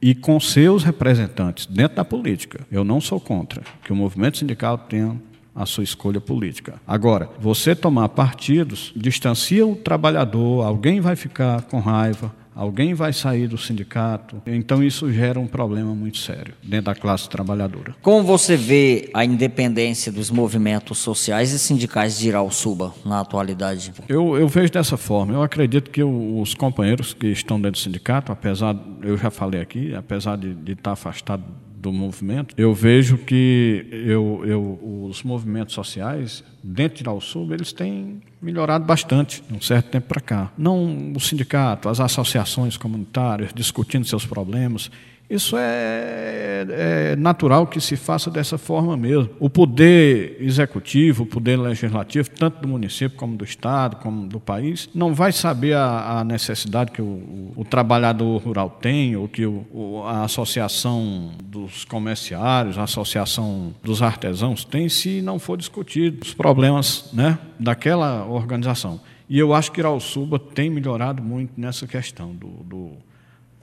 e 0.02 0.14
com 0.14 0.40
seus 0.40 0.82
representantes 0.82 1.64
dentro 1.66 1.96
da 1.96 2.04
política. 2.04 2.66
Eu 2.70 2.82
não 2.82 3.00
sou 3.00 3.20
contra 3.20 3.62
que 3.84 3.92
o 3.92 3.96
movimento 3.96 4.38
sindical 4.38 4.76
tenha 4.76 5.16
a 5.54 5.64
sua 5.64 5.84
escolha 5.84 6.20
política. 6.20 6.74
Agora, 6.86 7.28
você 7.38 7.74
tomar 7.74 8.08
partidos 8.08 8.92
distancia 8.96 9.66
o 9.66 9.76
trabalhador, 9.76 10.64
alguém 10.64 11.00
vai 11.00 11.14
ficar 11.14 11.62
com 11.62 11.78
raiva, 11.78 12.34
alguém 12.54 12.94
vai 12.94 13.12
sair 13.12 13.46
do 13.46 13.58
sindicato. 13.58 14.42
Então 14.46 14.82
isso 14.82 15.12
gera 15.12 15.38
um 15.38 15.46
problema 15.46 15.94
muito 15.94 16.18
sério 16.18 16.54
dentro 16.62 16.86
da 16.86 16.94
classe 16.94 17.28
trabalhadora. 17.28 17.94
Como 18.02 18.24
você 18.24 18.56
vê 18.56 19.10
a 19.14 19.24
independência 19.24 20.12
dos 20.12 20.30
movimentos 20.30 20.98
sociais 20.98 21.52
e 21.52 21.58
sindicais 21.58 22.18
de 22.18 22.28
Irauçuba 22.28 22.94
na 23.04 23.20
atualidade? 23.20 23.92
Eu, 24.08 24.36
eu 24.36 24.48
vejo 24.48 24.72
dessa 24.72 24.96
forma. 24.96 25.32
Eu 25.32 25.42
acredito 25.42 25.90
que 25.90 26.02
os 26.02 26.54
companheiros 26.54 27.14
que 27.14 27.28
estão 27.28 27.60
dentro 27.60 27.80
do 27.80 27.84
sindicato, 27.84 28.32
apesar, 28.32 28.76
eu 29.02 29.16
já 29.16 29.30
falei 29.30 29.60
aqui, 29.60 29.94
apesar 29.94 30.36
de, 30.36 30.54
de 30.54 30.72
estar 30.72 30.92
afastado 30.92 31.44
do 31.82 31.92
movimento, 31.92 32.54
eu 32.56 32.72
vejo 32.72 33.18
que 33.18 33.86
eu, 33.90 34.42
eu, 34.46 35.06
os 35.08 35.24
movimentos 35.24 35.74
sociais 35.74 36.44
dentro 36.62 37.02
de 37.02 37.24
Sul 37.26 37.52
eles 37.52 37.72
têm 37.72 38.22
melhorado 38.40 38.84
bastante 38.84 39.42
de 39.48 39.56
um 39.56 39.60
certo 39.60 39.90
tempo 39.90 40.06
para 40.06 40.20
cá. 40.20 40.52
Não 40.56 41.12
o 41.12 41.20
sindicato, 41.20 41.88
as 41.88 41.98
associações 41.98 42.76
comunitárias 42.76 43.52
discutindo 43.52 44.06
seus 44.06 44.24
problemas, 44.24 44.90
isso 45.32 45.56
é, 45.56 46.66
é, 46.68 47.16
natural 47.16 47.66
que 47.66 47.80
se 47.80 47.96
faça 47.96 48.30
dessa 48.30 48.58
forma 48.58 48.98
mesmo. 48.98 49.30
O 49.40 49.48
poder 49.48 50.36
executivo, 50.38 51.22
o 51.22 51.26
poder 51.26 51.56
legislativo, 51.56 52.28
tanto 52.28 52.60
do 52.60 52.68
município 52.68 53.16
como 53.16 53.34
do 53.34 53.42
Estado, 53.42 53.96
como 53.96 54.26
do 54.26 54.38
país, 54.38 54.90
não 54.94 55.14
vai 55.14 55.32
saber 55.32 55.72
a, 55.72 56.20
a 56.20 56.24
necessidade 56.24 56.90
que 56.90 57.00
o, 57.00 57.06
o, 57.06 57.52
o, 57.56 57.64
trabalhador 57.64 58.42
rural 58.42 58.68
tem, 58.68 59.16
ou 59.16 59.26
que 59.26 59.46
o, 59.46 60.02
a 60.04 60.24
associação 60.24 61.32
dos 61.42 61.86
comerciários, 61.86 62.76
a 62.76 62.82
associação 62.82 63.72
dos 63.82 64.02
artesãos 64.02 64.66
tem, 64.66 64.86
se 64.90 65.22
não 65.22 65.38
for 65.38 65.56
discutido 65.56 66.18
os 66.22 66.34
problemas 66.34 67.08
né, 67.10 67.38
daquela 67.58 68.26
organização. 68.26 69.00
E 69.30 69.38
eu 69.38 69.54
acho 69.54 69.72
que 69.72 69.80
Irauçuba 69.80 70.38
tem 70.38 70.68
melhorado 70.68 71.22
muito 71.22 71.58
nessa 71.58 71.86
questão 71.86 72.34
do, 72.34 72.48
do 72.64 72.90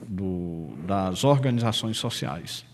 do, 0.06 0.70
das 0.86 1.24
organizações 1.24 1.98
sociais. 1.98 2.64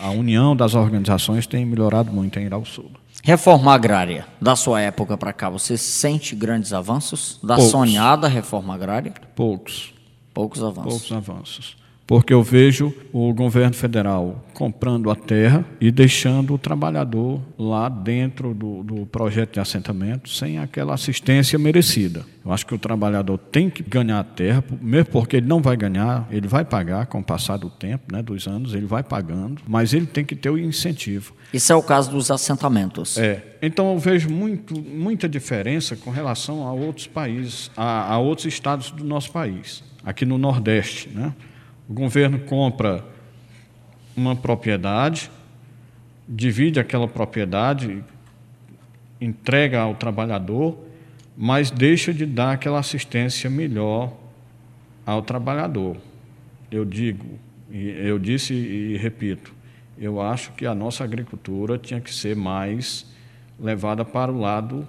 A 0.00 0.10
união 0.10 0.54
das 0.54 0.74
organizações 0.74 1.46
tem 1.46 1.64
melhorado 1.64 2.12
muito 2.12 2.38
em 2.38 2.48
Sul. 2.64 2.90
Reforma 3.22 3.72
agrária, 3.72 4.26
da 4.40 4.54
sua 4.54 4.80
época 4.80 5.16
para 5.16 5.32
cá, 5.32 5.48
você 5.48 5.76
sente 5.76 6.34
grandes 6.34 6.72
avanços? 6.72 7.40
Da 7.42 7.56
Poucos. 7.56 7.70
sonhada 7.70 8.28
reforma 8.28 8.74
agrária? 8.74 9.12
Poucos. 9.34 9.94
Poucos 10.32 10.62
avanços. 10.62 10.92
Poucos 10.92 11.12
avanços 11.12 11.85
porque 12.06 12.32
eu 12.32 12.42
vejo 12.42 12.94
o 13.12 13.34
governo 13.34 13.74
federal 13.74 14.44
comprando 14.54 15.10
a 15.10 15.16
terra 15.16 15.64
e 15.80 15.90
deixando 15.90 16.54
o 16.54 16.58
trabalhador 16.58 17.40
lá 17.58 17.88
dentro 17.88 18.54
do, 18.54 18.82
do, 18.82 19.06
projeto 19.06 19.54
de 19.54 19.60
assentamento 19.60 20.30
sem 20.30 20.58
aquela 20.58 20.94
assistência 20.94 21.58
merecida. 21.58 22.24
Eu 22.44 22.52
acho 22.52 22.64
que 22.64 22.74
o 22.74 22.78
trabalhador 22.78 23.36
tem 23.36 23.68
que 23.68 23.82
ganhar 23.82 24.20
a 24.20 24.24
terra, 24.24 24.64
mesmo 24.80 25.10
porque 25.10 25.38
ele 25.38 25.46
não 25.46 25.60
vai 25.60 25.76
ganhar, 25.76 26.26
ele 26.30 26.46
vai 26.46 26.64
pagar 26.64 27.06
com 27.06 27.18
o 27.18 27.24
passar 27.24 27.56
do 27.56 27.68
tempo, 27.68 28.04
né, 28.14 28.22
dos 28.22 28.46
anos, 28.46 28.72
ele 28.72 28.86
vai 28.86 29.02
pagando, 29.02 29.60
mas 29.66 29.92
ele 29.92 30.06
tem 30.06 30.24
que 30.24 30.36
ter 30.36 30.48
o 30.48 30.56
incentivo. 30.56 31.34
Isso 31.52 31.72
é 31.72 31.76
o 31.76 31.82
caso 31.82 32.10
dos 32.10 32.30
assentamentos. 32.30 33.18
É. 33.18 33.42
Então 33.60 33.92
eu 33.92 33.98
vejo 33.98 34.30
muito, 34.30 34.80
muita 34.80 35.28
diferença 35.28 35.96
com 35.96 36.10
relação 36.10 36.66
a 36.66 36.72
outros 36.72 37.08
países, 37.08 37.70
a, 37.76 38.14
a 38.14 38.18
outros 38.18 38.46
estados 38.46 38.90
do 38.92 39.04
nosso 39.04 39.32
país, 39.32 39.82
aqui 40.04 40.24
no 40.24 40.38
Nordeste, 40.38 41.10
né? 41.12 41.34
O 41.88 41.94
governo 41.94 42.38
compra 42.40 43.04
uma 44.16 44.34
propriedade, 44.34 45.30
divide 46.28 46.80
aquela 46.80 47.06
propriedade, 47.06 48.02
entrega 49.20 49.80
ao 49.80 49.94
trabalhador, 49.94 50.76
mas 51.36 51.70
deixa 51.70 52.12
de 52.12 52.26
dar 52.26 52.52
aquela 52.52 52.78
assistência 52.78 53.48
melhor 53.48 54.12
ao 55.04 55.22
trabalhador. 55.22 55.96
Eu 56.70 56.84
digo, 56.84 57.38
eu 57.70 58.18
disse 58.18 58.52
e 58.54 58.96
repito, 58.96 59.54
eu 59.98 60.20
acho 60.20 60.52
que 60.52 60.66
a 60.66 60.74
nossa 60.74 61.04
agricultura 61.04 61.78
tinha 61.78 62.00
que 62.00 62.12
ser 62.12 62.34
mais 62.34 63.06
levada 63.60 64.04
para 64.04 64.32
o 64.32 64.38
lado 64.38 64.86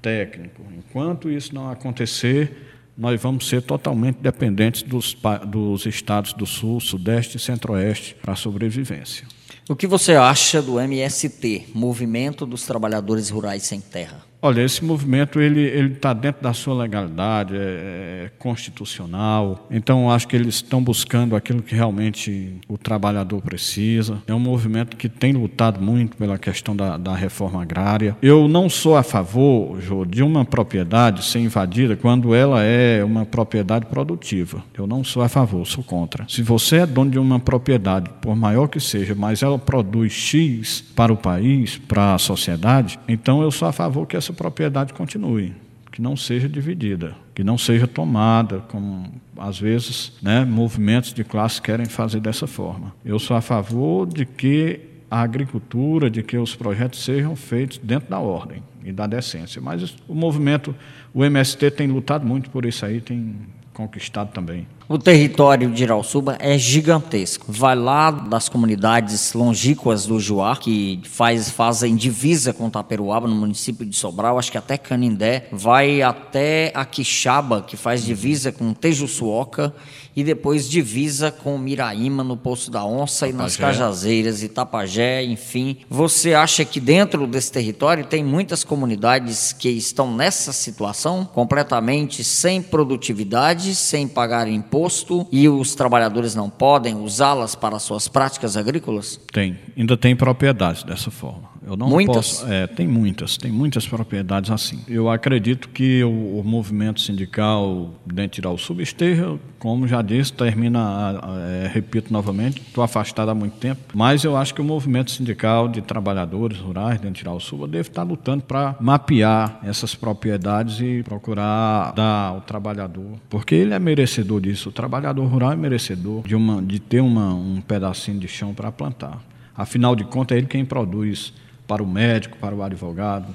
técnico. 0.00 0.62
Enquanto 0.76 1.30
isso 1.30 1.54
não 1.54 1.70
acontecer, 1.70 2.73
nós 2.96 3.20
vamos 3.20 3.48
ser 3.48 3.62
totalmente 3.62 4.16
dependentes 4.16 4.82
dos, 4.82 5.16
dos 5.46 5.86
estados 5.86 6.32
do 6.32 6.46
Sul, 6.46 6.80
Sudeste 6.80 7.36
e 7.36 7.40
Centro-Oeste 7.40 8.14
para 8.22 8.32
a 8.32 8.36
sobrevivência. 8.36 9.26
O 9.68 9.74
que 9.74 9.86
você 9.86 10.14
acha 10.14 10.60
do 10.60 10.78
MST, 10.78 11.68
Movimento 11.74 12.44
dos 12.44 12.66
Trabalhadores 12.66 13.30
Rurais 13.30 13.62
Sem 13.62 13.80
Terra? 13.80 14.22
Olha, 14.46 14.60
esse 14.60 14.84
movimento 14.84 15.40
ele 15.40 15.94
está 15.94 16.12
dentro 16.12 16.42
da 16.42 16.52
sua 16.52 16.74
legalidade, 16.74 17.56
é, 17.56 17.58
é, 17.58 18.30
constitucional. 18.38 19.66
Então 19.70 20.10
acho 20.10 20.28
que 20.28 20.36
eles 20.36 20.56
estão 20.56 20.84
buscando 20.84 21.34
aquilo 21.34 21.62
que 21.62 21.74
realmente 21.74 22.60
o 22.68 22.76
trabalhador 22.76 23.40
precisa. 23.40 24.22
É 24.26 24.34
um 24.34 24.38
movimento 24.38 24.98
que 24.98 25.08
tem 25.08 25.32
lutado 25.32 25.80
muito 25.80 26.18
pela 26.18 26.36
questão 26.36 26.76
da, 26.76 26.98
da 26.98 27.14
reforma 27.14 27.62
agrária. 27.62 28.18
Eu 28.20 28.46
não 28.46 28.68
sou 28.68 28.98
a 28.98 29.02
favor, 29.02 29.80
Jô, 29.80 30.04
de 30.04 30.22
uma 30.22 30.44
propriedade 30.44 31.24
ser 31.24 31.38
invadida 31.38 31.96
quando 31.96 32.34
ela 32.34 32.62
é 32.62 33.02
uma 33.02 33.24
propriedade 33.24 33.86
produtiva. 33.86 34.62
Eu 34.76 34.86
não 34.86 35.02
sou 35.02 35.22
a 35.22 35.28
favor, 35.30 35.66
sou 35.66 35.82
contra. 35.82 36.26
Se 36.28 36.42
você 36.42 36.80
é 36.80 36.86
dono 36.86 37.10
de 37.10 37.18
uma 37.18 37.40
propriedade, 37.40 38.10
por 38.20 38.36
maior 38.36 38.68
que 38.68 38.78
seja, 38.78 39.14
mas 39.14 39.42
ela 39.42 39.58
produz 39.58 40.12
X 40.12 40.84
para 40.94 41.10
o 41.10 41.16
país, 41.16 41.78
para 41.78 42.14
a 42.14 42.18
sociedade, 42.18 43.00
então 43.08 43.40
eu 43.40 43.50
sou 43.50 43.66
a 43.66 43.72
favor 43.72 44.06
que 44.06 44.18
essa 44.18 44.33
propriedade 44.34 44.92
continue, 44.92 45.54
que 45.90 46.02
não 46.02 46.16
seja 46.16 46.48
dividida, 46.48 47.14
que 47.34 47.44
não 47.44 47.56
seja 47.56 47.86
tomada, 47.86 48.60
como 48.68 49.12
às 49.38 49.58
vezes 49.58 50.12
né, 50.22 50.44
movimentos 50.44 51.12
de 51.12 51.24
classe 51.24 51.60
querem 51.60 51.86
fazer 51.86 52.20
dessa 52.20 52.46
forma. 52.46 52.94
Eu 53.04 53.18
sou 53.18 53.36
a 53.36 53.40
favor 53.40 54.06
de 54.06 54.26
que 54.26 54.80
a 55.10 55.20
agricultura, 55.20 56.10
de 56.10 56.22
que 56.22 56.36
os 56.36 56.56
projetos 56.56 57.04
sejam 57.04 57.36
feitos 57.36 57.78
dentro 57.78 58.10
da 58.10 58.18
ordem 58.18 58.62
e 58.84 58.92
da 58.92 59.06
decência. 59.06 59.62
Mas 59.62 59.96
o 60.08 60.14
movimento, 60.14 60.74
o 61.12 61.24
MST 61.24 61.70
tem 61.70 61.86
lutado 61.86 62.26
muito 62.26 62.50
por 62.50 62.64
isso 62.64 62.84
aí, 62.84 63.00
tem 63.00 63.36
conquistado 63.72 64.32
também. 64.32 64.66
O 64.86 64.98
território 64.98 65.70
de 65.70 65.82
Irauçuba 65.82 66.36
é 66.38 66.58
gigantesco. 66.58 67.46
Vai 67.48 67.74
lá 67.74 68.10
das 68.10 68.50
comunidades 68.50 69.32
longínquas 69.32 70.04
do 70.04 70.20
Juá, 70.20 70.54
que 70.56 71.00
faz, 71.04 71.48
fazem 71.48 71.96
divisa 71.96 72.52
com 72.52 72.68
Taperuaba, 72.68 73.26
no 73.26 73.34
município 73.34 73.86
de 73.86 73.96
Sobral, 73.96 74.38
acho 74.38 74.52
que 74.52 74.58
até 74.58 74.76
Canindé. 74.76 75.48
Vai 75.50 76.02
até 76.02 76.70
Aquixaba, 76.74 77.62
que 77.62 77.78
faz 77.78 78.04
divisa 78.04 78.52
com 78.52 78.74
Tejuçuoca. 78.74 79.74
E 80.16 80.22
depois 80.22 80.68
divisa 80.68 81.32
com 81.32 81.58
Miraíma, 81.58 82.22
no 82.22 82.36
Poço 82.36 82.70
da 82.70 82.84
Onça, 82.84 83.26
e 83.26 83.32
nas 83.32 83.56
Cajazeiras, 83.56 84.44
e 84.44 84.48
Tapajé, 84.48 85.24
enfim. 85.24 85.78
Você 85.90 86.34
acha 86.34 86.64
que 86.64 86.78
dentro 86.78 87.26
desse 87.26 87.50
território 87.50 88.04
tem 88.04 88.22
muitas 88.22 88.62
comunidades 88.62 89.52
que 89.52 89.68
estão 89.70 90.14
nessa 90.14 90.52
situação, 90.52 91.24
completamente 91.24 92.22
sem 92.22 92.62
produtividade, 92.62 93.74
sem 93.74 94.06
pagar 94.06 94.46
impostos? 94.46 94.73
Imposto 94.74 95.26
e 95.30 95.48
os 95.48 95.74
trabalhadores 95.74 96.34
não 96.34 96.50
podem 96.50 96.96
usá-las 96.96 97.54
para 97.54 97.78
suas 97.78 98.08
práticas 98.08 98.56
agrícolas? 98.56 99.20
Tem, 99.32 99.56
ainda 99.76 99.96
tem 99.96 100.16
propriedades 100.16 100.82
dessa 100.82 101.10
forma. 101.10 101.53
Eu 101.66 101.76
não 101.76 101.88
Muitas? 101.88 102.40
posso. 102.40 102.52
É, 102.52 102.66
tem 102.66 102.86
muitas, 102.86 103.36
tem 103.36 103.50
muitas 103.50 103.86
propriedades 103.86 104.50
assim. 104.50 104.80
Eu 104.86 105.08
acredito 105.08 105.68
que 105.70 106.04
o, 106.04 106.38
o 106.40 106.44
movimento 106.44 107.00
sindical 107.00 107.90
dentro 108.04 108.34
de 108.34 108.40
Irauçuba 108.40 108.82
esteja, 108.82 109.38
como 109.58 109.88
já 109.88 110.02
disse, 110.02 110.32
termina, 110.32 111.20
é, 111.48 111.70
repito 111.72 112.12
novamente, 112.12 112.60
estou 112.60 112.84
afastado 112.84 113.30
há 113.30 113.34
muito 113.34 113.56
tempo, 113.56 113.80
mas 113.94 114.24
eu 114.24 114.36
acho 114.36 114.54
que 114.54 114.60
o 114.60 114.64
movimento 114.64 115.10
sindical 115.10 115.68
de 115.68 115.80
trabalhadores 115.80 116.58
rurais 116.58 117.00
dentro 117.00 117.16
de 117.16 117.22
Irauçuba 117.22 117.66
deve 117.66 117.88
estar 117.88 118.02
lutando 118.02 118.42
para 118.44 118.76
mapear 118.80 119.58
essas 119.64 119.94
propriedades 119.94 120.80
e 120.80 121.02
procurar 121.02 121.92
dar 121.92 122.28
ao 122.28 122.40
trabalhador, 122.42 123.18
porque 123.30 123.54
ele 123.54 123.72
é 123.72 123.78
merecedor 123.78 124.40
disso. 124.40 124.68
O 124.68 124.72
trabalhador 124.72 125.24
rural 125.24 125.52
é 125.52 125.56
merecedor 125.56 126.22
de, 126.26 126.34
uma, 126.34 126.60
de 126.60 126.78
ter 126.78 127.00
uma, 127.00 127.32
um 127.32 127.60
pedacinho 127.60 128.18
de 128.18 128.28
chão 128.28 128.52
para 128.52 128.70
plantar. 128.70 129.22
Afinal 129.56 129.94
de 129.94 130.04
contas, 130.04 130.34
é 130.34 130.38
ele 130.38 130.48
quem 130.48 130.64
produz 130.64 131.32
para 131.66 131.82
o 131.82 131.86
médico, 131.86 132.36
para 132.38 132.54
o 132.54 132.62
advogado. 132.62 133.26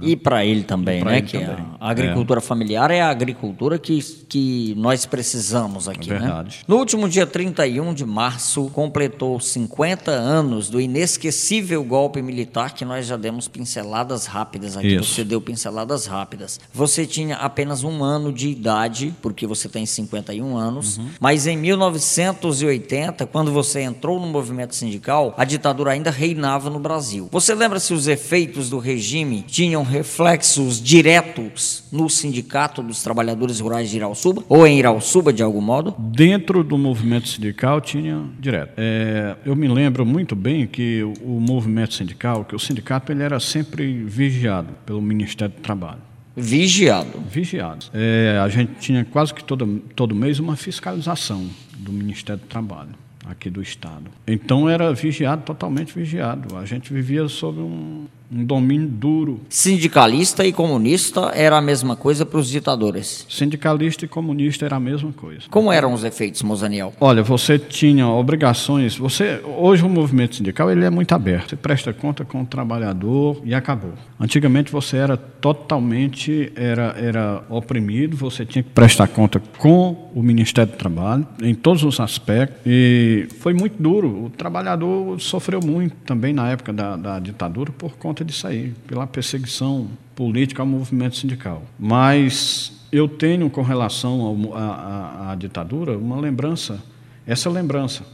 E 0.00 0.14
para 0.16 0.44
ele 0.44 0.62
também, 0.62 1.02
né? 1.02 1.18
ele 1.18 1.26
que 1.26 1.38
também. 1.38 1.64
a 1.80 1.90
agricultura 1.90 2.40
familiar 2.40 2.90
é 2.90 3.00
a 3.00 3.08
agricultura 3.08 3.78
que, 3.78 3.98
que 4.28 4.74
nós 4.76 5.06
precisamos 5.06 5.88
aqui, 5.88 6.10
né? 6.10 6.18
verdade. 6.18 6.60
No 6.68 6.76
último 6.76 7.08
dia 7.08 7.26
31 7.26 7.94
de 7.94 8.04
março, 8.04 8.68
completou 8.74 9.40
50 9.40 10.10
anos 10.10 10.68
do 10.68 10.80
inesquecível 10.80 11.82
golpe 11.84 12.20
militar 12.20 12.74
que 12.74 12.84
nós 12.84 13.06
já 13.06 13.16
demos 13.16 13.48
pinceladas 13.48 14.26
rápidas 14.26 14.76
aqui. 14.76 14.96
Isso. 14.96 15.14
Você 15.14 15.24
deu 15.24 15.40
pinceladas 15.40 16.06
rápidas. 16.06 16.60
Você 16.74 17.06
tinha 17.06 17.36
apenas 17.36 17.82
um 17.82 18.02
ano 18.04 18.32
de 18.32 18.48
idade, 18.48 19.14
porque 19.22 19.46
você 19.46 19.68
tem 19.68 19.86
51 19.86 20.56
anos, 20.56 20.98
Uhum. 20.98 21.06
mas 21.20 21.46
em 21.46 21.56
1980, 21.56 23.26
quando 23.26 23.50
você 23.52 23.80
entrou 23.80 24.20
no 24.20 24.26
movimento 24.26 24.74
sindical, 24.74 25.34
a 25.36 25.44
ditadura 25.44 25.92
ainda 25.92 26.10
reinava 26.10 26.70
no 26.70 26.78
Brasil. 26.78 27.28
Você 27.32 27.54
lembra 27.54 27.78
se 27.80 27.92
os 27.94 28.06
efeitos 28.08 28.70
do 28.70 28.78
regime 28.78 29.42
tinham 29.46 29.82
reflexos 29.88 30.82
diretos 30.82 31.84
no 31.90 32.08
Sindicato 32.08 32.82
dos 32.82 33.02
Trabalhadores 33.02 33.60
Rurais 33.60 33.90
de 33.90 33.96
Irauçuba? 33.96 34.42
Ou 34.48 34.66
em 34.66 34.78
Irauçuba, 34.78 35.32
de 35.32 35.42
algum 35.42 35.60
modo? 35.60 35.94
Dentro 35.98 36.62
do 36.62 36.76
movimento 36.76 37.28
sindical 37.28 37.80
tinha 37.80 38.22
direto. 38.38 38.74
É, 38.76 39.36
eu 39.44 39.54
me 39.56 39.68
lembro 39.68 40.04
muito 40.04 40.34
bem 40.36 40.66
que 40.66 41.02
o, 41.02 41.36
o 41.36 41.40
movimento 41.40 41.94
sindical, 41.94 42.44
que 42.44 42.54
o 42.54 42.58
sindicato 42.58 43.12
ele 43.12 43.22
era 43.22 43.40
sempre 43.40 44.04
vigiado 44.04 44.68
pelo 44.84 45.00
Ministério 45.00 45.54
do 45.54 45.60
Trabalho. 45.60 46.00
Vigiado. 46.36 47.18
Vigiado. 47.30 47.86
É, 47.94 48.38
a 48.42 48.48
gente 48.48 48.72
tinha 48.78 49.04
quase 49.04 49.32
que 49.32 49.42
todo, 49.42 49.82
todo 49.94 50.14
mês 50.14 50.38
uma 50.38 50.54
fiscalização 50.54 51.48
do 51.78 51.90
Ministério 51.90 52.42
do 52.42 52.46
Trabalho 52.46 52.90
aqui 53.26 53.50
do 53.50 53.60
Estado. 53.60 54.04
Então 54.26 54.68
era 54.68 54.92
vigiado, 54.92 55.42
totalmente 55.42 55.92
vigiado. 55.92 56.56
A 56.56 56.64
gente 56.64 56.92
vivia 56.92 57.26
sob 57.28 57.58
um, 57.58 58.06
um 58.30 58.44
domínio 58.44 58.88
duro. 58.88 59.40
Sindicalista 59.48 60.44
e 60.44 60.52
comunista 60.52 61.32
era 61.34 61.56
a 61.56 61.60
mesma 61.60 61.96
coisa 61.96 62.26
para 62.26 62.38
os 62.38 62.48
ditadores. 62.48 63.26
Sindicalista 63.28 64.04
e 64.04 64.08
comunista 64.08 64.64
era 64.64 64.76
a 64.76 64.80
mesma 64.80 65.12
coisa. 65.12 65.42
Como 65.50 65.70
eram 65.72 65.92
os 65.92 66.04
efeitos, 66.04 66.42
Mozaniel? 66.42 66.92
Olha, 67.00 67.22
você 67.22 67.58
tinha 67.58 68.06
obrigações. 68.08 68.96
Você 68.96 69.40
hoje 69.44 69.84
o 69.84 69.88
movimento 69.88 70.36
sindical 70.36 70.70
ele 70.70 70.84
é 70.84 70.90
muito 70.90 71.12
aberto. 71.12 71.50
Você 71.50 71.56
presta 71.56 71.92
conta 71.92 72.24
com 72.24 72.42
o 72.42 72.46
trabalhador 72.46 73.40
e 73.44 73.54
acabou. 73.54 73.92
Antigamente 74.18 74.72
você 74.72 74.96
era 74.96 75.16
totalmente 75.16 76.52
era 76.56 76.94
era 76.98 77.44
oprimido. 77.48 78.16
Você 78.16 78.44
tinha 78.44 78.62
que 78.62 78.70
prestar 78.70 79.08
conta 79.08 79.40
com 79.58 80.10
o 80.14 80.22
Ministério 80.22 80.72
do 80.72 80.76
Trabalho 80.76 81.26
em 81.42 81.54
todos 81.54 81.84
os 81.84 82.00
aspectos 82.00 82.60
e 82.66 83.28
foi 83.40 83.54
muito 83.54 83.80
duro. 83.80 84.24
O 84.24 84.30
trabalhador 84.30 85.20
sofreu 85.20 85.60
muito 85.64 85.94
também 86.04 86.32
na 86.32 86.50
época 86.50 86.72
da, 86.72 86.96
da 86.96 87.18
ditadura 87.18 87.70
por 87.72 87.96
conta 87.96 88.15
disso 88.24 88.46
aí, 88.46 88.74
pela 88.86 89.06
perseguição 89.06 89.88
política 90.14 90.62
ao 90.62 90.66
movimento 90.66 91.16
sindical. 91.16 91.62
Mas 91.78 92.72
eu 92.90 93.08
tenho 93.08 93.50
com 93.50 93.62
relação 93.62 94.52
à 94.54 95.34
ditadura 95.38 95.96
uma 95.96 96.18
lembrança, 96.20 96.82
essa 97.26 97.50
lembrança, 97.50 98.06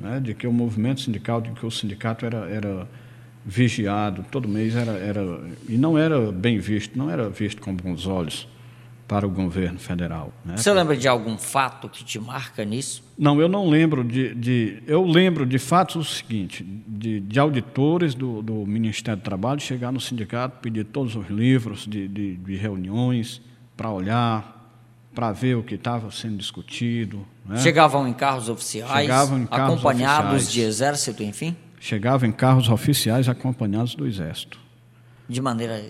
né, 0.00 0.20
de 0.20 0.34
que 0.34 0.46
o 0.46 0.52
movimento 0.52 1.00
sindical, 1.00 1.40
de 1.40 1.50
que 1.50 1.64
o 1.64 1.70
sindicato 1.70 2.26
era, 2.26 2.48
era 2.48 2.88
vigiado, 3.44 4.24
todo 4.30 4.48
mês 4.48 4.76
era, 4.76 4.92
era. 4.92 5.40
E 5.68 5.76
não 5.78 5.96
era 5.96 6.30
bem 6.32 6.58
visto, 6.58 6.98
não 6.98 7.10
era 7.10 7.28
visto 7.30 7.62
com 7.62 7.74
bons 7.74 8.06
olhos 8.06 8.46
para 9.08 9.26
o 9.26 9.30
governo 9.30 9.78
federal. 9.78 10.32
Né? 10.44 10.56
Você 10.58 10.70
lembra 10.70 10.94
de 10.94 11.08
algum 11.08 11.38
fato 11.38 11.88
que 11.88 12.04
te 12.04 12.18
marca 12.20 12.62
nisso? 12.64 13.02
Não, 13.18 13.40
eu 13.40 13.48
não 13.48 13.66
lembro 13.68 14.04
de, 14.04 14.34
de- 14.34 14.82
Eu 14.86 15.02
lembro 15.04 15.46
de 15.46 15.58
fatos 15.58 15.96
o 15.96 16.04
seguinte: 16.14 16.62
de, 16.86 17.18
de 17.20 17.40
auditores 17.40 18.14
do, 18.14 18.42
do 18.42 18.66
Ministério 18.66 19.18
do 19.20 19.24
Trabalho 19.24 19.60
chegar 19.60 19.90
no 19.90 19.98
sindicato, 19.98 20.58
pedir 20.60 20.84
todos 20.84 21.16
os 21.16 21.26
livros 21.28 21.86
de, 21.86 22.06
de- 22.06 22.36
de 22.36 22.54
reuniões 22.56 23.40
para 23.74 23.90
olhar, 23.90 24.70
para 25.14 25.32
ver 25.32 25.56
o 25.56 25.62
que 25.62 25.76
estava 25.76 26.10
sendo 26.10 26.36
discutido. 26.36 27.26
né? 27.46 27.56
Chegavam 27.56 28.06
em 28.06 28.12
carros 28.12 28.50
oficiais, 28.50 29.02
Chegavam 29.06 29.38
em 29.40 29.46
carros 29.46 29.72
acompanhados 29.74 30.32
oficiais. 30.34 30.52
de 30.52 30.60
exército, 30.60 31.22
enfim, 31.22 31.56
Chegavam 31.80 32.28
em 32.28 32.32
carros 32.32 32.68
oficiais 32.68 33.26
acompanhados 33.28 33.94
do 33.94 34.06
Exército. 34.06 34.58
de 35.28 35.40
maneira 35.40 35.78
eh, 35.78 35.88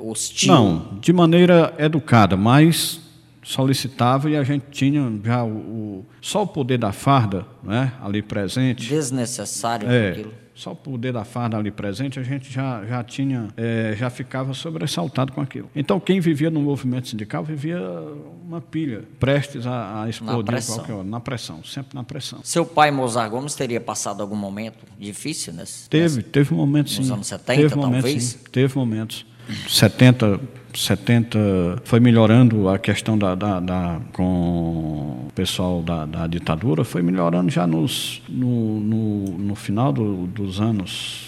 hostil. 0.00 0.52
Não, 0.52 0.98
de 1.00 1.12
maneira 1.12 1.74
educada, 1.78 2.36
mas 2.36 3.00
solicitava 3.42 4.28
e 4.28 4.36
a 4.36 4.42
gente 4.42 4.64
tinha 4.70 5.20
já 5.24 5.44
o, 5.44 5.48
o- 5.48 6.06
só 6.20 6.42
o 6.42 6.46
poder 6.46 6.78
da 6.78 6.92
farda 6.92 7.46
né, 7.62 7.92
ali 8.02 8.20
presente. 8.20 8.88
Desnecessário 8.88 9.88
É, 9.88 10.10
aquilo. 10.10 10.34
só 10.52 10.72
o 10.72 10.76
poder 10.76 11.12
da 11.12 11.24
farda 11.24 11.56
ali 11.56 11.70
presente, 11.70 12.18
a 12.18 12.24
gente 12.24 12.52
já, 12.52 12.84
já 12.84 13.04
tinha, 13.04 13.46
é, 13.56 13.94
já 13.96 14.10
ficava 14.10 14.52
sobressaltado 14.52 15.30
com 15.32 15.40
aquilo. 15.40 15.70
Então, 15.76 16.00
quem 16.00 16.18
vivia 16.18 16.50
no 16.50 16.60
movimento 16.60 17.06
sindical 17.06 17.44
vivia 17.44 17.78
uma 18.44 18.60
pilha, 18.60 19.04
prestes 19.20 19.64
a, 19.64 20.02
a 20.02 20.08
explodir 20.08 20.66
qualquer 20.66 20.92
hora, 20.94 21.04
na 21.04 21.20
pressão, 21.20 21.62
sempre 21.62 21.94
na 21.94 22.02
pressão. 22.02 22.40
Seu 22.42 22.66
pai, 22.66 22.90
Mozart 22.90 23.30
Gomes, 23.30 23.54
teria 23.54 23.80
passado 23.80 24.20
algum 24.22 24.34
momento 24.36 24.78
difícil 24.98 25.52
nesse? 25.52 25.88
Teve, 25.88 26.20
teve 26.22 26.52
momentos 26.52 26.94
sim. 26.94 27.02
Nos 27.02 27.10
anos 27.12 27.26
70, 27.28 27.62
teve 27.62 27.74
momentos, 27.76 28.02
talvez? 28.02 28.24
sim. 28.24 28.38
Teve 28.50 28.76
momentos. 28.76 29.24
70, 29.68 30.40
70 30.74 31.38
foi 31.84 32.00
melhorando 32.00 32.68
a 32.68 32.78
questão 32.78 33.16
da, 33.16 33.34
da- 33.34 33.60
da- 33.60 34.00
com 34.12 34.22
o 34.22 35.28
pessoal 35.34 35.82
da, 35.82 36.04
da 36.06 36.26
ditadura, 36.26 36.84
foi 36.84 37.02
melhorando 37.02 37.50
já 37.50 37.66
nos, 37.66 38.22
no, 38.28 38.80
no, 38.80 39.38
no 39.38 39.54
final 39.54 39.92
do- 39.92 40.26
dos 40.26 40.60
anos 40.60 41.24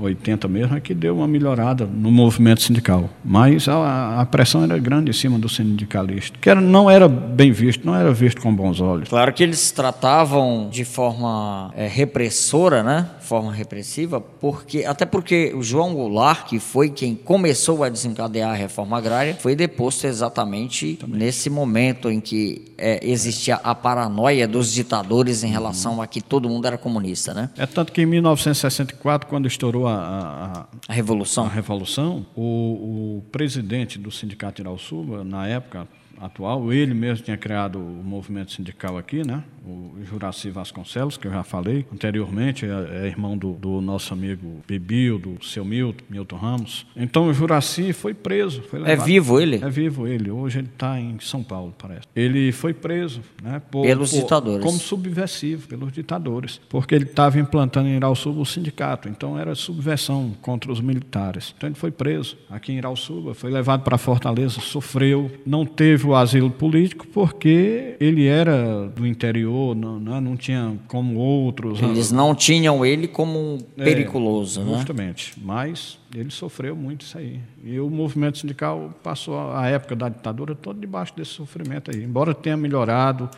80 0.00 0.46
mesmo, 0.46 0.76
é 0.76 0.80
que 0.80 0.94
deu 0.94 1.16
uma 1.16 1.26
melhorada 1.26 1.84
no 1.84 2.12
movimento 2.12 2.62
sindical. 2.62 3.10
Mas 3.24 3.68
a, 3.68 4.20
a 4.20 4.26
pressão 4.26 4.62
era 4.62 4.78
grande 4.78 5.10
em 5.10 5.12
cima 5.12 5.40
do 5.40 5.48
sindicalista, 5.48 6.38
que 6.40 6.48
era, 6.48 6.60
não 6.60 6.88
era 6.88 7.08
bem 7.08 7.50
visto, 7.50 7.84
não 7.84 7.96
era 7.96 8.12
visto 8.12 8.40
com 8.40 8.54
bons 8.54 8.80
olhos. 8.80 9.08
Claro 9.08 9.32
que 9.32 9.42
eles 9.42 9.72
tratavam 9.72 10.68
de 10.70 10.84
forma 10.84 11.72
eh, 11.76 11.88
repressora, 11.88 12.84
né? 12.84 13.08
Forma 13.28 13.52
repressiva, 13.52 14.20
porque 14.20 14.84
até 14.86 15.04
porque 15.04 15.52
o 15.54 15.62
João 15.62 15.92
Goulart, 15.94 16.46
que 16.48 16.58
foi 16.58 16.88
quem 16.88 17.14
começou 17.14 17.84
a 17.84 17.90
desencadear 17.90 18.50
a 18.52 18.54
reforma 18.54 18.96
agrária, 18.96 19.34
foi 19.38 19.54
deposto 19.54 20.06
exatamente 20.06 20.98
nesse 21.06 21.50
momento 21.50 22.10
em 22.10 22.20
que 22.20 22.72
eh, 22.78 23.00
existia 23.02 23.56
a 23.56 23.74
paranoia 23.74 24.48
dos 24.48 24.72
ditadores 24.72 25.44
em 25.44 25.48
relação 25.50 26.00
a 26.00 26.06
que 26.06 26.22
todo 26.22 26.48
mundo 26.48 26.66
era 26.66 26.78
comunista, 26.78 27.34
né? 27.34 27.50
É 27.58 27.66
tanto 27.66 27.92
que 27.92 28.00
em 28.00 28.06
1964, 28.06 29.28
quando 29.28 29.46
estourou 29.46 29.86
a- 29.86 29.94
a- 29.94 29.98
a, 29.98 30.60
A 30.60 30.66
a 30.88 30.92
revolução. 30.94 31.46
Revolução, 31.48 32.24
o, 32.34 33.18
o 33.18 33.22
presidente 33.30 33.98
do 33.98 34.10
Sindicato 34.10 34.56
de 34.56 34.62
Irauçuba, 34.62 35.22
na 35.22 35.46
época 35.46 35.86
atual, 36.20 36.72
ele 36.72 36.94
mesmo 36.94 37.24
tinha 37.24 37.36
criado 37.36 37.78
o 37.78 38.02
movimento 38.04 38.52
sindical 38.52 38.96
aqui, 38.98 39.26
né? 39.26 39.42
O 39.66 39.92
Juraci 40.02 40.50
Vasconcelos, 40.50 41.16
que 41.18 41.26
eu 41.26 41.30
já 41.32 41.42
falei 41.42 41.84
anteriormente, 41.92 42.64
é, 42.64 43.02
é 43.04 43.06
irmão 43.06 43.36
do, 43.36 43.52
do 43.52 43.80
nosso 43.82 44.14
amigo 44.14 44.62
Bibil, 44.66 45.18
do 45.18 45.44
seu 45.44 45.64
Milton, 45.64 46.04
Milton 46.08 46.36
Ramos. 46.36 46.86
Então 46.96 47.28
o 47.28 47.34
Juraci 47.34 47.92
foi 47.92 48.14
preso. 48.14 48.62
Foi 48.62 48.82
É 48.88 48.96
vivo 48.96 49.38
ele? 49.38 49.56
É 49.56 49.68
vivo 49.68 50.06
ele. 50.06 50.30
Hoje 50.30 50.60
ele 50.60 50.68
está 50.72 50.98
em 50.98 51.18
São 51.20 51.42
Paulo, 51.42 51.74
parece. 51.76 52.02
Ele 52.16 52.50
foi 52.52 52.72
preso, 52.72 53.20
né? 53.42 53.60
por- 53.70 53.82
Pelos 53.84 54.10
por- 54.10 54.20
ditadores. 54.20 54.64
Como 54.64 54.78
subversivo 54.78 55.68
pelos 55.68 55.92
ditadores, 55.92 56.60
porque 56.68 56.94
ele 56.94 57.04
estava 57.04 57.38
implantando 57.38 57.88
em 57.88 57.96
Irauçuba 57.96 58.40
o 58.40 58.46
sindicato, 58.46 59.08
então 59.08 59.38
era 59.38 59.54
subversão 59.54 60.32
contra 60.40 60.72
os 60.72 60.80
militares. 60.80 61.54
Então 61.56 61.68
ele 61.68 61.76
foi 61.76 61.90
preso 61.90 62.38
aqui 62.48 62.72
em 62.72 62.76
Irauçuba, 62.78 63.34
foi 63.34 63.50
levado 63.50 63.82
para 63.82 63.98
Fortaleza, 63.98 64.60
sofreu, 64.60 65.30
não 65.44 65.66
teve 65.66 66.07
o 66.08 66.14
asilo 66.14 66.50
político 66.50 67.06
porque 67.06 67.96
ele 68.00 68.26
era 68.26 68.88
do 68.88 69.06
interior, 69.06 69.74
não, 69.74 69.98
não, 69.98 70.20
não 70.20 70.36
tinha 70.36 70.76
como 70.88 71.18
outros. 71.18 71.80
Eles 71.82 72.10
não 72.10 72.34
tinham 72.34 72.84
ele 72.84 73.06
como 73.06 73.58
É, 73.76 73.84
periculoso, 73.84 74.62
né? 74.62 74.76
Justamente, 74.76 75.34
mas 75.42 75.98
ele 76.14 76.30
sofreu 76.30 76.74
muito 76.74 77.02
isso 77.02 77.18
aí. 77.18 77.40
E 77.62 77.78
o 77.78 77.90
movimento 77.90 78.38
sindical 78.38 78.94
passou 79.02 79.38
a 79.52 79.66
época 79.68 79.94
da 79.94 80.08
ditadura 80.08 80.54
toda 80.54 80.80
debaixo 80.80 81.14
desse 81.16 81.32
sofrimento 81.32 81.90
aí. 81.94 82.02
Embora 82.02 82.34
tenha 82.34 82.56
melhorado, 82.56 83.28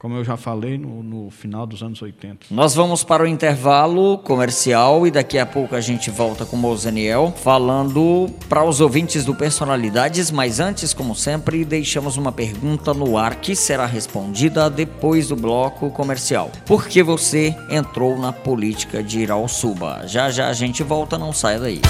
como 0.00 0.16
eu 0.16 0.24
já 0.24 0.34
falei, 0.34 0.78
no, 0.78 1.02
no, 1.02 1.30
final 1.30 1.66
dos 1.66 1.82
anos 1.82 2.00
80. 2.00 2.46
Nós 2.50 2.74
vamos 2.74 3.04
para 3.04 3.22
o 3.22 3.26
intervalo 3.26 4.16
comercial 4.16 5.06
e 5.06 5.10
daqui 5.10 5.38
a 5.38 5.44
pouco 5.44 5.76
a 5.76 5.80
gente 5.82 6.10
volta 6.10 6.46
com 6.46 6.56
o 6.56 6.58
Mozaniel 6.58 7.34
falando 7.36 8.26
para 8.48 8.64
os 8.64 8.80
ouvintes 8.80 9.26
do 9.26 9.34
Personalidades, 9.34 10.30
mas 10.30 10.58
antes, 10.58 10.94
como 10.94 11.14
sempre, 11.14 11.66
deixamos 11.66 12.16
uma 12.16 12.32
pergunta 12.32 12.94
no 12.94 13.18
ar 13.18 13.34
que 13.34 13.54
será 13.54 13.84
respondida 13.84 14.70
depois 14.70 15.28
do 15.28 15.36
bloco 15.36 15.90
comercial. 15.90 16.50
Por 16.64 16.88
que 16.88 17.02
você 17.02 17.54
entrou 17.68 18.18
na 18.18 18.32
política 18.32 19.02
de 19.02 19.20
Irauçuba? 19.20 20.04
Já 20.06 20.30
já 20.30 20.48
a 20.48 20.54
gente 20.54 20.82
volta, 20.82 21.18
não 21.18 21.30
saia 21.30 21.58
daí. 21.58 21.82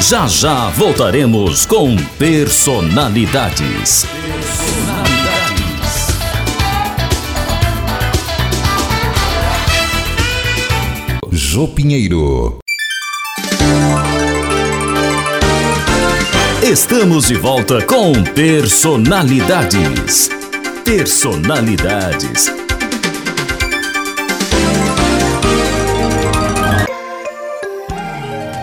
Já 0.00 0.26
já 0.26 0.70
voltaremos 0.70 1.66
com 1.66 1.94
Personalidades. 2.18 4.06
Jô 11.34 11.66
Pinheiro. 11.66 12.58
Estamos 16.62 17.28
de 17.28 17.36
volta 17.36 17.80
com 17.86 18.12
Personalidades. 18.34 20.28
Personalidades 20.84 22.52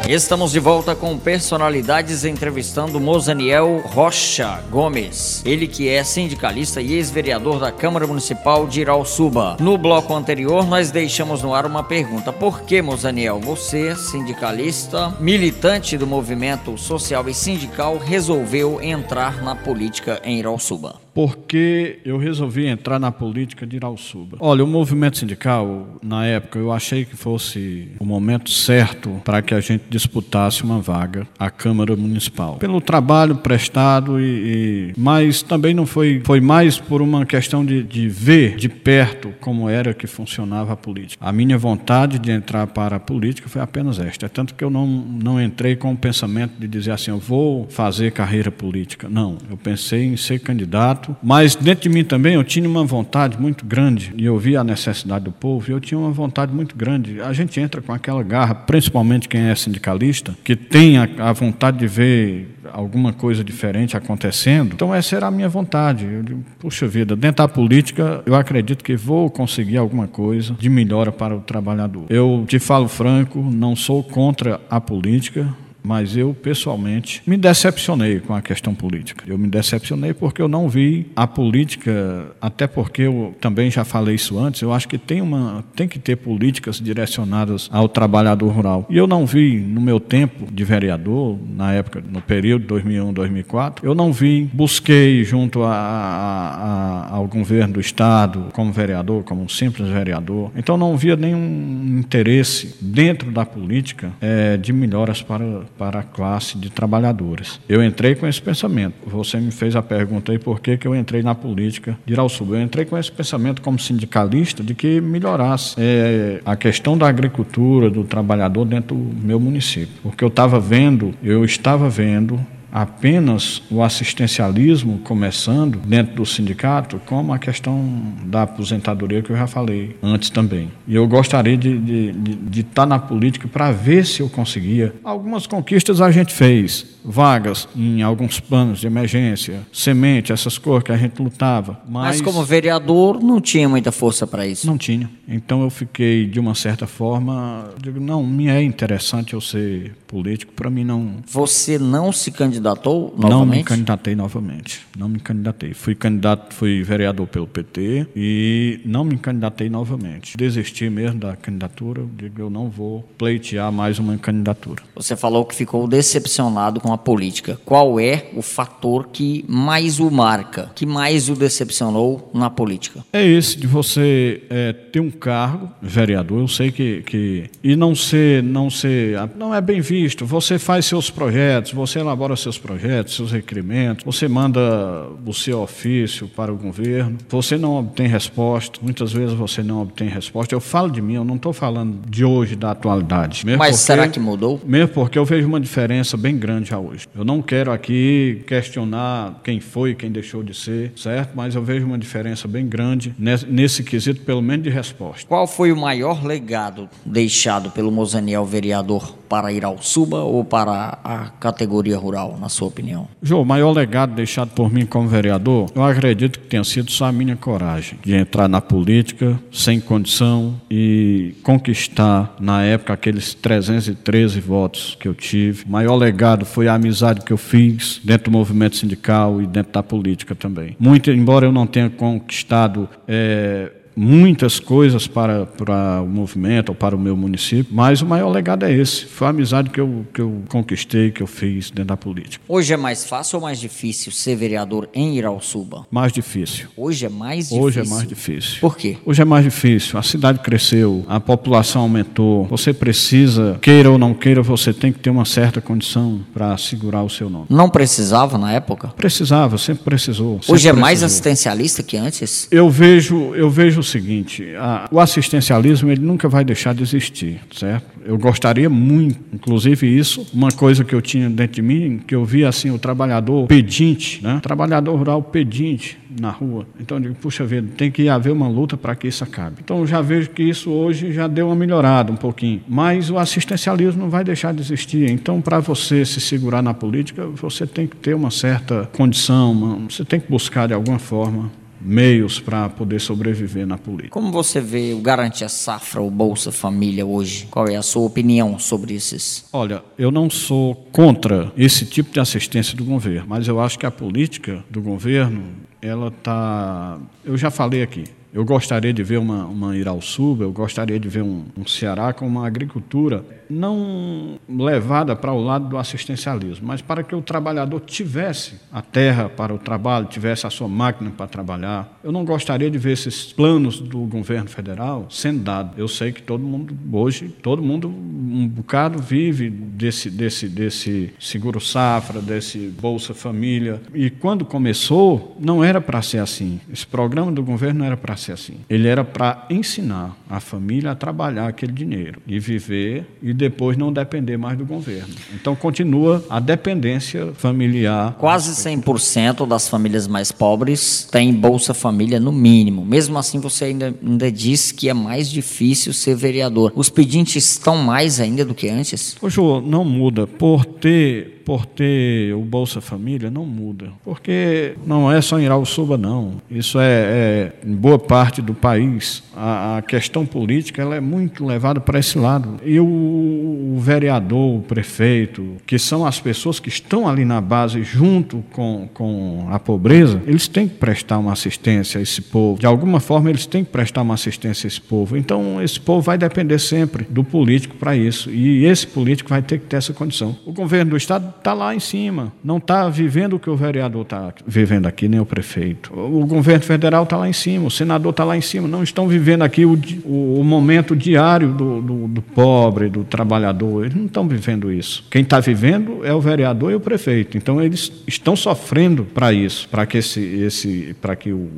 Estamos 0.10 0.52
de 0.52 0.60
volta 0.60 0.96
com 0.96 1.20
personalidades 1.20 2.26
entrevistando 2.26 3.00
Mozaniel 3.00 3.84
Rocha 3.86 4.60
Gomes. 4.72 5.44
Ele 5.46 5.68
que 5.68 5.88
é 5.88 6.04
sindicalista 6.04 6.82
e 6.82 6.94
ex-vereador 6.94 7.60
da 7.60 7.72
Câmara 7.72 8.08
Municipal 8.08 8.66
de 8.66 8.82
Irauçuba. 8.82 9.56
No 9.60 9.78
bloco 9.78 10.12
anterior, 10.16 10.66
nós 10.66 10.90
deixamos 10.90 11.44
no 11.44 11.54
ar 11.54 11.68
uma 11.68 11.84
pergunta. 11.84 12.34
Por 12.34 12.62
que, 12.62 12.82
Mozaniel, 12.82 13.40
você, 13.40 13.96
sindicalista, 13.96 15.16
militante 15.20 15.96
do 15.96 16.08
movimento 16.08 16.76
social 16.76 17.30
e 17.30 17.34
sindical, 17.36 18.00
resolveu 18.00 18.82
entrar 18.82 19.44
na 19.44 19.56
política 19.56 20.20
em 20.24 20.40
Irauçuba? 20.40 20.96
Porque 21.14 22.00
eu 22.06 22.18
resolvi 22.18 22.66
entrar 22.66 23.00
na 23.00 23.12
política 23.12 23.66
de 23.66 23.76
Irauçuba. 23.76 24.38
Olha, 24.40 24.64
o 24.64 24.68
movimento 24.68 25.18
sindical, 25.18 26.00
na 26.02 26.26
época, 26.26 26.60
eu 26.60 26.72
achei 26.72 27.06
que 27.06 27.16
fosse 27.16 27.90
o 28.00 28.06
momento 28.06 28.50
certo 28.50 29.22
para 29.24 29.42
que 29.42 29.54
a 29.54 29.60
gente 29.60 29.84
disputasse 29.90 30.64
uma 30.64 30.80
vaga 30.80 31.28
à 31.38 31.50
Câmara 31.50 31.96
Municipal. 31.96 32.56
Pelo 32.56 32.82
trabalho 32.82 33.36
prestado, 33.36 34.20
e, 34.20 34.24
e 34.24 34.94
mas 34.98 35.42
também 35.42 35.74
não 35.74 35.86
foi, 35.86 36.22
foi 36.26 36.40
mais 36.40 36.78
por 36.78 37.02
uma 37.02 37.26
questão 37.26 37.66
de, 37.66 37.84
de 37.84 38.08
ver 38.08 38.56
de 38.56 38.70
perto 38.70 39.34
como 39.40 39.70
era 39.70 39.94
que 39.94 40.08
funcionava 40.08 40.74
a 40.74 40.78
política. 40.78 41.24
A 41.26 41.32
minha 41.32 41.58
vontade 41.58 42.20
de 42.20 42.32
entrar 42.32 42.68
para 42.68 42.96
a 42.98 43.00
política 43.00 43.50
foi 43.50 43.62
apenas 43.62 44.00
esta. 44.00 44.26
É 44.26 44.30
tanto 44.30 44.54
que 44.54 44.64
eu 44.64 44.70
não, 44.70 44.86
não 44.88 45.42
entrei 45.42 45.76
com 45.76 45.92
o 45.92 45.98
pensamento 45.98 46.54
de 46.60 46.68
dizer 46.68 46.92
assim, 46.92 47.12
eu 47.12 47.20
vou 47.20 47.68
fazer 47.70 48.12
carreira 48.12 48.52
política. 48.52 49.08
Não, 49.10 49.38
eu 49.50 49.58
pensei 49.58 50.06
em 50.06 50.18
ser 50.18 50.40
candidato 50.40 50.99
mas 51.22 51.56
dentro 51.56 51.84
de 51.84 51.90
mim 51.90 52.04
também 52.04 52.36
eu 52.36 52.44
tinha 52.44 52.68
uma 52.68 52.84
vontade 52.84 53.40
muito 53.40 53.66
grande, 53.66 54.14
e 54.18 54.26
eu 54.26 54.38
via 54.38 54.62
a 54.62 54.64
necessidade 54.64 55.26
do 55.26 55.32
povo, 55.32 55.70
e 55.70 55.74
eu 55.74 55.80
tinha 55.80 55.98
uma 55.98 56.12
vontade 56.12 56.54
muito 56.54 56.76
grande. 56.76 57.22
A 57.22 57.34
gente 57.34 57.60
entra 57.60 57.82
com 57.82 57.94
aquela 57.94 58.24
garra, 58.24 58.56
principalmente 58.56 59.28
quem 59.28 59.42
é 59.42 59.56
sindicalista, 59.56 60.36
que 60.44 60.56
tem 60.56 60.98
a, 60.98 61.08
a 61.20 61.34
vontade 61.34 61.78
de 61.78 61.88
ver 61.88 62.60
alguma 62.74 63.14
coisa 63.14 63.44
diferente 63.44 63.98
acontecendo. 63.98 64.74
Então 64.74 64.94
essa 64.94 65.16
era 65.16 65.28
a 65.28 65.32
minha 65.32 65.50
vontade. 65.50 66.06
Eu 66.06 66.24
digo, 66.24 66.44
puxa 66.60 66.88
vida, 66.88 67.16
dentro 67.16 67.44
da 67.44 67.48
política 67.48 68.22
eu 68.26 68.36
acredito 68.36 68.84
que 68.84 68.96
vou 68.96 69.30
conseguir 69.30 69.78
alguma 69.78 70.08
coisa 70.08 70.56
de 70.60 70.70
melhora 70.70 71.12
para 71.12 71.36
o 71.36 71.40
trabalhador. 71.40 72.06
Eu 72.10 72.46
te 72.48 72.60
falo 72.60 72.88
franco, 72.88 73.40
não 73.40 73.76
sou 73.76 74.04
contra 74.04 74.60
a 74.70 74.80
política, 74.80 75.48
mas 75.84 76.16
eu 76.16 76.34
pessoalmente 76.34 77.22
me 77.26 77.38
decepcionei 77.38 78.20
com 78.20 78.34
a 78.34 78.42
questão 78.42 78.74
política. 78.74 79.24
Eu 79.28 79.38
me 79.38 79.48
decepcionei 79.48 80.14
porque 80.14 80.42
eu 80.42 80.48
não 80.48 80.70
vi 80.70 81.08
a 81.16 81.26
política, 81.26 82.32
até 82.42 82.68
porque 82.68 83.04
eu 83.04 83.36
também 83.40 83.72
já 83.72 83.84
falei 83.84 84.16
isso 84.16 84.38
antes, 84.38 84.62
eu 84.62 84.74
acho 84.74 84.88
que 84.88 84.98
tem 84.98 85.22
uma 85.22 85.64
tem 85.76 85.88
que 85.88 86.00
ter 86.00 86.16
políticas 86.16 86.80
direcionadas 86.80 87.70
ao 87.72 87.88
trabalhador 87.88 88.50
rural. 88.50 88.86
E 88.90 88.98
eu 88.98 89.08
não 89.08 89.26
vi 89.26 89.60
no 89.60 89.82
meu 89.82 90.00
tempo 90.00 90.52
de 90.52 90.64
vereador, 90.64 91.38
na 91.56 91.74
época, 91.74 92.04
no 92.08 92.22
período 92.22 92.74
2001-2004, 92.76 93.80
eu 93.84 93.96
não 93.96 94.12
vi, 94.12 94.50
busquei 94.54 95.24
junto 95.24 95.64
a, 95.64 95.74
a, 95.74 97.10
a, 97.10 97.16
ao 97.16 97.28
governo 97.28 97.76
do 97.76 97.80
estado 97.80 98.48
como 98.54 98.72
vereador, 98.72 99.24
como 99.24 99.44
um 99.44 99.50
simples 99.50 99.90
vereador. 99.90 100.52
Então 100.56 100.78
não 100.78 100.98
via 100.98 101.16
nenhum 101.16 102.00
interesse 102.00 102.76
dentro 102.82 103.32
da 103.32 103.46
política 103.46 104.12
é, 104.22 104.58
de 104.58 104.74
melhoras 104.74 105.22
para 105.22 105.62
para 105.78 106.00
a 106.00 106.04
classe 106.04 106.58
de 106.58 106.70
trabalhadores. 106.70 107.60
Eu 107.68 107.84
entrei 107.84 108.16
com 108.16 108.28
esse 108.28 108.42
pensamento. 108.42 108.96
Você 109.06 109.38
me 109.38 109.52
fez 109.52 109.76
a 109.76 109.82
pergunta 109.82 110.32
aí 110.32 110.40
por 110.40 110.60
que, 110.60 110.78
que 110.78 110.88
eu 110.88 110.96
entrei 110.96 111.24
na 111.24 111.34
política 111.34 111.98
de 112.06 112.14
Irauçuba. 112.14 112.56
Eu 112.56 112.62
entrei 112.62 112.86
com 112.86 112.98
esse 112.98 113.12
pensamento 113.12 113.62
como 113.62 113.80
sindicalista 113.80 114.64
de 114.64 114.74
que 114.74 115.00
melhorasse 115.02 115.76
é, 115.78 116.42
a 116.46 116.56
questão 116.56 116.98
da 116.98 117.08
agricultura, 117.08 117.90
do 117.90 118.04
trabalhador 118.04 118.66
dentro 118.66 118.96
do 118.96 119.26
meu 119.26 119.40
município. 119.40 119.96
Porque 120.04 120.24
eu 120.24 120.30
estava 120.30 120.60
vendo, 120.60 121.14
eu 121.24 121.46
estava 121.46 121.90
vendo 121.90 122.40
apenas 122.72 123.62
o 123.70 123.82
assistencialismo 123.82 125.00
começando 125.00 125.80
dentro 125.80 126.16
do 126.16 126.26
sindicato, 126.26 127.02
como 127.06 127.34
a 127.34 127.40
questão 127.40 128.14
da 128.26 128.44
aposentadoria 128.44 129.22
que 129.22 129.32
eu 129.32 129.38
já 129.38 129.48
falei 129.48 129.98
antes 130.02 130.30
também. 130.30 130.72
E 130.88 130.96
eu 130.96 131.08
gostaria 131.08 131.58
de, 131.58 131.78
de, 131.78 132.12
de, 132.12 132.36
de 132.36 132.62
estar 132.62 132.86
na 132.86 133.00
política 133.00 133.48
para 133.48 133.72
ver 133.72 134.06
se 134.06 134.22
eu 134.22 134.30
conseguia. 134.30 134.94
Algumas 135.04 135.48
conquistas 135.48 136.02
a 136.02 136.12
gente 136.12 136.34
fez, 136.34 136.86
vagas 137.04 137.68
em 137.76 138.02
alguns 138.02 138.40
planos 138.40 138.80
de 138.80 138.88
emergência, 138.88 139.62
semente, 139.72 140.32
essas 140.32 140.58
coisas 140.58 140.84
que 140.84 140.92
a 140.92 140.98
gente 140.98 141.22
lutava. 141.22 141.80
Mas, 141.88 142.18
mas 142.18 142.22
como 142.22 142.44
vereador 142.44 143.22
não 143.22 143.42
tinha 143.42 143.68
muita 143.68 143.92
força 143.92 144.28
para 144.28 144.46
isso? 144.46 144.68
Não 144.68 144.78
tinha. 144.78 145.10
Então 145.28 145.64
eu 145.64 145.70
fiquei, 145.70 146.26
de 146.26 146.40
uma 146.40 146.56
certa 146.56 146.86
forma, 146.86 147.70
digo, 147.82 148.00
não, 148.00 148.26
me 148.26 148.48
é 148.48 148.62
interessante 148.62 149.34
eu 149.34 149.42
ser 149.42 149.96
político, 150.08 150.54
para 150.54 150.70
mim 150.70 150.84
não... 150.84 151.18
Você 151.28 151.78
não 151.78 152.12
se 152.12 152.32
candidatou 152.32 152.59
novamente? 152.60 153.30
Não 153.30 153.46
me 153.46 153.64
candidatei 153.64 154.16
novamente, 154.16 154.82
não 154.98 155.10
me 155.10 155.20
candidatei. 155.20 155.74
Fui 155.74 155.96
candidato, 155.96 156.54
fui 156.54 156.84
vereador 156.84 157.28
pelo 157.28 157.48
PT 157.48 158.08
e 158.16 158.80
não 158.86 159.04
me 159.04 159.18
candidatei 159.18 159.70
novamente. 159.70 160.36
Desisti 160.38 160.90
mesmo 160.90 161.20
da 161.20 161.36
candidatura, 161.36 162.04
digo, 162.18 162.42
eu 162.42 162.50
não 162.50 162.70
vou 162.70 163.04
pleitear 163.18 163.72
mais 163.72 164.00
uma 164.00 164.18
candidatura. 164.18 164.84
Você 164.96 165.16
falou 165.16 165.46
que 165.46 165.56
ficou 165.56 165.88
decepcionado 165.88 166.80
com 166.80 166.92
a 166.94 166.98
política. 166.98 167.60
Qual 167.66 168.00
é 168.00 168.30
o 168.34 168.42
fator 168.42 169.10
que 169.12 169.46
mais 169.48 170.00
o 170.00 170.10
marca, 170.10 170.72
que 170.76 170.86
mais 170.86 171.30
o 171.30 171.36
decepcionou 171.36 172.32
na 172.34 172.50
política? 172.50 173.04
É 173.12 173.26
esse 173.26 173.58
de 173.58 173.68
você 173.68 174.44
é, 174.50 174.74
ter 174.74 175.00
um 175.00 175.12
cargo, 175.12 175.70
vereador, 175.82 176.40
eu 176.40 176.48
sei 176.48 176.72
que, 176.72 177.02
que 177.04 177.50
e 177.64 177.76
não 177.76 177.96
ser, 177.96 178.44
não 178.44 178.70
ser, 178.70 179.18
não 179.36 179.54
é 179.54 179.62
bem 179.62 179.82
visto. 179.82 180.26
Você 180.26 180.58
faz 180.58 180.86
seus 180.86 181.10
projetos, 181.10 181.72
você 181.72 182.00
elabora 182.00 182.36
seus 182.36 182.49
projetos, 182.58 183.16
seus 183.16 183.32
requerimentos, 183.32 184.04
você 184.04 184.28
manda 184.28 185.08
o 185.26 185.34
seu 185.34 185.62
ofício 185.62 186.28
para 186.28 186.52
o 186.52 186.58
governo, 186.58 187.18
você 187.30 187.58
não 187.58 187.78
obtém 187.78 188.08
resposta. 188.08 188.80
Muitas 188.82 189.12
vezes 189.12 189.36
você 189.36 189.62
não 189.62 189.82
obtém 189.82 190.08
resposta. 190.08 190.54
Eu 190.54 190.60
falo 190.60 190.90
de 190.90 191.02
mim, 191.02 191.16
eu 191.16 191.24
não 191.24 191.36
estou 191.36 191.54
falando 191.54 192.00
de 192.10 192.26
hoje, 192.26 192.56
da 192.56 192.72
atualidade. 192.72 193.46
Mas 193.46 193.58
porque, 193.58 193.74
será 193.74 194.08
que 194.08 194.20
mudou? 194.20 194.60
Mesmo 194.66 194.90
porque 194.90 195.18
eu 195.18 195.26
vejo 195.26 195.48
uma 195.48 195.60
diferença 195.60 196.18
bem 196.18 196.38
grande 196.38 196.70
já 196.70 196.80
hoje. 196.80 197.08
Eu 197.16 197.24
não 197.24 197.42
quero 197.42 197.72
aqui 197.72 198.44
questionar 198.48 199.40
quem 199.44 199.60
foi, 199.60 199.96
quem 199.96 200.12
deixou 200.12 200.44
de 200.44 200.54
ser, 200.54 200.94
certo? 200.96 201.32
Mas 201.36 201.56
eu 201.56 201.64
vejo 201.64 201.86
uma 201.86 201.98
diferença 201.98 202.48
bem 202.48 202.68
grande 202.68 203.14
nesse, 203.18 203.46
nesse 203.46 203.84
quesito, 203.84 204.22
pelo 204.22 204.42
menos 204.42 204.64
de 204.64 204.70
resposta. 204.70 205.28
Qual 205.28 205.48
foi 205.48 205.72
o 205.72 205.78
maior 205.78 206.26
legado 206.26 206.90
deixado 207.06 207.72
pelo 207.72 207.92
Mozaniel 207.92 208.46
vereador 208.46 209.19
para 209.30 209.54
ir 209.54 209.64
ao 209.64 209.82
Suba 209.82 210.24
ou 210.24 210.44
para 210.44 210.98
a 211.04 211.30
categoria 211.40 211.98
rural, 211.98 212.38
na 212.42 212.50
sua 212.50 212.68
opinião? 212.68 213.08
João, 213.22 213.44
o 213.44 213.46
maior 213.46 213.72
legado 213.72 214.16
deixado 214.16 214.50
por 214.50 214.74
mim 214.74 214.86
como 214.86 215.08
vereador, 215.08 215.70
eu 215.76 215.84
acredito 215.84 216.40
que 216.40 216.48
tenha 216.48 216.64
sido 216.64 216.92
só 216.92 217.06
a 217.06 217.12
minha 217.12 217.36
coragem 217.36 218.00
de 218.04 218.16
entrar 218.16 218.48
na 218.50 218.60
política 218.60 219.40
sem 219.52 219.80
condição 219.80 220.60
e 220.70 221.36
conquistar, 221.44 222.36
na 222.40 222.64
época, 222.64 222.94
aqueles 222.94 223.34
313 223.36 224.40
votos 224.40 224.98
que 225.00 225.08
eu 225.08 225.14
tive. 225.14 225.64
O 225.66 225.70
maior 225.70 225.96
legado 225.96 226.46
foi 226.46 226.68
a 226.68 226.74
amizade 226.74 227.22
que 227.22 227.32
eu 227.32 227.38
fiz 227.38 228.02
dentro 228.04 228.32
do 228.32 228.32
movimento 228.32 228.76
sindical 228.76 229.42
e 229.42 229.46
dentro 229.46 229.74
da 229.74 229.84
política 229.84 230.34
também. 230.34 230.76
Muito, 230.80 231.12
embora 231.12 231.46
eu 231.46 231.52
não 231.52 231.68
tenha 231.68 231.90
conquistado 231.90 232.90
é, 233.08 233.72
muitas 234.00 234.60
coisas 234.60 235.08
para, 235.08 235.46
para 235.46 236.02
o 236.02 236.08
movimento 236.08 236.70
ou 236.70 236.76
para 236.76 236.96
o 236.96 237.00
meu 237.00 237.18
município, 237.18 237.74
mas 237.76 238.02
o 238.02 238.06
maior 238.06 238.30
legado 238.30 238.64
é 238.64 238.72
esse. 238.72 239.06
Foi 239.06 239.28
a 239.28 239.30
amizade 239.32 239.70
que 239.70 239.80
eu, 239.80 240.06
que 240.14 240.22
eu 240.22 240.42
conquistei, 240.48 241.12
que 241.12 241.22
eu 241.22 241.28
fiz 241.28 241.70
dentro 241.70 241.90
da 241.90 241.98
política. 241.98 242.44
Hoje 242.48 242.74
é 242.74 242.78
mais 242.78 243.06
fácil 243.06 243.38
ou 243.38 243.44
mais 243.44 243.60
difícil 243.60 244.12
ser 244.12 244.36
vereador 244.36 244.88
em 244.94 245.18
Irauçuba? 245.18 245.86
Mais 245.92 246.14
difícil. 246.14 246.68
Hoje 246.78 247.06
é 247.06 247.10
mais 247.10 247.50
difícil. 247.50 247.62
Hoje 247.62 247.80
é 247.80 247.84
mais 247.84 248.08
difícil. 248.08 248.58
Por 248.62 248.78
quê? 248.78 248.98
Hoje 249.06 249.22
é 249.22 249.26
mais 249.26 249.44
difícil. 249.44 250.00
A 250.00 250.04
cidade 250.04 250.40
cresceu, 250.40 251.04
a 251.08 251.20
população 251.20 251.82
aumentou. 251.82 252.46
Você 252.46 252.74
precisa, 252.74 253.58
queira 253.62 253.92
ou 253.92 253.98
não 253.98 254.14
queira, 254.14 254.42
você 254.42 254.72
tem 254.72 254.94
que 254.94 255.00
ter 255.00 255.10
uma 255.10 255.26
certa 255.26 255.60
condição 255.60 256.22
para 256.34 256.56
segurar 256.58 257.04
o 257.04 257.10
seu 257.10 257.30
nome. 257.30 257.48
Não 257.50 257.70
precisava 257.70 258.38
na 258.38 258.54
época? 258.54 258.88
Precisava, 258.96 259.58
sempre 259.58 259.84
precisou. 259.84 260.36
Sempre 260.36 260.54
Hoje 260.54 260.68
é 260.68 260.72
precisou. 260.72 260.82
mais 260.82 261.04
assistencialista 261.04 261.84
que 261.84 261.98
antes? 261.98 262.48
Eu 262.50 262.70
vejo, 262.70 263.36
eu 263.36 263.50
vejo 263.50 263.84
seguinte: 263.90 264.46
a, 264.56 264.88
o 264.92 265.00
assistencialismo 265.00 265.92
ele 265.92 266.02
nunca 266.02 266.28
vai 266.28 266.44
deixar 266.44 266.74
de 266.74 266.84
existir, 266.84 267.40
certo? 267.52 267.86
Eu 268.06 268.18
gostaria 268.18 268.70
muito, 268.70 269.20
inclusive 269.34 269.86
isso, 269.88 270.26
uma 270.34 270.52
coisa 270.52 270.84
que 270.84 270.94
eu 270.94 271.02
tinha 271.02 271.30
dentro 271.30 271.56
de 271.56 271.62
mim, 271.62 272.00
que 272.06 272.16
eu 272.16 272.24
via 272.26 272.50
assim 272.50 272.72
o 272.72 272.80
trabalhador 272.80 273.48
pedinte, 273.48 274.24
né? 274.24 274.40
Trabalhador 274.42 274.96
rural 274.96 275.22
pedinte 275.22 275.98
na 276.20 276.30
rua. 276.30 276.66
Então 276.80 276.98
eu 276.98 277.02
digo, 277.04 277.16
puxa 277.16 277.46
vida, 277.46 277.68
tem 277.78 277.92
que 277.92 278.10
haver 278.10 278.32
uma 278.32 278.48
luta 278.48 278.76
para 278.76 278.96
que 278.96 279.08
isso 279.08 279.24
acabe. 279.24 279.58
Então 279.64 279.80
eu 279.80 279.88
já 279.88 280.02
vejo 280.02 280.30
que 280.32 280.42
isso 280.42 280.72
hoje 280.72 281.12
já 281.12 281.28
deu 281.28 281.48
uma 281.48 281.56
melhorada 281.56 282.12
um 282.12 282.16
pouquinho, 282.16 282.62
mas 282.68 283.10
o 283.10 283.18
assistencialismo 283.18 284.02
não 284.02 284.10
vai 284.10 284.24
deixar 284.24 284.54
de 284.54 284.62
existir. 284.62 285.10
Então 285.10 285.42
para 285.42 285.60
você 285.60 286.04
se 286.06 286.20
segurar 286.20 286.62
na 286.62 286.74
política, 286.74 287.28
você 287.28 287.68
tem 287.68 287.86
que 287.86 287.96
ter 287.96 288.16
uma 288.16 288.32
certa 288.32 288.90
condição, 288.94 289.52
uma, 289.52 289.76
você 289.90 290.04
tem 290.04 290.20
que 290.20 290.30
buscar 290.30 290.68
de 290.68 290.74
alguma 290.74 291.00
forma 291.00 291.52
meios 291.82 292.40
para 292.40 292.70
poder 292.70 293.00
sobreviver 293.00 293.66
na 293.66 293.78
política. 293.78 294.10
Como 294.10 294.32
você 294.32 294.60
vê 294.60 294.94
o 294.94 295.00
Garantia 295.00 295.50
Safra, 295.50 296.02
o 296.02 296.10
Bolsa 296.10 296.52
Família 296.52 297.06
hoje? 297.06 297.48
Qual 297.50 297.68
é 297.68 297.76
a 297.76 297.82
sua 297.82 298.04
opinião 298.04 298.60
sobre 298.60 298.94
esses? 298.94 299.46
Olha, 299.52 299.84
eu 299.98 300.12
não 300.12 300.30
sou 300.30 300.76
contra 300.92 301.52
esse 301.58 301.86
tipo 301.86 302.12
de 302.12 302.20
assistência 302.20 302.76
do 302.76 302.84
governo, 302.84 303.28
mas 303.28 303.48
eu 303.48 303.60
acho 303.60 303.78
que 303.80 303.86
a 303.86 303.92
política 303.92 304.64
do 304.70 304.82
governo, 304.82 305.44
ela 305.82 306.08
está. 306.10 307.00
Eu 307.24 307.38
já 307.38 307.50
falei 307.50 307.82
aqui. 307.82 308.04
Eu 308.32 308.46
gostaria 308.46 308.94
de 308.94 309.02
ver 309.02 309.18
uma, 309.18 309.46
uma 309.46 309.76
Irauçuba, 309.76 310.44
eu 310.44 310.52
gostaria 310.52 311.00
de 311.00 311.10
ver 311.10 311.24
um, 311.24 311.46
um 311.58 311.66
Ceará 311.66 312.14
com 312.14 312.28
uma 312.28 312.46
agricultura 312.46 313.26
não 313.50 314.40
levada 314.48 315.16
para 315.16 315.34
o 315.34 315.42
lado 315.42 315.68
do 315.68 315.78
assistencialismo, 315.78 316.68
mas 316.68 316.82
para 316.82 317.04
que 317.04 317.16
o 317.16 317.22
trabalhador 317.22 317.80
tivesse 317.82 318.56
a 318.72 318.82
terra 318.82 319.28
para 319.28 319.54
o 319.54 319.58
trabalho, 319.58 320.06
tivesse 320.06 320.46
a 320.46 320.50
sua 320.50 320.68
máquina 320.68 321.12
para 321.12 321.28
trabalhar. 321.28 322.00
Eu 322.04 322.12
não 322.12 322.24
gostaria 322.24 322.70
de 322.70 322.78
ver 322.78 322.94
esses 322.94 323.34
planos 323.34 323.80
do 323.80 324.00
governo 324.00 324.50
federal 324.50 325.08
sendo 325.10 325.40
dados. 325.40 325.78
Eu 325.78 325.88
sei 325.88 326.12
que 326.12 326.22
todo 326.22 326.44
mundo 326.44 326.78
hoje, 326.92 327.30
todo 327.42 327.62
mundo 327.62 327.88
um 327.90 328.48
bocado 328.48 329.00
vive 329.00 329.50
desse 329.50 330.10
desse 330.10 330.48
desse 330.48 331.14
seguro 331.20 331.60
safra, 331.60 332.22
desse 332.22 332.58
Bolsa 332.80 333.14
Família. 333.14 333.82
E 333.94 334.10
quando 334.10 334.46
começou, 334.46 335.36
não 335.40 335.64
era 335.64 335.82
para 335.82 336.02
ser 336.02 336.20
assim. 336.20 336.60
Esse 336.72 336.86
programa 336.86 337.32
do 337.32 337.44
governo 337.44 337.80
não 337.80 337.86
era 337.86 337.98
para 337.98 338.16
ser 338.16 338.34
assim. 338.34 338.58
Ele 338.70 338.88
era 338.88 339.04
para 339.04 339.48
ensinar 339.50 340.16
a 340.30 340.40
família 340.40 340.92
a 340.92 340.96
trabalhar 340.96 341.48
aquele 341.48 341.72
dinheiro 341.72 342.22
e 342.28 342.40
viver 342.40 343.06
e 343.22 343.34
depois 343.40 343.78
não 343.78 343.92
depender 343.92 344.38
mais 344.38 344.58
do 344.58 344.66
governo. 344.66 345.16
Então 345.34 345.56
continua 345.56 346.24
a 346.30 346.40
dependência 346.40 347.32
familiar. 347.34 348.16
Quase 348.20 348.52
100% 348.52 349.48
das 349.48 349.68
famílias 349.70 350.08
mais 350.08 350.32
pobres 350.32 351.08
têm 351.10 351.34
Bolsa 351.34 351.74
Família 351.74 352.20
no 352.20 352.32
mínimo. 352.32 352.86
Mesmo 352.86 353.18
assim, 353.18 353.40
você 353.40 353.66
ainda, 353.66 353.96
ainda 354.06 354.32
diz 354.32 354.72
que 354.72 354.90
é 354.90 354.94
mais 354.94 355.32
difícil 355.32 355.94
ser 355.94 356.16
vereador. 356.16 356.74
Os 356.76 356.90
pedintes 356.90 357.46
estão 357.46 357.78
mais 357.78 358.20
ainda 358.20 358.44
do 358.44 358.54
que 358.54 358.68
antes? 358.68 359.16
Ô, 359.22 359.62
não 359.62 359.86
muda. 359.86 360.28
Por 360.28 360.66
ter 360.66 361.39
por 361.50 361.66
ter 361.66 362.32
o 362.36 362.42
Bolsa 362.42 362.80
Família, 362.80 363.32
não 363.32 363.44
muda. 363.44 363.88
Porque 364.04 364.76
não 364.86 365.12
é 365.12 365.20
só 365.20 365.40
em 365.40 365.46
Irauçuba, 365.46 365.98
não. 365.98 366.34
Isso 366.48 366.80
é, 366.80 366.84
é 366.86 367.54
em 367.66 367.74
boa 367.74 367.98
parte 367.98 368.40
do 368.40 368.54
país. 368.54 369.24
A, 369.36 369.78
a, 369.78 369.82
questão 369.82 370.28
política 370.28 370.80
ela 370.80 370.96
é 370.96 371.00
muito 371.00 371.44
levada 371.44 371.80
para 371.80 371.98
esse 371.98 372.20
lado. 372.20 372.58
E 372.64 372.80
o, 372.80 372.86
o, 372.86 373.78
vereador, 373.80 374.58
o 374.58 374.62
prefeito, 374.62 375.56
que 375.66 375.80
são 375.80 376.06
as 376.06 376.20
pessoas 376.20 376.60
que 376.60 376.70
estão 376.70 377.08
ali 377.08 377.26
na 377.26 377.42
base 377.42 377.82
junto 377.82 378.44
com, 378.52 378.88
com 378.94 379.48
a 379.50 379.58
pobreza, 379.58 380.22
eles 380.28 380.48
têm 380.48 380.68
que 380.68 380.76
prestar 380.76 381.18
uma 381.18 381.34
assistência 381.34 381.98
a 381.98 382.04
esse 382.04 382.22
povo. 382.22 382.60
De 382.60 382.68
alguma 382.68 383.00
forma, 383.00 383.28
eles 383.28 383.48
têm 383.48 383.64
que 383.64 383.72
prestar 383.72 384.04
uma 384.04 384.14
assistência 384.14 384.68
a 384.68 384.70
esse 384.70 384.82
povo. 384.82 385.18
Então, 385.18 385.60
esse 385.64 385.80
povo 385.80 386.02
vai 386.02 386.16
depender 386.16 386.60
sempre 386.60 387.08
do 387.10 387.24
político 387.24 387.76
para 387.76 387.96
isso. 387.96 388.30
E 388.30 388.66
esse 388.66 388.86
político 388.86 389.32
vai 389.32 389.42
ter 389.42 389.58
que 389.58 389.66
ter 389.66 389.78
essa 389.78 389.94
condição. 389.94 390.38
O 390.46 390.54
governo 390.54 390.92
do 390.92 390.98
Estado 390.98 391.39
está 391.40 391.54
lá 391.54 391.74
em 391.74 391.80
cima, 391.80 392.32
não 392.44 392.58
está 392.58 392.88
vivendo 392.90 393.34
o 393.34 393.40
que 393.40 393.50
o 393.50 393.56
vereador 393.56 394.04
está 394.04 394.34
vivendo 394.46 394.86
aqui, 394.86 395.08
nem 395.08 395.20
o 395.20 395.26
prefeito. 395.26 395.92
O 395.98 396.26
governo 396.26 396.64
federal 396.64 397.04
está 397.04 397.18
lá 397.18 397.28
em 397.28 397.34
cima, 397.34 397.68
o 397.68 397.72
senador 397.72 398.12
está 398.12 398.24
lá 398.24 398.38
em 398.38 398.42
cima, 398.42 398.68
não 398.68 398.84
estão 398.84 399.08
vivendo 399.08 399.42
aqui 399.42 399.66
o, 399.66 399.80
o, 400.06 400.40
o 400.40 400.44
momento 400.44 400.96
diário 400.96 401.50
do, 401.50 401.82
do, 401.82 402.08
do, 402.08 402.22
pobre, 402.22 402.90
do 402.90 403.04
trabalhador, 403.04 403.86
eles 403.86 403.96
não 403.96 404.06
estão 404.06 404.28
vivendo 404.28 404.72
isso. 404.72 405.06
Quem 405.10 405.22
está 405.22 405.40
vivendo 405.40 406.06
é 406.06 406.14
o 406.14 406.22
vereador 406.22 406.72
e 406.72 406.76
o 406.76 406.80
prefeito, 406.80 407.38
então 407.38 407.62
eles 407.62 407.92
estão 408.08 408.36
sofrendo 408.36 409.04
para 409.06 409.34
isso, 409.34 409.68
para 409.70 409.86
que, 409.86 409.98
esse, 409.98 410.22
esse, 410.22 410.96
que 411.20 411.32
o 411.32 411.50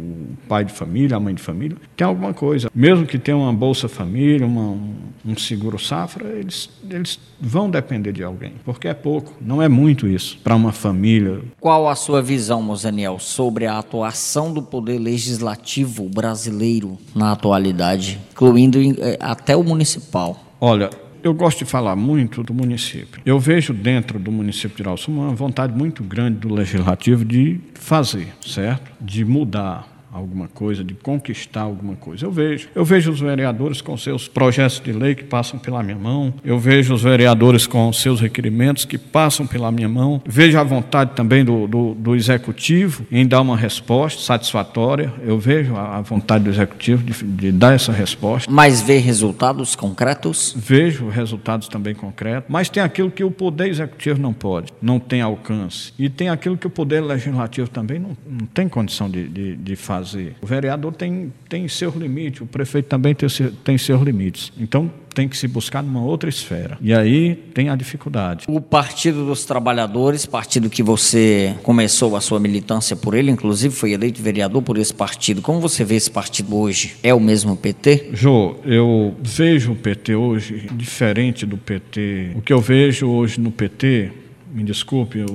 pai 0.48 0.64
de 0.64 0.72
família, 0.72 1.18
a 1.18 1.20
mãe 1.20 1.34
de 1.34 1.42
família, 1.42 1.78
tenha 1.96 2.08
alguma 2.08 2.34
coisa. 2.34 2.70
Mesmo 2.74 3.06
que 3.06 3.18
tenha 3.18 3.38
uma 3.38 3.54
Bolsa 3.54 3.88
Família, 3.88 4.46
uma, 4.46 4.62
um, 4.62 4.94
um 5.26 5.38
seguro 5.38 5.78
safra, 5.78 6.28
eles, 6.30 6.70
eles 6.90 7.20
vão 7.40 7.70
depender 7.70 8.12
de 8.12 8.24
alguém, 8.24 8.54
porque 8.64 8.88
é 8.88 8.94
pouco, 8.94 9.34
não 9.42 9.62
é 9.62 9.68
muito 9.72 10.08
isso 10.08 10.38
para 10.44 10.56
uma 10.56 10.72
família. 10.72 11.42
Qual 11.60 11.88
a 11.88 11.96
sua 11.96 12.22
visão, 12.22 12.62
Mozaniel, 12.62 13.18
sobre 13.20 13.66
a 13.66 13.80
atuação 13.80 14.54
do 14.54 14.62
poder 14.62 15.00
legislativo 15.00 16.10
brasileiro 16.10 16.98
na 17.16 17.32
atualidade, 17.32 18.20
incluindo 18.32 18.80
eh, 18.80 19.18
até 19.20 19.56
o 19.56 19.64
municipal? 19.64 20.38
Olha, 20.60 20.90
eu 21.24 21.34
gosto 21.34 21.60
de 21.60 21.66
falar 21.66 21.96
muito 21.96 22.44
do 22.44 22.54
município. 22.54 23.22
Eu 23.26 23.40
vejo 23.40 23.74
dentro 23.74 24.18
do 24.18 24.32
município 24.32 24.76
de 24.76 24.82
Irauçu 24.82 25.12
uma 25.12 25.34
vontade 25.34 25.74
muito 25.78 26.04
grande 26.04 26.40
do 26.40 26.54
legislativo 26.54 27.24
de 27.24 27.60
fazer, 27.76 28.28
certo? 28.46 28.92
De 29.00 29.24
mudar 29.24 29.91
alguma 30.12 30.48
coisa, 30.48 30.84
de 30.84 30.94
conquistar 30.94 31.62
alguma 31.62 31.96
coisa. 31.96 32.26
Eu 32.26 32.32
vejo. 32.32 32.68
Eu 32.76 32.84
vejo 32.84 33.12
os 33.12 33.20
vereadores 33.20 33.82
com 33.82 33.96
seus 33.96 34.28
projetos 34.28 34.82
de 34.84 34.92
lei 34.92 35.16
que 35.16 35.24
passam 35.24 35.58
pela 35.58 35.82
minha 35.82 35.98
mão. 35.98 36.34
Eu 36.44 36.60
vejo 36.60 36.94
os 36.94 37.04
vereadores 37.04 37.66
com 37.66 37.92
seus 37.94 38.20
requerimentos 38.20 38.86
que 38.86 38.98
passam 38.98 39.48
pela 39.48 39.72
minha 39.72 39.88
mão. 39.88 40.22
Vejo 40.26 40.58
a 40.58 40.64
vontade 40.64 41.12
também 41.16 41.46
do, 41.46 41.68
do, 41.68 41.94
do 41.94 42.16
executivo 42.16 43.06
em 43.12 43.26
dar 43.26 43.42
uma 43.42 43.56
resposta 43.56 44.22
satisfatória. 44.22 45.14
Eu 45.24 45.40
vejo 45.40 45.76
a, 45.76 46.02
vontade 46.02 46.44
do 46.44 46.50
executivo 46.50 47.04
de, 47.04 47.14
de, 47.24 47.52
dar 47.52 47.74
essa 47.74 47.92
resposta. 47.92 48.52
Mas 48.52 48.82
vê 48.82 48.98
resultados 48.98 49.76
concretos? 49.76 50.54
Vejo 50.58 51.08
resultados 51.08 51.68
também 51.68 51.96
concretos. 51.96 52.50
Mas 52.50 52.70
tem 52.70 52.84
aquilo 52.84 53.10
que 53.10 53.24
o 53.24 53.32
poder 53.32 53.70
executivo 53.70 54.20
não 54.20 54.34
pode, 54.34 54.74
não 54.82 55.00
tem 55.00 55.22
alcance. 55.22 55.94
E 55.98 56.10
tem 56.10 56.30
aquilo 56.30 56.58
que 56.58 56.68
o 56.68 56.70
poder 56.70 57.02
legislativo 57.02 57.70
também 57.70 58.00
não, 58.00 58.18
não 58.28 58.46
tem 58.48 58.68
condição 58.68 59.10
de, 59.10 59.28
de, 59.28 59.56
de 59.56 59.76
fazer 59.76 60.01
fazer. 60.02 60.36
O 60.42 60.46
vereador 60.46 60.94
tem, 60.94 61.32
tem 61.48 61.68
seus 61.68 61.96
limites, 61.96 62.42
o 62.42 62.46
prefeito 62.46 62.88
também 62.88 63.14
tem, 63.14 63.30
tem 63.64 63.78
seus 63.78 64.02
limites. 64.02 64.52
Então, 64.58 64.92
tem 65.14 65.28
que 65.28 65.38
se 65.38 65.48
buscar 65.48 65.84
numa 65.84 66.04
outra 66.04 66.30
esfera. 66.30 66.78
E 66.82 66.94
aí 66.94 67.36
tem 67.54 67.70
a 67.70 67.76
dificuldade. 67.76 68.46
O 68.48 68.62
Partido 68.62 69.26
dos 69.26 69.46
Trabalhadores, 69.46 70.26
partido 70.26 70.70
que 70.70 70.82
você 70.82 71.54
começou 71.64 72.16
a 72.16 72.22
sua 72.22 72.40
militância 72.40 72.96
por 72.96 73.14
ele, 73.14 73.30
inclusive 73.32 73.76
foi 73.76 73.92
eleito 73.92 74.22
vereador 74.22 74.62
por 74.62 74.78
esse 74.78 74.94
partido. 74.94 75.42
Como 75.42 75.60
você 75.60 75.84
vê 75.84 75.96
esse 75.96 76.10
partido 76.10 76.56
hoje? 76.56 76.96
É 77.04 77.14
o 77.14 77.20
mesmo 77.20 77.56
PT? 77.56 78.12
Jô, 78.14 78.56
eu 78.64 79.16
vejo 79.22 79.74
o 79.74 79.76
PT 79.76 80.16
hoje 80.16 80.70
diferente 80.74 81.46
do 81.46 81.58
PT. 81.58 82.32
O 82.36 82.42
que 82.42 82.54
eu 82.54 82.62
vejo 82.62 83.08
hoje 83.08 83.40
no 83.40 83.52
PT, 83.52 84.12
me 84.54 84.64
desculpe 84.64 85.26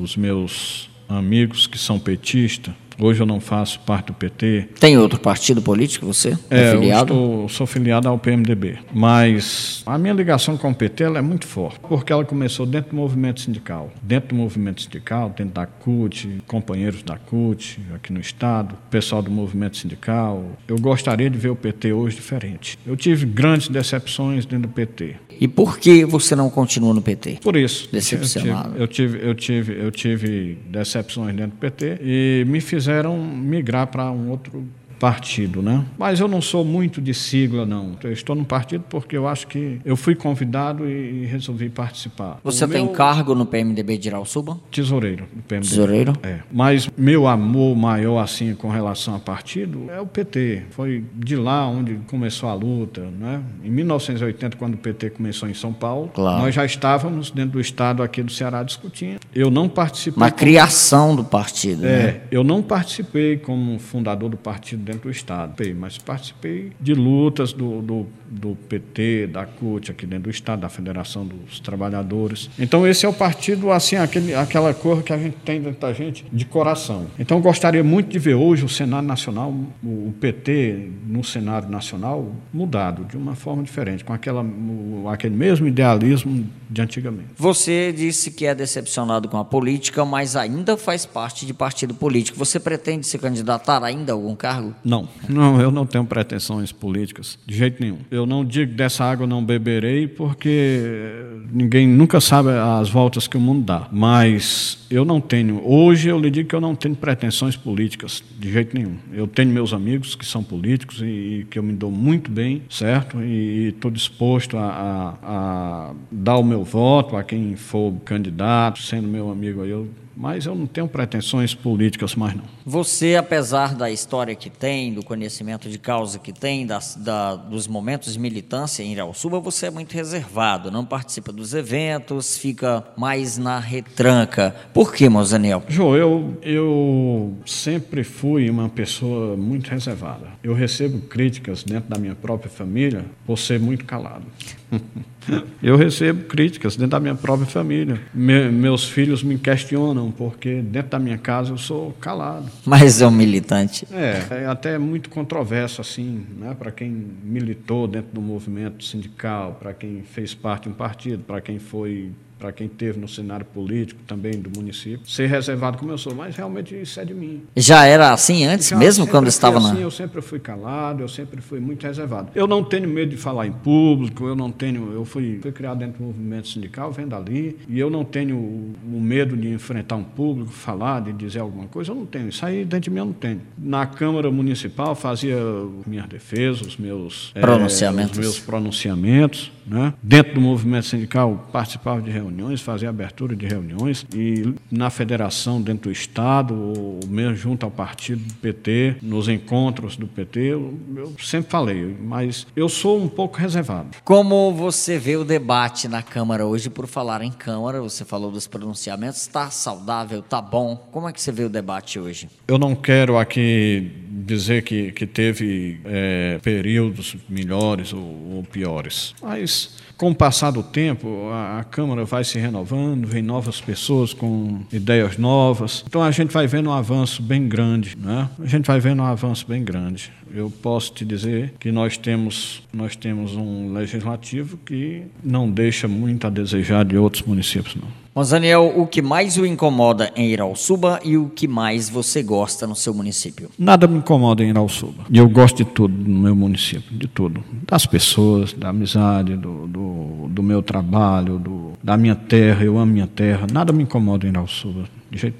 os 0.00 0.16
meus 0.16 0.88
amigos 1.08 1.66
que 1.66 1.78
são 1.78 1.98
petistas, 1.98 2.74
Hoje 2.98 3.20
eu 3.20 3.26
não 3.26 3.40
faço 3.40 3.80
parte 3.80 4.06
do 4.06 4.14
PT. 4.14 4.68
Tem 4.78 4.96
outro 4.98 5.18
partido 5.18 5.60
político 5.60 6.06
você? 6.06 6.36
É, 6.50 6.68
é 6.68 6.70
filiado? 6.72 7.12
eu 7.12 7.18
estou, 7.18 7.48
sou 7.48 7.66
filiado 7.66 8.08
ao 8.08 8.18
PMDB. 8.18 8.78
Mas 8.92 9.82
a 9.86 9.98
minha 9.98 10.14
ligação 10.14 10.56
com 10.56 10.70
o 10.70 10.74
PT 10.74 11.04
é 11.04 11.22
muito 11.22 11.46
forte, 11.46 11.80
porque 11.88 12.12
ela 12.12 12.24
começou 12.24 12.66
dentro 12.66 12.90
do 12.90 12.96
movimento 12.96 13.40
sindical. 13.40 13.90
Dentro 14.02 14.30
do 14.30 14.34
movimento 14.34 14.82
sindical, 14.82 15.28
dentro 15.30 15.54
da 15.54 15.66
CUT, 15.66 16.42
companheiros 16.46 17.02
da 17.02 17.16
CUT 17.16 17.80
aqui 17.94 18.12
no 18.12 18.20
Estado, 18.20 18.76
pessoal 18.90 19.22
do 19.22 19.30
movimento 19.30 19.76
sindical. 19.76 20.44
Eu 20.68 20.78
gostaria 20.78 21.28
de 21.28 21.38
ver 21.38 21.50
o 21.50 21.56
PT 21.56 21.92
hoje 21.92 22.16
diferente. 22.16 22.78
Eu 22.86 22.96
tive 22.96 23.26
grandes 23.26 23.68
decepções 23.68 24.46
dentro 24.46 24.68
do 24.68 24.74
PT. 24.74 25.16
E 25.40 25.48
por 25.48 25.78
que 25.78 26.04
você 26.04 26.36
não 26.36 26.48
continua 26.48 26.94
no 26.94 27.02
PT? 27.02 27.38
Por 27.42 27.56
isso. 27.56 27.88
Decepcionado. 27.92 28.76
Eu 28.76 28.86
tive, 28.86 29.18
eu 29.18 29.34
tive, 29.34 29.72
eu 29.72 29.74
tive, 29.74 29.86
eu 29.86 29.90
tive 29.90 30.58
decepções 30.68 31.34
dentro 31.34 31.56
do 31.56 31.58
PT 31.58 31.98
e 32.02 32.44
me 32.46 32.60
fiz 32.60 32.83
fizeram 32.84 33.16
migrar 33.16 33.86
para 33.86 34.10
um 34.10 34.28
outro 34.30 34.62
partido, 35.08 35.60
né? 35.60 35.84
Mas 35.98 36.18
eu 36.18 36.26
não 36.26 36.40
sou 36.40 36.64
muito 36.64 36.98
de 36.98 37.12
sigla, 37.12 37.66
não. 37.66 37.92
Eu 38.02 38.10
estou 38.12 38.34
num 38.34 38.42
partido 38.44 38.84
porque 38.88 39.14
eu 39.14 39.28
acho 39.28 39.46
que 39.46 39.78
eu 39.84 39.96
fui 39.96 40.14
convidado 40.14 40.88
e 40.88 41.26
resolvi 41.26 41.68
participar. 41.68 42.38
Você 42.42 42.64
o 42.64 42.68
tem 42.68 42.84
meu 42.86 42.92
cargo 42.94 43.34
no 43.34 43.44
PMDB 43.44 43.98
de 43.98 44.08
Irauçuba? 44.08 44.58
tesoureiro 44.70 45.24
do 45.30 45.42
PMDB. 45.42 45.68
Tesoureiro? 45.68 46.12
É. 46.22 46.38
Mas 46.50 46.88
meu 46.96 47.26
amor 47.28 47.76
maior, 47.76 48.18
assim, 48.18 48.54
com 48.54 48.70
relação 48.70 49.14
a 49.14 49.18
partido, 49.18 49.90
é 49.90 50.00
o 50.00 50.06
PT. 50.06 50.62
Foi 50.70 51.04
de 51.14 51.36
lá 51.36 51.66
onde 51.68 51.96
começou 52.06 52.48
a 52.48 52.54
luta, 52.54 53.02
né? 53.20 53.42
Em 53.62 53.70
1980, 53.70 54.56
quando 54.56 54.74
o 54.74 54.78
PT 54.78 55.10
começou 55.10 55.48
em 55.50 55.54
São 55.54 55.72
Paulo, 55.72 56.10
Claro. 56.14 56.42
nós 56.42 56.54
já 56.54 56.64
estávamos 56.64 57.30
dentro 57.30 57.52
do 57.52 57.60
estado 57.60 58.02
aqui 58.02 58.22
do 58.22 58.32
Ceará 58.32 58.62
discutindo. 58.62 59.20
Eu 59.34 59.50
não 59.50 59.68
participei. 59.68 60.14
Como- 60.18 60.32
criação 60.32 61.14
do 61.14 61.24
partido, 61.24 61.82
né? 61.82 61.90
É, 61.92 62.20
eu 62.30 62.42
não 62.42 62.62
participei 62.62 63.36
como 63.36 63.78
fundador 63.78 64.30
do 64.30 64.36
partido 64.38 64.82
dentro 64.82 64.93
do 65.02 65.10
Estado, 65.10 65.54
mas 65.76 65.98
participei 65.98 66.72
de 66.80 66.94
lutas 66.94 67.52
do, 67.52 67.80
do, 67.82 68.06
do 68.28 68.56
PT, 68.68 69.28
da 69.28 69.44
CUT 69.46 69.90
aqui 69.90 70.06
dentro 70.06 70.24
do 70.24 70.30
Estado, 70.30 70.60
da 70.60 70.68
Federação 70.68 71.26
dos 71.26 71.60
Trabalhadores. 71.60 72.48
Então 72.58 72.86
esse 72.86 73.04
é 73.06 73.08
o 73.08 73.12
partido, 73.12 73.70
assim, 73.70 73.96
aquele, 73.96 74.34
aquela 74.34 74.72
cor 74.74 75.02
que 75.02 75.12
a 75.12 75.18
gente 75.18 75.36
tem 75.44 75.60
dentro 75.60 75.80
da 75.80 75.92
gente 75.92 76.24
de 76.32 76.44
coração. 76.44 77.06
Então 77.18 77.40
gostaria 77.40 77.84
muito 77.84 78.08
de 78.10 78.18
ver 78.18 78.34
hoje 78.34 78.64
o 78.64 78.68
Senado 78.68 79.06
Nacional, 79.06 79.50
o, 79.82 79.86
o 80.08 80.14
PT 80.20 80.88
no 81.06 81.22
Senado 81.22 81.68
Nacional 81.70 82.32
mudado, 82.52 83.04
de 83.04 83.16
uma 83.16 83.34
forma 83.34 83.62
diferente, 83.62 84.04
com 84.04 84.12
aquela, 84.12 84.42
o- 84.42 85.08
aquele 85.08 85.34
mesmo 85.36 85.66
idealismo 85.66 86.46
de 86.70 86.80
antigamente. 86.82 87.28
Você 87.36 87.92
disse 87.92 88.30
que 88.30 88.46
é 88.46 88.54
decepcionado 88.54 89.28
com 89.28 89.36
a 89.38 89.44
política, 89.44 90.04
mas 90.04 90.34
ainda 90.36 90.76
faz 90.76 91.06
parte 91.06 91.46
de 91.46 91.52
partido 91.54 91.94
político. 91.94 92.38
Você 92.38 92.58
pretende 92.58 93.06
se 93.06 93.18
candidatar 93.18 93.82
ainda 93.84 94.12
a 94.12 94.14
algum 94.14 94.34
cargo? 94.34 94.74
Não, 94.84 95.08
não, 95.28 95.60
eu 95.60 95.70
não 95.70 95.86
tenho 95.86 96.04
pretensões 96.04 96.70
políticas, 96.70 97.38
de 97.46 97.56
jeito 97.56 97.82
nenhum. 97.82 97.98
Eu 98.10 98.26
não 98.26 98.44
digo 98.44 98.74
dessa 98.74 99.02
água 99.04 99.26
não 99.26 99.42
beberei, 99.42 100.06
porque 100.06 101.10
ninguém 101.50 101.86
nunca 101.88 102.20
sabe 102.20 102.50
as 102.50 102.90
voltas 102.90 103.26
que 103.26 103.36
o 103.36 103.40
mundo 103.40 103.64
dá. 103.64 103.88
Mas 103.90 104.84
eu 104.90 105.04
não 105.04 105.20
tenho, 105.20 105.62
hoje 105.66 106.08
eu 106.08 106.18
lhe 106.18 106.30
digo 106.30 106.48
que 106.50 106.54
eu 106.54 106.60
não 106.60 106.74
tenho 106.74 106.94
pretensões 106.94 107.56
políticas, 107.56 108.22
de 108.38 108.52
jeito 108.52 108.76
nenhum. 108.76 108.96
Eu 109.12 109.26
tenho 109.26 109.50
meus 109.50 109.72
amigos 109.72 110.14
que 110.14 110.26
são 110.26 110.42
políticos 110.42 111.00
e, 111.00 111.04
e 111.04 111.46
que 111.50 111.58
eu 111.58 111.62
me 111.62 111.72
dou 111.72 111.90
muito 111.90 112.30
bem, 112.30 112.62
certo? 112.68 113.22
E 113.22 113.68
estou 113.68 113.90
disposto 113.90 114.56
a, 114.58 114.64
a- 114.66 115.14
a 115.22 115.94
dar 116.10 116.36
o 116.36 116.44
meu 116.44 116.62
voto 116.62 117.16
a 117.16 117.24
quem 117.24 117.56
for 117.56 117.92
candidato, 118.04 118.82
sendo 118.82 119.08
meu 119.08 119.30
amigo 119.30 119.62
aí, 119.62 119.70
eu 119.70 119.88
mas 120.16 120.46
eu 120.46 120.54
não 120.54 120.66
tenho 120.66 120.86
pretensões 120.88 121.54
políticas 121.54 122.14
mais 122.14 122.34
não. 122.34 122.44
Você, 122.64 123.16
apesar 123.16 123.74
da 123.74 123.90
história 123.90 124.34
que 124.34 124.48
tem, 124.50 124.92
do 124.92 125.02
conhecimento 125.04 125.68
de 125.68 125.78
causa 125.78 126.18
que 126.18 126.32
tem, 126.32 126.66
das- 126.66 126.94
da- 126.96 127.34
dos 127.36 127.66
momentos 127.66 128.12
de 128.14 128.18
militância 128.18 128.82
em 128.82 128.92
Irauçuba, 128.92 129.40
você 129.40 129.66
é 129.66 129.70
muito 129.70 129.92
reservado, 129.92 130.70
não 130.70 130.84
participa 130.84 131.32
dos 131.32 131.52
eventos, 131.54 132.38
fica 132.38 132.84
mais 132.96 133.36
na 133.38 133.58
retranca. 133.58 134.54
Por 134.72 134.92
que, 134.94 135.08
Mozaniel? 135.08 135.62
Jô, 135.68 135.96
eu, 135.96 136.38
eu 136.42 137.34
sempre 137.46 138.04
fui 138.04 138.48
uma 138.50 138.68
pessoa 138.68 139.36
muito 139.36 139.68
reservada. 139.70 140.28
Eu 140.42 140.54
recebo 140.54 141.00
críticas 141.08 141.62
dentro 141.64 141.88
da 141.90 141.98
minha 141.98 142.14
própria 142.14 142.50
família 142.50 143.04
por 143.26 143.38
ser 143.38 143.58
muito 143.60 143.84
calado. 143.84 144.24
Eu 145.62 145.76
recebo 145.76 146.24
críticas 146.24 146.76
dentro 146.76 146.90
da 146.92 147.00
minha 147.00 147.14
própria 147.14 147.46
família. 147.46 148.00
Me- 148.12 148.50
meus 148.50 148.84
filhos 148.88 149.22
me 149.22 149.38
questionam 149.38 150.10
porque 150.10 150.60
dentro 150.60 150.90
da 150.90 150.98
minha 150.98 151.18
casa 151.18 151.52
eu 151.52 151.58
sou 151.58 151.92
calado. 152.00 152.50
Mas 152.64 153.00
é 153.00 153.06
um 153.06 153.10
militante. 153.10 153.86
É, 153.92 154.42
é 154.42 154.46
até 154.46 154.78
muito 154.78 155.08
controverso 155.08 155.80
assim, 155.80 156.24
né, 156.38 156.54
para 156.58 156.70
quem 156.70 156.90
militou 157.24 157.86
dentro 157.88 158.12
do 158.12 158.20
movimento 158.20 158.84
sindical, 158.84 159.56
para 159.60 159.72
quem 159.72 160.02
fez 160.02 160.34
parte 160.34 160.64
de 160.64 160.68
um 160.70 160.72
partido, 160.72 161.22
para 161.24 161.40
quem 161.40 161.58
foi, 161.58 162.10
para 162.44 162.52
quem 162.52 162.68
teve 162.68 163.00
no 163.00 163.08
cenário 163.08 163.46
político 163.46 164.02
também 164.06 164.38
do 164.38 164.50
município, 164.50 165.08
ser 165.08 165.26
reservado 165.26 165.78
como 165.78 165.90
eu 165.90 165.96
sou, 165.96 166.14
mas 166.14 166.36
realmente 166.36 166.78
isso 166.78 167.00
é 167.00 167.04
de 167.04 167.14
mim. 167.14 167.42
Já 167.56 167.86
era 167.86 168.12
assim 168.12 168.44
antes, 168.44 168.68
Já 168.68 168.76
mesmo 168.76 169.06
quando 169.06 169.28
estava 169.28 169.56
assim, 169.56 169.72
na. 169.72 169.80
Eu 169.80 169.90
sempre 169.90 170.20
fui 170.20 170.38
calado, 170.38 171.02
eu 171.02 171.08
sempre 171.08 171.40
fui 171.40 171.58
muito 171.58 171.86
reservado. 171.86 172.28
Eu 172.34 172.46
não 172.46 172.62
tenho 172.62 172.86
medo 172.86 173.12
de 173.12 173.16
falar 173.16 173.46
em 173.46 173.52
público, 173.52 174.26
eu 174.26 174.36
não 174.36 174.52
tenho. 174.52 174.92
Eu 174.92 175.06
fui, 175.06 175.38
fui 175.40 175.52
criado 175.52 175.78
dentro 175.78 175.96
do 176.00 176.04
movimento 176.04 176.48
sindical, 176.48 176.92
vendo 176.92 177.16
ali, 177.16 177.58
e 177.66 177.80
eu 177.80 177.88
não 177.88 178.04
tenho 178.04 178.36
o, 178.36 179.00
medo 179.00 179.34
de 179.34 179.48
enfrentar 179.48 179.96
um 179.96 180.04
público, 180.04 180.50
falar, 180.50 181.00
de 181.00 181.14
dizer 181.14 181.38
alguma 181.38 181.66
coisa, 181.66 181.92
eu 181.92 181.94
não 181.94 182.04
tenho. 182.04 182.28
Isso 182.28 182.44
aí 182.44 182.62
dentro 182.62 182.80
de 182.80 182.90
mim 182.90 182.98
eu 182.98 183.06
não 183.06 183.12
tenho. 183.14 183.40
Na 183.56 183.86
Câmara 183.86 184.30
Municipal 184.30 184.94
fazia 184.94 185.38
minhas 185.86 186.06
defesas, 186.08 186.60
os 186.60 186.76
meus 186.76 187.32
eh, 187.34 187.40
Pronunciamentos. 187.40 188.18
os 188.18 188.18
meus 188.18 188.38
pronunciamentos. 188.38 189.50
Né? 189.66 189.94
Dentro 190.02 190.34
do 190.34 190.40
movimento 190.40 190.86
sindical, 190.86 191.48
participava 191.52 192.00
de 192.02 192.10
reuniões, 192.10 192.60
fazia 192.60 192.88
abertura 192.88 193.34
de 193.34 193.46
reuniões, 193.46 194.06
e 194.14 194.54
na 194.70 194.90
federação, 194.90 195.60
dentro 195.60 195.84
do 195.84 195.92
Estado, 195.92 196.54
ou 196.54 197.00
mesmo 197.08 197.34
junto 197.34 197.64
ao 197.64 197.70
partido 197.70 198.22
do 198.22 198.34
PT, 198.34 198.96
nos 199.02 199.28
encontros 199.28 199.96
do 199.96 200.06
PT, 200.06 200.40
eu, 200.40 200.78
eu 200.96 201.14
sempre 201.18 201.50
falei, 201.50 201.96
mas 202.00 202.46
eu 202.54 202.68
sou 202.68 203.02
um 203.02 203.08
pouco 203.08 203.38
reservado. 203.38 203.88
Como 204.04 204.52
você 204.52 204.98
vê 204.98 205.16
o 205.16 205.24
debate 205.24 205.88
na 205.88 206.02
Câmara 206.02 206.46
hoje, 206.46 206.68
por 206.68 206.86
falar 206.86 207.22
em 207.22 207.32
Câmara, 207.32 207.80
você 207.80 208.04
falou 208.04 208.30
dos 208.30 208.46
pronunciamentos, 208.46 209.20
está 209.20 209.50
saudável, 209.50 210.20
está 210.20 210.40
bom? 210.40 210.76
Como 210.90 211.08
é 211.08 211.12
que 211.12 211.20
você 211.20 211.32
vê 211.32 211.44
o 211.44 211.48
debate 211.48 211.98
hoje? 211.98 212.28
Eu 212.46 212.58
não 212.58 212.74
quero 212.74 213.16
aqui 213.18 214.03
dizer 214.14 214.62
que, 214.62 214.92
que 214.92 215.06
teve 215.06 215.80
é, 215.84 216.38
períodos 216.42 217.16
melhores 217.28 217.92
ou, 217.92 218.36
ou 218.36 218.44
piores, 218.44 219.14
mas 219.22 219.76
com 219.96 220.10
o 220.10 220.14
passar 220.14 220.50
do 220.50 220.62
tempo, 220.62 221.28
a, 221.30 221.60
a 221.60 221.64
Câmara 221.64 222.04
vai 222.04 222.24
se 222.24 222.38
renovando, 222.38 223.06
vem 223.06 223.22
novas 223.22 223.60
pessoas 223.60 224.12
com 224.12 224.60
ideias 224.72 225.16
novas, 225.16 225.84
então 225.86 226.02
a 226.02 226.10
gente 226.10 226.32
vai 226.32 226.46
vendo 226.46 226.68
um 226.68 226.72
avanço 226.72 227.22
bem 227.22 227.48
grande, 227.48 227.96
né? 227.96 228.28
A 228.38 228.46
gente 228.46 228.66
vai 228.66 228.80
vendo 228.80 229.02
um 229.02 229.06
avanço 229.06 229.46
bem 229.48 229.62
grande. 229.62 230.12
Eu 230.32 230.50
posso 230.50 230.92
te 230.92 231.04
dizer 231.04 231.54
que 231.60 231.70
nós 231.70 231.96
temos, 231.96 232.62
nós 232.72 232.96
temos 232.96 233.36
um 233.36 233.72
legislativo 233.72 234.56
que 234.58 235.02
não 235.22 235.48
deixa 235.48 235.86
muito 235.86 236.26
a 236.26 236.30
desejar 236.30 236.84
de 236.84 236.96
outros 236.96 237.22
municípios, 237.22 237.76
não. 237.76 238.03
Mozaniel, 238.14 238.72
o 238.76 238.86
que 238.86 239.02
mais 239.02 239.36
o 239.36 239.44
incomoda 239.44 240.12
em 240.14 240.30
Irauçuba 240.30 241.00
e 241.04 241.16
o 241.16 241.28
que 241.28 241.48
mais 241.48 241.90
você 241.90 242.22
gosta 242.22 242.64
no 242.64 242.76
seu 242.76 242.94
município? 242.94 243.50
Nada 243.58 243.88
me 243.88 243.98
incomoda 243.98 244.44
em 244.44 244.50
Irauçuba. 244.50 245.02
Eu 245.12 245.28
gosto 245.28 245.56
de 245.56 245.64
tudo 245.64 245.92
no 246.08 246.20
meu 246.20 246.36
município, 246.36 246.96
de 246.96 247.08
tudo. 247.08 247.42
Das 247.66 247.86
pessoas, 247.86 248.52
da 248.52 248.68
amizade, 248.68 249.36
do, 249.36 249.66
do, 249.66 250.28
do 250.28 250.42
meu 250.44 250.62
trabalho, 250.62 251.40
do, 251.40 251.72
da 251.82 251.96
minha 251.96 252.14
terra. 252.14 252.62
Eu 252.62 252.78
amo 252.78 252.92
minha 252.92 253.08
terra. 253.08 253.48
Nada 253.52 253.72
me 253.72 253.82
incomoda 253.82 254.26
em 254.26 254.30
Irauçuba. 254.30 254.84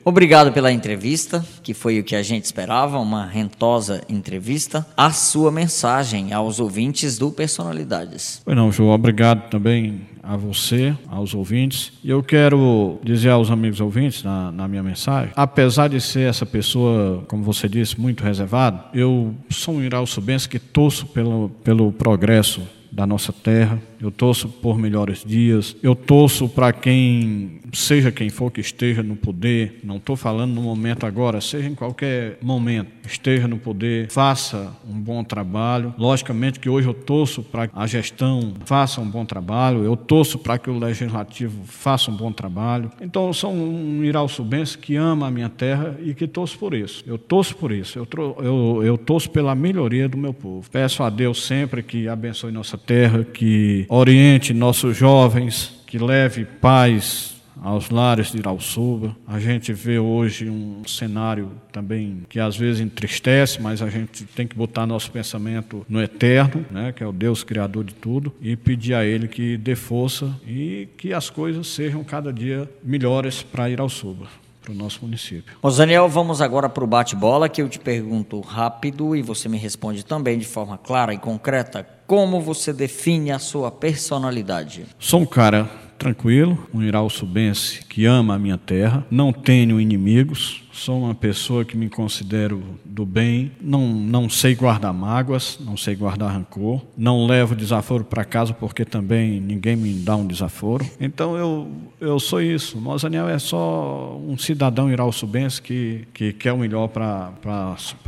Obrigado 0.04 0.52
pela 0.52 0.72
entrevista, 0.72 1.44
que 1.62 1.74
foi 1.74 2.00
o 2.00 2.04
que 2.04 2.16
a 2.16 2.22
gente 2.22 2.44
esperava, 2.44 2.98
uma 2.98 3.26
rentosa 3.26 4.02
entrevista. 4.08 4.86
A 4.96 5.10
sua 5.10 5.50
mensagem 5.50 6.32
aos 6.32 6.60
ouvintes 6.60 7.18
do 7.18 7.30
Personalidades. 7.30 8.40
Pois 8.44 8.56
não, 8.56 8.70
João. 8.70 8.90
Obrigado 8.90 9.48
também 9.50 10.02
a 10.22 10.36
você, 10.36 10.96
aos 11.08 11.34
ouvintes. 11.34 11.92
E 12.02 12.10
eu 12.10 12.22
quero 12.22 12.98
dizer 13.02 13.30
aos 13.30 13.50
amigos 13.50 13.80
ouvintes, 13.80 14.22
na, 14.22 14.50
na 14.50 14.66
minha 14.66 14.82
mensagem, 14.82 15.32
apesar 15.36 15.88
de 15.88 16.00
ser 16.00 16.28
essa 16.28 16.46
pessoa, 16.46 17.22
como 17.28 17.42
você 17.42 17.68
disse, 17.68 18.00
muito 18.00 18.24
reservado, 18.24 18.80
eu 18.94 19.34
sou 19.50 19.74
um 19.74 19.82
irauçubense 19.82 20.48
que 20.48 20.58
torço 20.58 21.06
pelo, 21.06 21.50
pelo 21.62 21.92
progresso 21.92 22.62
da 22.90 23.06
nossa 23.06 23.32
terra. 23.32 23.78
Eu 24.00 24.10
torço 24.10 24.48
por 24.48 24.78
melhores 24.78 25.24
dias. 25.24 25.76
Eu 25.82 25.94
torço 25.94 26.48
para 26.48 26.72
quem, 26.72 27.60
seja 27.72 28.10
quem 28.10 28.28
for 28.30 28.50
que 28.50 28.60
esteja 28.60 29.02
no 29.02 29.16
poder, 29.16 29.80
não 29.82 29.96
estou 29.96 30.16
falando 30.16 30.52
no 30.52 30.62
momento 30.62 31.06
agora, 31.06 31.40
seja 31.40 31.68
em 31.68 31.74
qualquer 31.74 32.38
momento, 32.42 32.90
esteja 33.06 33.48
no 33.48 33.58
poder, 33.58 34.10
faça 34.10 34.74
um 34.88 34.98
bom 34.98 35.22
trabalho. 35.22 35.94
Logicamente 35.98 36.60
que 36.60 36.68
hoje 36.68 36.88
eu 36.88 36.94
torço 36.94 37.42
para 37.42 37.68
a 37.72 37.86
gestão 37.86 38.54
faça 38.64 39.00
um 39.00 39.08
bom 39.08 39.24
trabalho, 39.24 39.84
eu 39.84 39.96
torço 39.96 40.38
para 40.38 40.58
que 40.58 40.70
o 40.70 40.78
legislativo 40.78 41.64
faça 41.64 42.10
um 42.10 42.16
bom 42.16 42.32
trabalho. 42.32 42.90
Então 43.00 43.26
eu 43.26 43.32
sou 43.32 43.52
um 43.52 44.04
irauçubense 44.04 44.76
que 44.76 44.96
ama 44.96 45.28
a 45.28 45.30
minha 45.30 45.48
terra 45.48 45.96
e 46.02 46.14
que 46.14 46.26
torço 46.26 46.58
por 46.58 46.74
isso. 46.74 47.02
Eu 47.06 47.18
torço 47.18 47.56
por 47.56 47.72
isso. 47.72 47.98
Eu, 47.98 48.08
eu, 48.42 48.82
eu 48.84 48.98
torço 48.98 49.30
pela 49.30 49.54
melhoria 49.54 50.08
do 50.08 50.16
meu 50.16 50.32
povo. 50.32 50.68
Peço 50.70 51.02
a 51.02 51.10
Deus 51.10 51.44
sempre 51.44 51.82
que 51.82 52.08
abençoe 52.08 52.52
nossa 52.52 52.76
terra, 52.76 53.24
que 53.24 53.83
oriente 53.88 54.52
nossos 54.52 54.96
jovens, 54.96 55.74
que 55.86 55.98
leve 55.98 56.44
paz 56.44 57.34
aos 57.64 57.88
lares 57.88 58.30
de 58.30 58.38
Irauçuba. 58.38 59.16
A 59.26 59.40
gente 59.40 59.72
vê 59.72 59.98
hoje 59.98 60.50
um 60.50 60.82
cenário 60.86 61.50
também 61.72 62.22
que 62.28 62.38
às 62.38 62.56
vezes 62.56 62.80
entristece, 62.80 63.60
mas 63.60 63.80
a 63.80 63.88
gente 63.88 64.24
tem 64.24 64.46
que 64.46 64.54
botar 64.54 64.86
nosso 64.86 65.10
pensamento 65.10 65.84
no 65.88 66.02
eterno, 66.02 66.64
né, 66.70 66.92
que 66.92 67.02
é 67.02 67.06
o 67.06 67.12
Deus 67.12 67.42
criador 67.42 67.84
de 67.84 67.94
tudo, 67.94 68.32
e 68.40 68.54
pedir 68.54 68.94
a 68.94 69.04
ele 69.04 69.26
que 69.26 69.56
dê 69.56 69.74
força 69.74 70.34
e 70.46 70.88
que 70.98 71.12
as 71.12 71.30
coisas 71.30 71.66
sejam 71.66 72.04
cada 72.04 72.32
dia 72.32 72.68
melhores 72.82 73.42
para 73.42 73.70
Irauçuba. 73.70 74.26
Para 74.64 74.72
o 74.72 74.74
nosso 74.74 75.00
município. 75.02 75.56
Rosaniel, 75.62 76.08
vamos 76.08 76.40
agora 76.40 76.70
para 76.70 76.82
o 76.82 76.86
bate-bola, 76.86 77.50
que 77.50 77.60
eu 77.60 77.68
te 77.68 77.78
pergunto 77.78 78.40
rápido 78.40 79.14
e 79.14 79.20
você 79.20 79.46
me 79.46 79.58
responde 79.58 80.04
também 80.04 80.38
de 80.38 80.46
forma 80.46 80.78
clara 80.78 81.12
e 81.12 81.18
concreta. 81.18 81.86
Como 82.06 82.40
você 82.40 82.72
define 82.72 83.30
a 83.30 83.38
sua 83.38 83.70
personalidade? 83.70 84.86
Sou 84.98 85.20
um 85.20 85.26
cara 85.26 85.70
tranquilo, 85.98 86.66
um 86.72 86.82
irauçubense 86.82 87.84
que 87.84 88.06
ama 88.06 88.34
a 88.34 88.38
minha 88.38 88.58
terra, 88.58 89.06
não 89.10 89.32
tenho 89.32 89.78
inimigos, 89.78 90.63
sou 90.74 90.98
uma 90.98 91.14
pessoa 91.14 91.64
que 91.64 91.76
me 91.76 91.88
considero 91.88 92.62
do 92.84 93.06
bem, 93.06 93.52
não, 93.60 93.88
não 93.88 94.28
sei 94.28 94.54
guardar 94.54 94.92
mágoas, 94.92 95.58
não 95.60 95.76
sei 95.76 95.94
guardar 95.94 96.32
rancor, 96.32 96.82
não 96.96 97.26
levo 97.26 97.54
desaforo 97.54 98.04
para 98.04 98.24
casa 98.24 98.52
porque 98.52 98.84
também 98.84 99.40
ninguém 99.40 99.76
me 99.76 99.92
dá 99.94 100.16
um 100.16 100.26
desaforo. 100.26 100.84
Então 101.00 101.36
eu, 101.36 101.68
eu 102.00 102.18
sou 102.18 102.42
isso. 102.42 102.76
Mozaniel 102.78 103.28
é 103.28 103.38
só 103.38 104.18
um 104.26 104.36
cidadão 104.36 104.90
irauçubense 104.90 105.62
que, 105.62 106.06
que 106.12 106.32
quer 106.32 106.52
o 106.52 106.58
melhor 106.58 106.88
para 106.88 107.32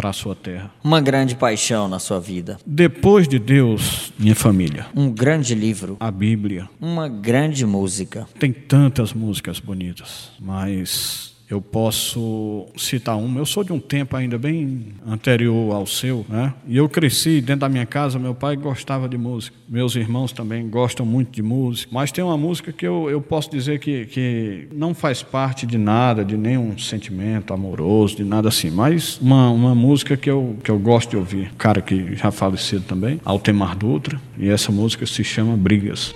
a 0.02 0.12
sua 0.12 0.34
terra. 0.34 0.70
Uma 0.82 1.00
grande 1.00 1.34
paixão 1.36 1.88
na 1.88 1.98
sua 1.98 2.18
vida. 2.18 2.58
Depois 2.66 3.28
de 3.28 3.38
Deus, 3.38 4.12
minha 4.18 4.34
família. 4.34 4.86
Um 4.94 5.10
grande 5.10 5.54
livro. 5.54 5.96
A 6.00 6.10
Bíblia. 6.10 6.68
Uma 6.80 7.08
grande 7.08 7.64
música. 7.64 8.26
Tem 8.38 8.52
tantas 8.52 9.12
músicas 9.12 9.60
bonitas, 9.60 10.30
mas 10.40 11.35
eu 11.48 11.60
posso 11.60 12.66
citar 12.76 13.16
uma. 13.16 13.40
Eu 13.40 13.46
sou 13.46 13.62
de 13.62 13.72
um 13.72 13.78
tempo 13.78 14.16
ainda 14.16 14.36
bem 14.36 14.88
anterior 15.06 15.74
ao 15.74 15.86
seu, 15.86 16.26
né? 16.28 16.52
E 16.66 16.76
eu 16.76 16.88
cresci 16.88 17.40
dentro 17.40 17.60
da 17.60 17.68
minha 17.68 17.86
casa. 17.86 18.18
Meu 18.18 18.34
pai 18.34 18.56
gostava 18.56 19.08
de 19.08 19.16
música, 19.16 19.56
meus 19.68 19.94
irmãos 19.94 20.32
também 20.32 20.68
gostam 20.68 21.06
muito 21.06 21.30
de 21.30 21.42
música. 21.42 21.88
Mas 21.92 22.10
tem 22.10 22.24
uma 22.24 22.36
música 22.36 22.72
que 22.72 22.86
eu, 22.86 23.08
eu 23.08 23.20
posso 23.20 23.48
dizer 23.50 23.78
que, 23.78 24.06
que 24.06 24.68
não 24.72 24.92
faz 24.92 25.22
parte 25.22 25.66
de 25.66 25.78
nada, 25.78 26.24
de 26.24 26.36
nenhum 26.36 26.76
sentimento 26.76 27.54
amoroso, 27.54 28.16
de 28.16 28.24
nada 28.24 28.48
assim. 28.48 28.70
Mas 28.70 29.18
uma, 29.20 29.48
uma 29.50 29.74
música 29.74 30.16
que 30.16 30.28
eu, 30.28 30.56
que 30.64 30.70
eu 30.70 30.78
gosto 30.78 31.10
de 31.10 31.16
ouvir. 31.16 31.52
Cara 31.56 31.80
que 31.80 32.16
já 32.16 32.32
falecido 32.32 32.82
também, 32.82 33.20
Altemar 33.24 33.76
Dutra. 33.76 34.20
E 34.36 34.48
essa 34.48 34.72
música 34.72 35.06
se 35.06 35.22
chama 35.22 35.56
Brigas. 35.56 36.12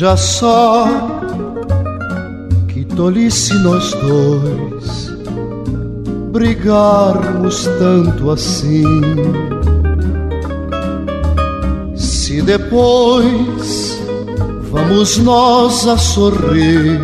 Veja 0.00 0.16
só 0.16 0.86
que 2.68 2.86
tolice 2.86 3.52
nós 3.58 3.92
dois 3.92 5.12
brigarmos 6.32 7.68
tanto 7.78 8.30
assim. 8.30 8.82
Se 11.94 12.40
depois 12.40 14.00
vamos 14.70 15.18
nós 15.18 15.86
a 15.86 15.98
sorrir, 15.98 16.98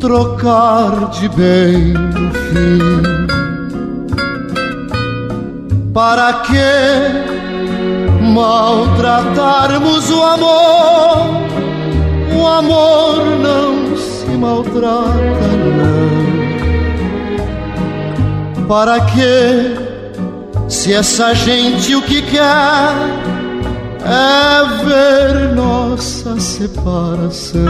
trocar 0.00 1.10
de 1.10 1.28
bem 1.28 1.92
no 1.92 2.32
fim. 2.32 2.80
Para 5.92 6.32
que 6.40 7.35
maltratarmos 8.26 10.10
o 10.10 10.22
amor. 10.22 11.46
O 12.34 12.46
amor 12.46 13.24
não 13.40 13.96
se 13.96 14.26
maltrata, 14.26 15.48
não. 15.78 16.26
Para 18.66 19.00
que, 19.00 19.76
se 20.68 20.92
essa 20.92 21.34
gente 21.34 21.94
o 21.94 22.02
que 22.02 22.20
quer 22.22 22.92
é 24.04 24.64
ver 24.84 25.54
nossa 25.54 26.38
separação? 26.40 27.62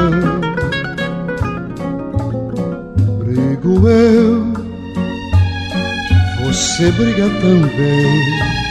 Brigo 3.19 3.89
eu, 3.89 4.53
você 6.43 6.91
briga 6.93 7.29
também 7.41 8.66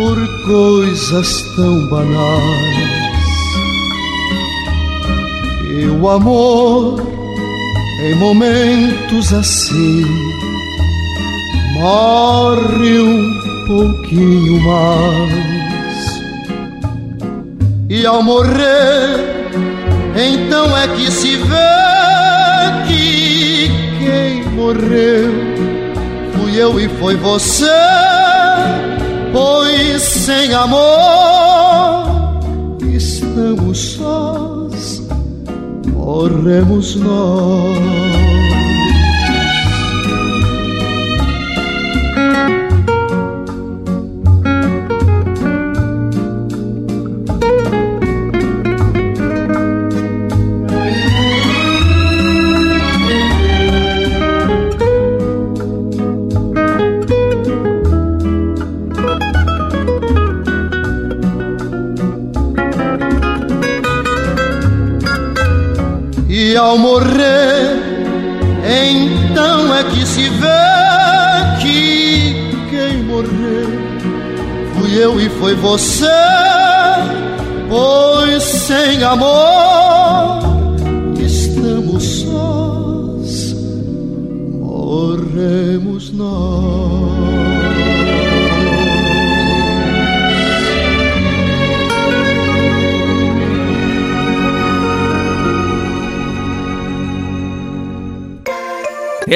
por 0.00 0.42
coisas 0.46 1.42
tão 1.54 1.86
banais. 1.88 3.20
E 5.70 5.84
o 5.88 6.08
amor, 6.08 7.02
em 8.02 8.14
momentos 8.14 9.30
assim, 9.34 10.06
morre 11.74 12.98
um 12.98 13.66
pouquinho 13.66 14.58
mais. 14.62 16.06
E 17.90 18.06
ao 18.06 18.22
morrer, 18.22 19.50
então 20.16 20.78
é 20.78 20.88
que 20.88 21.10
se 21.10 21.36
vê 21.36 21.60
que 22.88 23.70
quem 23.98 24.44
morreu 24.54 25.30
fui 26.32 26.56
eu 26.56 26.80
e 26.80 26.88
foi 26.88 27.16
você 27.16 27.68
pois 29.32 30.02
sem 30.02 30.52
amor 30.54 30.80
estamos 32.94 33.78
sós, 33.78 35.02
morremos 35.92 36.96
nós. 36.96 38.49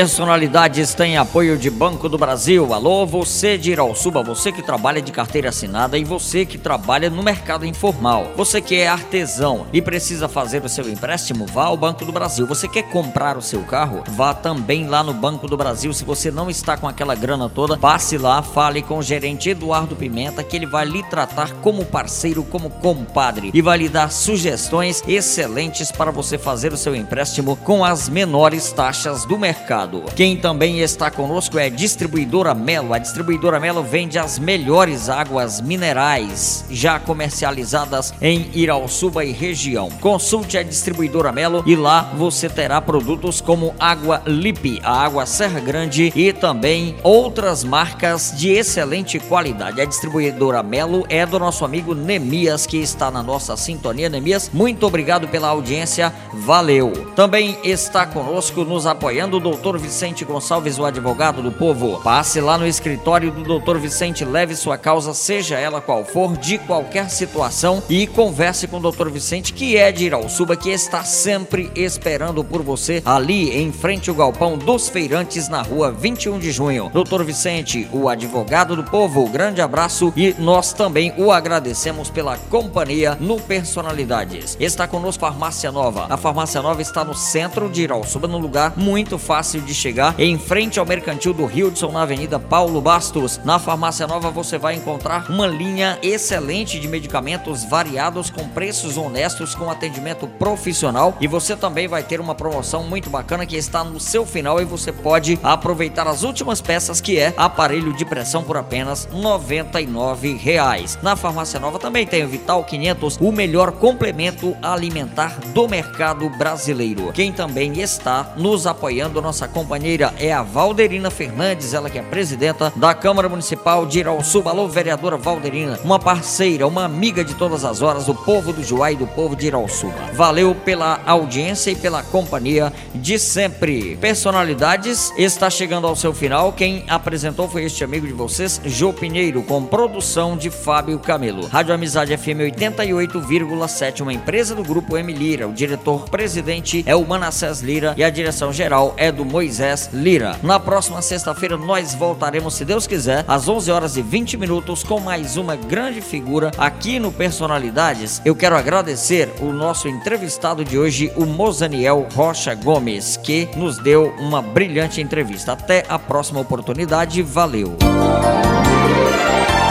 Personalidades 0.05 0.93
têm 0.93 1.17
apoio 1.17 1.57
de 1.57 1.71
Banco 1.71 2.11
do 2.11 2.19
Brasil. 2.19 2.75
Alô, 2.75 3.07
você 3.07 3.57
de 3.57 3.71
Irauçuba, 3.71 4.23
você 4.23 4.53
que 4.53 4.63
trabalha 4.63 5.01
de 5.01 5.11
carteira 5.11 5.49
assinada 5.49 5.97
e 5.97 6.05
você 6.05 6.45
que 6.45 6.59
trabalha 6.59 7.09
no 7.09 7.23
mercado 7.23 7.65
informal. 7.65 8.31
Você 8.37 8.61
que 8.61 8.75
é 8.75 8.87
artesão 8.87 9.67
e 9.73 9.81
precisa 9.81 10.29
fazer 10.29 10.63
o 10.63 10.69
seu 10.69 10.87
empréstimo, 10.91 11.47
vá 11.47 11.65
ao 11.65 11.77
Banco 11.79 12.05
do 12.05 12.13
Brasil. 12.13 12.47
Você 12.47 12.69
quer 12.69 12.83
comprar 12.91 13.39
o 13.39 13.41
seu 13.41 13.63
carro? 13.63 14.05
Vá 14.09 14.35
também 14.35 14.87
lá 14.87 15.03
no 15.03 15.15
Banco 15.15 15.47
do 15.47 15.57
Brasil. 15.57 15.91
Se 15.95 16.05
você 16.05 16.31
não 16.31 16.51
está 16.51 16.77
com 16.77 16.87
aquela 16.87 17.15
grana 17.15 17.49
toda, 17.49 17.79
passe 17.79 18.19
lá, 18.19 18.43
fale 18.43 18.83
com 18.83 18.99
o 18.99 19.03
gerente 19.03 19.49
Eduardo 19.49 19.97
Pimenta 19.97 20.45
que 20.45 20.55
ele 20.55 20.67
vai 20.67 20.85
lhe 20.85 21.03
tratar 21.05 21.51
como 21.63 21.83
parceiro, 21.83 22.45
como 22.45 22.69
compadre 22.69 23.51
e 23.55 23.63
vai 23.63 23.79
lhe 23.79 23.89
dar 23.89 24.13
sugestões 24.13 25.03
excelentes 25.09 25.91
para 25.91 26.11
você 26.11 26.37
fazer 26.37 26.75
o 26.75 26.77
seu 26.77 26.95
empréstimo 26.95 27.57
com 27.57 27.83
as 27.83 28.07
menores 28.07 28.71
taxas 28.71 29.25
do 29.25 29.39
mercado. 29.39 29.94
Quem 30.15 30.37
também 30.37 30.81
está 30.81 31.11
conosco 31.11 31.59
é 31.59 31.71
Distribuidora 31.71 32.55
Melo. 32.55 32.93
A 32.95 32.99
Distribuidora 32.99 33.61
Melo 33.61 33.83
vende 33.83 34.19
as 34.19 34.39
melhores 34.39 35.09
águas 35.09 35.61
minerais 35.61 36.65
já 36.71 36.99
comercializadas 36.99 38.13
em 38.21 38.51
Irauçuba 38.55 39.25
e 39.25 39.33
região. 39.33 39.89
Consulte 40.01 40.59
a 40.59 40.63
Distribuidora 40.63 41.33
Melo 41.33 41.63
e 41.67 41.77
lá 41.77 42.13
você 42.17 42.49
terá 42.49 42.81
produtos 42.81 43.41
como 43.41 43.75
água 43.79 44.23
Lipe, 44.27 44.81
a 44.83 45.05
água 45.05 45.27
Serra 45.27 45.61
Grande 45.61 46.13
e 46.15 46.33
também 46.33 46.97
outras 47.03 47.65
marcas 47.65 48.33
de 48.37 48.51
excelente 48.51 49.19
qualidade. 49.19 49.81
A 49.81 49.85
Distribuidora 49.85 50.63
Melo 50.63 51.05
é 51.09 51.25
do 51.25 51.39
nosso 51.39 51.65
amigo 51.65 51.95
Nemias 51.95 52.67
que 52.67 52.79
está 52.79 53.11
na 53.11 53.23
nossa 53.23 53.57
sintonia. 53.57 54.09
Nemias, 54.09 54.51
muito 54.53 54.87
obrigado 54.87 55.29
pela 55.29 55.49
audiência. 55.49 56.13
Valeu. 56.33 56.93
Também 57.15 57.57
está 57.65 58.07
conosco 58.07 58.65
nos 58.65 58.87
apoiando 58.87 59.37
o 59.37 59.41
doutor 59.41 59.79
Vicente 59.85 60.25
Gonçalves, 60.25 60.79
o 60.79 60.85
advogado 60.87 61.43
do 61.43 61.53
povo. 61.53 62.01
Passe 62.03 62.41
lá 62.41 62.57
no 62.57 62.67
escritório 62.67 63.31
do 63.31 63.43
doutor 63.43 63.79
Vicente, 63.79 64.25
leve 64.25 64.57
sua 64.57 64.79
causa, 64.79 65.13
seja 65.13 65.59
ela 65.59 65.81
qual 65.81 66.07
for, 66.07 66.39
de 66.39 66.57
qualquer 66.57 67.11
situação 67.11 67.83
e 67.89 68.07
converse 68.07 68.67
com 68.67 68.79
o 68.79 68.81
doutor 68.81 69.11
Vicente, 69.11 69.53
que 69.53 69.77
é 69.77 69.93
de 69.93 70.07
Irauçuba, 70.07 70.57
que 70.57 70.71
está 70.71 71.05
sempre 71.05 71.71
esperando 71.75 72.43
por 72.43 72.63
você 72.63 73.03
ali 73.05 73.55
em 73.55 73.71
frente 73.71 74.09
ao 74.09 74.17
galpão 74.17 74.57
dos 74.57 74.89
feirantes 74.89 75.49
na 75.49 75.61
rua 75.61 75.93
21 75.93 76.39
de 76.39 76.51
junho. 76.51 76.89
Doutor 76.91 77.23
Vicente, 77.23 77.87
o 77.93 78.09
advogado 78.09 78.75
do 78.75 78.85
povo, 78.85 79.29
grande 79.29 79.61
abraço 79.61 80.13
e 80.17 80.35
nós 80.39 80.73
também 80.73 81.13
o 81.19 81.31
agradecemos 81.31 82.09
pela 82.09 82.39
companhia 82.39 83.19
no 83.21 83.39
Personalidades. 83.39 84.57
Está 84.59 84.89
conosco 84.89 85.21
Farmácia 85.21 85.71
Nova. 85.71 86.07
A 86.09 86.17
Farmácia 86.17 86.63
Nova 86.63 86.81
está 86.81 87.05
no 87.05 87.15
centro 87.15 87.69
de 87.69 87.83
Irauçuba, 87.83 88.27
num 88.27 88.39
lugar 88.39 88.73
muito 88.77 89.19
fácil 89.19 89.61
de 89.61 89.74
chegar, 89.75 90.15
em 90.19 90.39
frente 90.39 90.79
ao 90.79 90.87
Mercantil 90.87 91.35
do 91.35 91.51
Hildson, 91.51 91.93
na 91.93 92.03
Avenida 92.03 92.39
Paulo 92.39 92.81
Bastos. 92.81 93.41
Na 93.45 93.59
Farmácia 93.59 94.07
Nova 94.07 94.31
você 94.31 94.57
vai 94.57 94.75
encontrar 94.75 95.31
uma 95.31 95.47
linha 95.47 95.99
excelente 96.03 96.79
de 96.79 96.89
medicamentos 96.89 97.65
variados 97.65 98.31
com 98.31 98.49
preços 98.49 98.97
honestos, 98.97 99.55
com 99.55 99.71
atendimento 99.71 100.27
profissional 100.27 101.17
e 101.21 101.27
você 101.27 101.57
também 101.57 101.89
vai 101.89 102.03
ter 102.03 102.21
uma 102.21 102.35
promoção 102.35 102.85
muito 102.85 103.11
bacana 103.11 103.47
que 103.47 103.57
está 103.57 103.83
no 103.83 103.99
seu 103.99 104.25
final 104.25 104.61
e 104.61 104.65
você 104.65 104.93
pode 104.93 105.39
aproveitar 105.43 106.07
as 106.07 106.23
últimas 106.23 106.61
peças 106.61 107.01
que 107.01 107.19
é 107.19 107.35
aparelho 107.37 107.93
de 107.93 108.05
pressão 108.05 108.43
por 108.43 108.57
apenas 108.57 109.09
99 109.13 110.37
reais. 110.37 110.99
Na 111.03 111.17
Farmácia 111.17 111.59
Nova 111.59 111.79
também 111.79 112.07
tem 112.07 112.25
o 112.25 112.29
Vital 112.29 112.63
500, 112.65 113.19
o 113.21 113.33
melhor 113.33 113.73
complemento 113.73 114.57
alimentar 114.63 115.39
do 115.53 115.69
mercado 115.69 116.29
brasileiro. 116.31 117.13
Quem 117.13 117.33
também 117.33 117.81
está 117.81 118.35
nos 118.37 118.67
apoiando, 118.67 119.23
nossa 119.23 119.49
companheira 119.65 120.13
é 120.19 120.31
a 120.31 120.43
Valderina 120.43 121.11
Fernandes, 121.11 121.73
ela 121.73 121.89
que 121.89 121.99
é 121.99 122.03
presidenta 122.03 122.71
da 122.77 122.93
Câmara 122.93 123.31
Municipal 123.31 123.87
de 123.87 124.01
Irauçuba. 124.01 124.51
Alô, 124.51 124.69
vereadora 124.69 125.17
Valderina, 125.17 125.81
uma 125.83 125.99
parceira, 125.99 126.67
uma 126.67 126.85
amiga 126.85 127.25
de 127.25 127.35
todas 127.35 127.65
as 127.65 127.81
horas 127.81 128.05
do 128.05 128.15
povo 128.15 128.53
do 128.53 128.63
Juá 128.63 128.93
e 128.93 128.97
do 128.97 129.07
povo 129.07 129.35
de 129.35 129.47
Irauçuba. 129.47 129.95
Valeu 130.13 130.55
pela 130.55 131.01
audiência 131.07 131.71
e 131.71 131.77
pela 131.77 132.03
companhia 132.03 132.71
de 132.95 133.19
sempre. 133.19 133.97
Personalidades 133.97 135.11
está 135.17 135.49
chegando 135.49 135.87
ao 135.87 135.97
seu 135.97 136.13
final. 136.13 136.53
Quem 136.53 136.85
apresentou 136.87 137.49
foi 137.49 137.65
este 137.65 137.83
amigo 137.83 138.07
de 138.07 138.13
vocês, 138.13 138.61
Jô 138.67 138.93
Pinheiro, 138.93 139.43
com 139.45 139.65
produção 139.65 140.37
de 140.37 140.51
Fábio 140.51 140.99
Camelo. 140.99 141.47
Rádio 141.47 141.75
Amizade 141.75 142.15
FM 142.15 142.53
88,7, 142.53 144.03
uma 144.03 144.13
empresa 144.13 144.55
do 144.55 144.63
grupo 144.63 144.99
M 144.99 145.11
Lira. 145.11 145.49
O 145.49 145.55
diretor-presidente 145.55 146.85
é 146.87 146.95
o 146.95 147.07
Manassés 147.07 147.63
Lira 147.63 147.95
e 147.97 148.05
a 148.05 148.11
direção 148.11 148.53
geral 148.53 148.93
é 148.99 149.11
do 149.11 149.25
Moisés 149.45 149.91
Lira. 149.93 150.39
Na 150.43 150.59
próxima 150.59 151.03
sexta-feira 151.03 151.59
nós 151.59 151.95
voltaremos, 151.95 152.55
se 152.55 152.65
Deus 152.65 152.87
quiser, 152.87 153.27
às 153.29 153.47
11 153.47 153.71
horas 153.71 153.97
e 153.99 154.01
20 154.01 154.39
minutos 154.39 154.83
com 154.83 154.99
mais 154.99 155.37
uma 155.37 155.55
grande 155.55 156.01
figura 156.01 156.51
aqui 156.57 156.99
no 156.99 157.13
Personalidades. 157.13 158.23
Eu 158.25 158.35
quero 158.35 158.57
agradecer 158.57 159.31
o 159.43 159.53
nosso 159.53 159.87
entrevistado 159.87 160.65
de 160.65 160.79
hoje, 160.79 161.13
o 161.15 161.27
Mozaniel 161.27 162.09
Rocha 162.15 162.55
Gomes, 162.55 163.19
que 163.19 163.47
nos 163.55 163.77
deu 163.77 164.15
uma 164.19 164.41
brilhante 164.41 165.03
entrevista. 165.03 165.53
Até 165.53 165.85
a 165.91 165.99
próxima 165.99 166.41
oportunidade. 166.41 167.21
Valeu. 167.23 167.77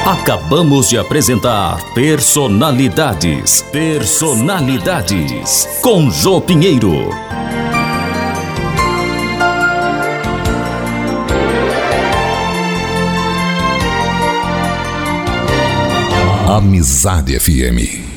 Acabamos 0.05 0.89
de 0.89 0.99
apresentar 0.99 1.82
Personalidades. 1.95 3.63
Personalidades. 3.71 5.67
Com 5.82 6.11
Jô 6.11 6.39
Pinheiro. 6.39 7.32
Amizade 16.64 17.36
FM. 17.36 18.12